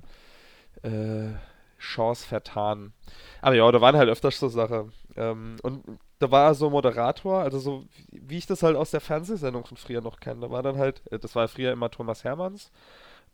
äh, 0.83 1.35
Chance 1.79 2.27
vertan. 2.27 2.93
Aber 3.41 3.55
ja, 3.55 3.71
da 3.73 3.81
waren 3.81 3.97
halt 3.97 4.09
öfters 4.09 4.39
so 4.39 4.49
Sachen. 4.49 4.93
Ähm, 5.17 5.57
und 5.63 5.83
da 6.21 6.31
war 6.31 6.55
so 6.55 6.71
Moderator, 6.71 7.41
also 7.41 7.59
so 7.59 7.85
wie 8.13 8.39
ich 8.39 8.47
das 8.47 8.63
halt 8.63 8.77
aus 8.77 8.91
der 8.93 9.01
Fernsehsendung 9.01 9.65
von 9.65 9.77
früher 9.77 10.03
noch 10.03 10.21
kenne. 10.21 10.43
Da 10.43 10.51
war 10.51 10.63
dann 10.63 10.77
halt, 10.77 11.03
äh, 11.11 11.19
das 11.19 11.35
war 11.35 11.49
früher 11.49 11.73
immer 11.73 11.91
Thomas 11.91 12.23
Hermanns. 12.23 12.71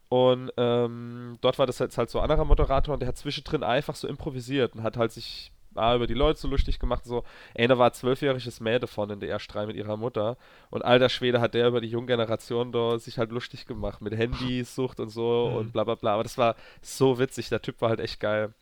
Und 0.08 0.52
ähm, 0.56 1.36
dort 1.40 1.58
war 1.58 1.66
das 1.66 1.80
jetzt 1.80 1.98
halt 1.98 2.10
so 2.10 2.20
ein 2.20 2.30
anderer 2.30 2.44
Moderator 2.44 2.94
und 2.94 3.00
der 3.00 3.08
hat 3.08 3.16
zwischendrin 3.18 3.64
einfach 3.64 3.96
so 3.96 4.06
improvisiert 4.06 4.74
und 4.76 4.84
hat 4.84 4.96
halt 4.96 5.10
sich 5.10 5.50
ah, 5.74 5.96
über 5.96 6.06
die 6.06 6.14
Leute 6.14 6.38
so 6.38 6.46
lustig 6.46 6.78
gemacht. 6.78 7.04
So, 7.04 7.24
ey, 7.54 7.66
da 7.66 7.76
war 7.76 7.88
ein 7.88 7.92
zwölfjähriges 7.92 8.60
Mädel 8.60 8.86
von 8.86 9.10
in 9.10 9.18
der 9.18 9.30
Erstrei 9.30 9.66
mit 9.66 9.74
ihrer 9.74 9.96
Mutter. 9.96 10.36
Und 10.70 10.84
alter 10.84 11.08
Schwede 11.08 11.40
hat 11.40 11.54
der 11.54 11.66
über 11.66 11.80
die 11.80 11.88
junge 11.88 12.06
Generation 12.06 12.70
da 12.70 13.00
sich 13.00 13.18
halt 13.18 13.32
lustig 13.32 13.66
gemacht 13.66 14.00
mit 14.00 14.16
Handysucht 14.16 15.00
und 15.00 15.08
so 15.08 15.48
Mhm. 15.50 15.56
und 15.56 15.72
bla 15.72 15.82
bla 15.82 15.96
bla. 15.96 16.14
Aber 16.14 16.22
das 16.22 16.38
war 16.38 16.54
so 16.82 17.18
witzig. 17.18 17.48
Der 17.48 17.60
Typ 17.60 17.80
war 17.80 17.88
halt 17.88 18.00
echt 18.00 18.20
geil. 18.20 18.54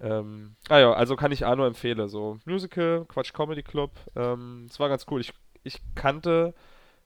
Ähm, 0.00 0.56
ah 0.68 0.78
ja, 0.78 0.92
also 0.92 1.16
kann 1.16 1.32
ich 1.32 1.44
auch 1.44 1.56
nur 1.56 1.66
empfehlen. 1.66 2.08
So, 2.08 2.38
Musical, 2.44 3.04
Quatsch 3.06 3.32
Comedy 3.32 3.62
Club. 3.62 3.92
Ähm, 4.16 4.66
das 4.68 4.80
war 4.80 4.88
ganz 4.88 5.06
cool. 5.10 5.20
Ich, 5.20 5.32
ich 5.62 5.78
kannte 5.94 6.54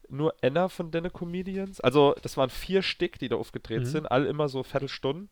nur 0.08 0.34
einer 0.42 0.68
von 0.68 0.90
den 0.90 1.12
Comedians. 1.12 1.80
Also, 1.80 2.14
das 2.22 2.36
waren 2.36 2.50
vier 2.50 2.82
Stück, 2.82 3.18
die 3.18 3.28
da 3.28 3.36
aufgetreten 3.36 3.84
Mhm. 3.84 3.88
sind, 3.88 4.06
alle 4.10 4.28
immer 4.28 4.48
so 4.48 4.62
Viertelstunden. 4.62 5.28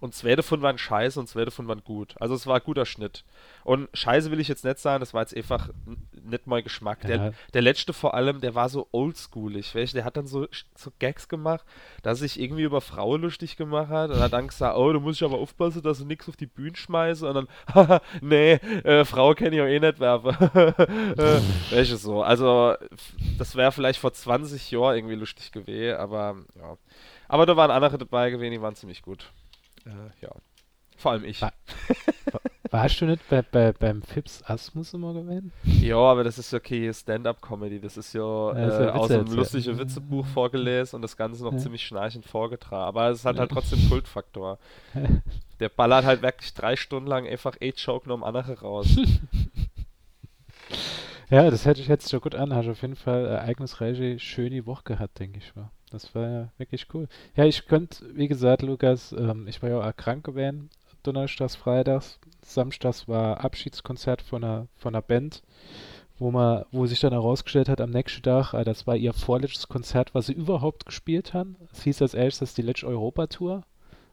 Und 0.00 0.14
zwei 0.14 0.36
davon 0.36 0.62
waren 0.62 0.78
scheiße 0.78 1.18
und 1.18 1.28
zwei 1.28 1.44
davon 1.44 1.68
waren 1.68 1.82
gut. 1.84 2.14
Also 2.20 2.34
es 2.34 2.46
war 2.46 2.56
ein 2.56 2.62
guter 2.64 2.86
Schnitt. 2.86 3.24
Und 3.64 3.88
scheiße 3.94 4.30
will 4.30 4.40
ich 4.40 4.48
jetzt 4.48 4.64
nicht 4.64 4.78
sagen, 4.78 5.00
das 5.00 5.14
war 5.14 5.22
jetzt 5.22 5.36
einfach 5.36 5.70
nicht 6.12 6.46
mein 6.46 6.64
Geschmack. 6.64 7.02
Ja. 7.04 7.08
Der, 7.08 7.32
der 7.54 7.62
letzte 7.62 7.92
vor 7.92 8.14
allem, 8.14 8.40
der 8.40 8.54
war 8.54 8.68
so 8.68 8.88
oldschoolig, 8.92 9.74
weißt 9.74 9.94
Der 9.94 10.04
hat 10.04 10.16
dann 10.16 10.26
so, 10.26 10.46
so 10.74 10.92
Gags 10.98 11.28
gemacht, 11.28 11.64
dass 12.02 12.18
sich 12.18 12.40
irgendwie 12.40 12.62
über 12.62 12.80
Frauen 12.80 13.22
lustig 13.22 13.56
gemacht 13.56 13.88
hat 13.88 14.10
und 14.10 14.20
hat 14.20 14.32
dann 14.32 14.48
gesagt, 14.48 14.76
oh, 14.76 14.92
du 14.92 15.00
musst 15.00 15.22
aber 15.22 15.38
aufpassen, 15.38 15.82
dass 15.82 15.98
du 15.98 16.04
nichts 16.04 16.28
auf 16.28 16.36
die 16.36 16.46
Bühne 16.46 16.76
schmeißt 16.76 17.22
und 17.22 17.34
dann, 17.34 17.48
haha, 17.74 18.00
nee, 18.20 18.52
äh, 18.52 19.04
Frau 19.04 19.34
kann 19.34 19.52
ich 19.52 19.60
auch 19.60 19.66
eh 19.66 19.80
nicht 19.80 20.00
werfen. 20.00 20.30
äh, 21.18 21.40
welches 21.70 22.02
so. 22.02 22.22
Also, 22.22 22.74
das 23.38 23.56
wäre 23.56 23.72
vielleicht 23.72 24.00
vor 24.00 24.12
20 24.12 24.70
Jahren 24.70 24.96
irgendwie 24.96 25.14
lustig 25.14 25.52
gewesen, 25.52 25.96
aber 25.96 26.36
ja. 26.56 26.76
Aber 27.28 27.46
da 27.46 27.56
waren 27.56 27.70
andere 27.70 27.98
dabei 27.98 28.30
gewesen, 28.30 28.52
die 28.52 28.62
waren 28.62 28.76
ziemlich 28.76 29.02
gut. 29.02 29.32
Äh, 29.86 30.10
ja. 30.20 30.30
Vor 30.96 31.12
allem 31.12 31.24
ich. 31.24 31.42
War, 31.42 31.52
warst 32.70 33.00
du 33.00 33.04
nicht 33.04 33.28
bei, 33.28 33.42
bei, 33.42 33.72
beim 33.72 34.02
Fips 34.02 34.42
Asmus 34.44 34.94
immer 34.94 35.12
gewesen? 35.12 35.52
Ja, 35.64 35.98
aber 35.98 36.24
das 36.24 36.38
ist 36.38 36.52
ja 36.52 36.58
okay 36.58 36.92
Stand-up-Comedy. 36.92 37.80
Das 37.80 37.96
ist 37.96 38.14
ja, 38.14 38.22
äh, 38.22 38.90
aus 38.90 39.10
einem 39.10 39.26
lustigen 39.26 39.78
Witzebuch 39.78 40.26
vorgelesen 40.26 40.96
und 40.96 41.02
das 41.02 41.16
Ganze 41.16 41.44
noch 41.44 41.52
ja. 41.52 41.58
ziemlich 41.58 41.86
schnarchend 41.86 42.24
vorgetragen. 42.24 42.84
Aber 42.84 43.10
es 43.10 43.24
hat 43.24 43.38
halt 43.38 43.50
trotzdem 43.50 43.88
Kultfaktor. 43.88 44.58
Der 45.60 45.68
ballert 45.68 46.04
halt 46.04 46.22
wirklich 46.22 46.52
drei 46.54 46.76
Stunden 46.76 47.08
lang 47.08 47.26
einfach 47.26 47.56
A-Joke 47.62 48.08
nur 48.08 48.16
um 48.16 48.24
andere 48.24 48.60
raus. 48.60 48.88
ja, 51.30 51.50
das 51.50 51.64
hätte 51.64 51.80
ich 51.80 51.88
jetzt 51.88 52.10
schon 52.10 52.20
gut 52.20 52.34
an. 52.34 52.54
Hast 52.54 52.68
auf 52.68 52.82
jeden 52.82 52.96
Fall 52.96 53.26
ereignisreiche, 53.26 54.18
schöne 54.18 54.66
Woche 54.66 54.84
gehabt, 54.84 55.18
denke 55.18 55.38
ich 55.38 55.54
mal. 55.54 55.70
Das 55.90 56.14
war 56.14 56.28
ja 56.28 56.48
wirklich 56.58 56.86
cool. 56.94 57.08
Ja, 57.36 57.44
ich 57.44 57.66
könnte, 57.66 58.04
wie 58.14 58.28
gesagt, 58.28 58.62
Lukas, 58.62 59.12
ähm, 59.12 59.46
ich 59.46 59.62
war 59.62 59.70
ja 59.70 59.80
auch 59.80 59.96
krank 59.96 60.24
gewesen, 60.24 60.70
Donnerstags, 61.02 61.54
Freitags. 61.54 62.18
Samstags 62.42 63.06
war 63.08 63.44
Abschiedskonzert 63.44 64.22
von 64.22 64.42
einer, 64.42 64.66
von 64.76 64.94
einer 64.94 65.02
Band, 65.02 65.42
wo 66.18 66.30
man, 66.30 66.64
wo 66.72 66.86
sich 66.86 67.00
dann 67.00 67.12
herausgestellt 67.12 67.68
hat 67.68 67.80
am 67.80 67.90
nächsten 67.90 68.22
Tag, 68.22 68.54
äh, 68.54 68.64
das 68.64 68.86
war 68.86 68.96
ihr 68.96 69.12
vorletztes 69.12 69.68
Konzert, 69.68 70.14
was 70.14 70.26
sie 70.26 70.32
überhaupt 70.32 70.86
gespielt 70.86 71.34
haben. 71.34 71.56
Es 71.72 71.82
hieß 71.82 72.02
als 72.02 72.14
erstes 72.14 72.54
die 72.54 72.62
letzte 72.62 72.86
Europa-Tour, 72.88 73.62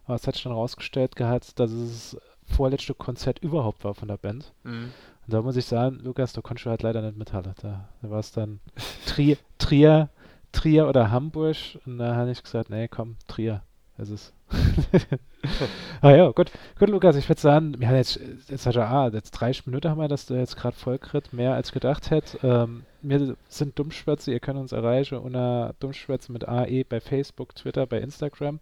aber 0.05 0.15
es 0.15 0.27
hat 0.27 0.35
sich 0.35 0.43
dann 0.43 0.53
herausgestellt 0.53 1.15
gehabt, 1.15 1.59
dass 1.59 1.71
es 1.71 2.11
das 2.11 2.21
vorletzte 2.55 2.93
Konzert 2.93 3.39
überhaupt 3.39 3.83
war 3.83 3.93
von 3.93 4.09
der 4.09 4.17
Band. 4.17 4.53
Mhm. 4.63 4.91
Und 5.25 5.33
da 5.33 5.41
muss 5.41 5.55
ich 5.55 5.65
sagen, 5.65 5.99
Lukas, 6.03 6.33
da 6.33 6.41
konntest 6.41 6.65
du 6.65 6.69
halt 6.69 6.83
leider 6.83 7.01
nicht 7.01 7.17
mithalten. 7.17 7.53
Da, 7.61 7.89
da 8.01 8.09
war 8.09 8.19
es 8.19 8.31
dann 8.31 8.59
Trier, 9.05 9.37
Trier 9.57 10.09
Trier 10.53 10.87
oder 10.87 11.11
Hamburg. 11.11 11.57
Und 11.85 11.97
da 11.97 12.15
habe 12.15 12.31
ich 12.31 12.41
gesagt, 12.41 12.69
nee, 12.69 12.87
komm, 12.87 13.17
Trier. 13.27 13.61
Ist. 13.95 14.33
ah 16.01 16.11
ja, 16.11 16.31
gut. 16.31 16.51
Gut, 16.79 16.89
Lukas, 16.89 17.15
ich 17.15 17.29
würde 17.29 17.39
sagen, 17.39 17.79
wir 17.79 17.87
haben 17.87 17.95
jetzt, 17.95 18.19
jetzt, 18.49 18.67
ah, 18.75 19.09
jetzt 19.13 19.31
30 19.31 19.67
Minuten 19.67 19.87
haben 19.87 19.99
wir 19.99 20.07
das 20.07 20.27
jetzt 20.29 20.57
gerade 20.57 20.75
vollkriegt, 20.75 21.31
mehr 21.31 21.53
als 21.53 21.71
gedacht 21.71 22.09
hätte. 22.09 22.39
Ähm, 22.45 22.85
wir 23.03 23.37
sind 23.47 23.77
Dummschwätze, 23.77 24.31
ihr 24.31 24.39
könnt 24.39 24.59
uns 24.59 24.71
erreichen 24.71 25.19
unter 25.19 25.75
Dummschwätze 25.79 26.31
mit 26.31 26.47
AE 26.47 26.83
bei 26.85 26.99
Facebook, 26.99 27.53
Twitter, 27.55 27.85
bei 27.85 27.99
Instagram. 27.99 28.59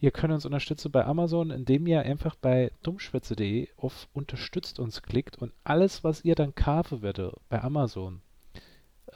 Ihr 0.00 0.12
könnt 0.12 0.32
uns 0.32 0.46
unterstützen 0.46 0.90
bei 0.90 1.04
Amazon, 1.04 1.50
indem 1.50 1.86
ihr 1.86 2.00
einfach 2.00 2.34
bei 2.34 2.72
dummschwätze.de 2.82 3.68
auf 3.76 4.08
Unterstützt 4.14 4.80
uns 4.80 5.02
klickt 5.02 5.36
und 5.36 5.52
alles, 5.62 6.04
was 6.04 6.24
ihr 6.24 6.34
dann 6.34 6.54
kaufen 6.54 7.02
werdet 7.02 7.34
bei 7.50 7.62
Amazon, 7.62 8.22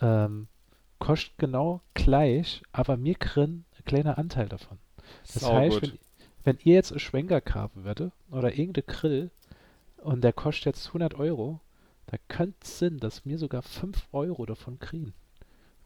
ähm, 0.02 0.48
kostet 1.04 1.36
genau 1.36 1.82
gleich, 1.92 2.62
aber 2.72 3.02
wir 3.02 3.14
kriegen 3.14 3.66
einen 3.74 3.84
kleinen 3.84 4.14
Anteil 4.14 4.48
davon. 4.48 4.78
Das 5.26 5.42
Sau 5.42 5.52
heißt, 5.52 5.82
wenn, 5.82 5.98
wenn, 6.44 6.58
ihr 6.64 6.74
jetzt 6.74 6.92
einen 6.92 7.00
Schwenker 7.00 7.42
kaufen 7.42 7.84
würdet 7.84 8.10
oder 8.30 8.54
irgendeinen 8.54 8.86
Grill 8.86 9.30
und 9.98 10.24
der 10.24 10.32
kostet 10.32 10.64
jetzt 10.64 10.86
100 10.88 11.14
Euro, 11.14 11.60
da 12.06 12.16
könnte 12.28 12.56
es 12.62 12.78
Sinn, 12.78 13.00
dass 13.00 13.26
wir 13.26 13.36
sogar 13.36 13.60
5 13.60 14.08
Euro 14.12 14.46
davon 14.46 14.78
kriegen. 14.78 15.12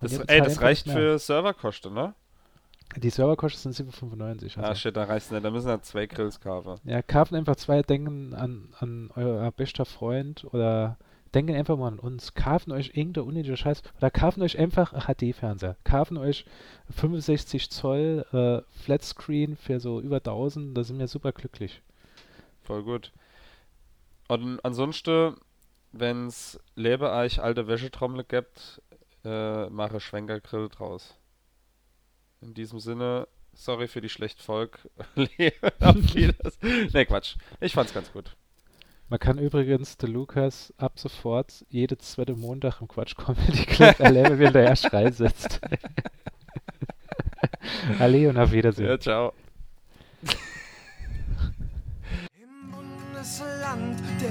Das, 0.01 0.17
ey, 0.21 0.41
das 0.41 0.61
reicht 0.61 0.87
mehr. 0.87 0.95
für 0.95 1.19
Serverkosten, 1.19 1.93
ne? 1.93 2.15
Die 2.97 3.11
Serverkosten 3.11 3.73
sind 3.73 3.91
7,95. 3.91 4.45
Also. 4.45 4.61
Ah, 4.61 4.75
shit, 4.77 4.97
da 4.97 5.03
reicht 5.03 5.27
es 5.27 5.33
nicht. 5.33 5.45
Da 5.45 5.51
müssen 5.51 5.67
wir 5.67 5.83
zwei 5.83 6.07
Grills 6.07 6.39
kaufen. 6.39 6.77
Ja, 6.85 7.03
kaufen 7.03 7.35
einfach 7.35 7.57
zwei, 7.57 7.83
denken 7.83 8.35
an, 8.35 8.73
an 8.79 9.11
euer 9.17 9.51
bester 9.51 9.85
Freund 9.85 10.45
oder 10.55 10.97
denken 11.35 11.55
einfach 11.55 11.77
mal 11.77 11.89
an 11.89 11.99
uns. 11.99 12.35
Kaufen 12.35 12.73
euch 12.73 12.93
irgendein 12.95 13.25
unnötiger 13.25 13.57
Scheiß. 13.57 13.83
Oder 13.99 14.11
kaufen 14.11 14.43
euch 14.43 14.59
einfach 14.59 14.93
HD-Fernseher. 14.93 15.77
Kaufen 15.85 16.17
euch 16.17 16.45
65 16.91 17.71
Zoll 17.71 18.25
äh, 18.33 18.63
Flatscreen 18.83 19.57
für 19.57 19.81
so 19.81 20.01
über 20.01 20.17
1000. 20.19 20.77
Da 20.77 20.85
sind 20.85 20.99
wir 20.99 21.09
super 21.09 21.33
glücklich. 21.33 21.83
Voll 22.63 22.83
gut. 22.83 23.13
Und 24.29 24.63
ansonsten, 24.65 25.37
wenn 25.93 26.27
es 26.27 26.61
Lebereich 26.75 27.41
alte 27.41 27.67
Wäschetrommel 27.67 28.25
gibt, 28.25 28.83
äh, 29.25 29.69
mache 29.71 30.01
Schwenkergrill 30.01 30.69
draus. 30.69 31.17
In 32.41 32.55
diesem 32.55 32.79
Sinne, 32.79 33.27
sorry 33.55 33.89
für 33.89 34.01
die 34.01 34.09
schlecht 34.09 34.41
Volk. 34.41 34.89
ne, 35.17 37.07
Quatsch. 37.07 37.37
Ich 37.61 37.73
fand's 37.73 37.95
ganz 37.95 38.13
gut. 38.13 38.37
Man 39.11 39.19
kann 39.19 39.39
übrigens 39.39 39.97
der 39.97 40.11
Lukas 40.11 40.75
ab 40.77 40.93
sofort 40.97 41.65
jede 41.71 41.97
zweite 41.97 42.35
Montag 42.35 42.83
im 42.83 42.89
Quatsch 42.89 43.17
Comedy 43.17 43.65
Club 43.65 43.99
erleben, 44.01 44.39
wie 44.39 44.53
der 44.53 44.65
erst 44.65 44.87
Schrei 44.87 45.11
sitzt. 45.11 45.63
Alle 47.99 48.29
und 48.29 48.37
auf 48.37 48.53
Wiedersehen. 48.53 48.87
Ja, 48.87 49.01
ciao. 49.01 49.33
Land 53.15 53.58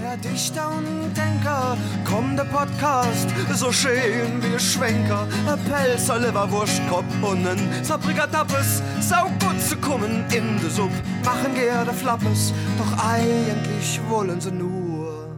der 0.07 0.17
Dichter 0.17 0.69
und 0.69 1.13
Denker. 1.15 1.77
Komm, 2.05 2.35
der 2.35 2.45
Podcast, 2.45 3.27
so 3.53 3.71
schön 3.71 4.41
wie 4.41 4.59
Schwenker. 4.59 5.27
Ein 5.47 5.59
Pelzer, 5.65 6.19
Leberwurstkopf 6.19 7.05
und 7.21 7.45
ein 7.45 7.83
Sabrigatappes. 7.83 8.81
Sau 9.01 9.25
gut 9.41 9.59
zu 9.61 9.75
kommen 9.77 10.23
in 10.31 10.59
de 10.61 10.69
Sub. 10.69 10.91
Machen 11.25 11.53
gerne 11.55 11.93
Flappes, 11.93 12.53
doch 12.77 13.05
eigentlich 13.05 13.99
wollen 14.09 14.39
sie 14.39 14.51
nur 14.51 15.35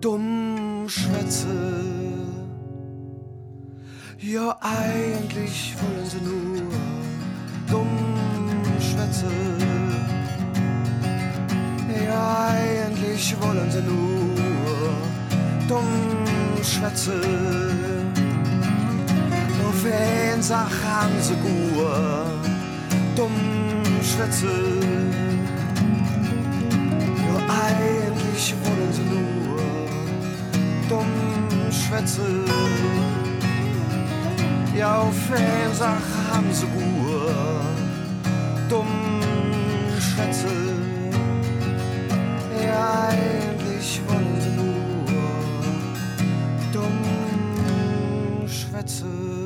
dumm 0.00 0.86
schwätze. 0.88 1.46
Ja, 4.18 4.56
eigentlich 4.60 5.74
wollen 5.80 6.06
sie 6.08 6.20
nur 6.20 6.62
dumm 7.68 7.88
schwätze. 8.80 9.26
Ja, 12.06 12.75
eigentlich 13.16 13.34
wollen 13.40 13.70
sie 13.70 13.80
nur 13.80 14.34
dumm 15.66 15.84
schwätze. 16.62 17.18
Nur 19.58 19.72
wen 19.82 20.42
sag 20.42 20.70
haben 20.84 21.14
sie 21.20 21.34
gut 21.36 22.44
dumm 23.16 23.32
schwätze. 24.02 24.52
Ja, 27.24 27.36
eigentlich 27.64 28.54
wollen 28.62 28.92
sie 28.92 29.06
nur 29.14 29.60
dumm 30.90 31.12
schwätze. 31.70 32.44
Ja, 34.76 34.98
auf 34.98 35.30
wen 35.30 35.74
sag 35.74 36.02
haben 36.30 36.52
sie 36.52 36.66
gut 36.66 37.30
dumm 38.68 39.15
eigentlich 42.76 44.00
wollte 44.06 44.48
nur 44.50 45.06
dumm 46.72 48.48
schwätzen. 48.48 49.45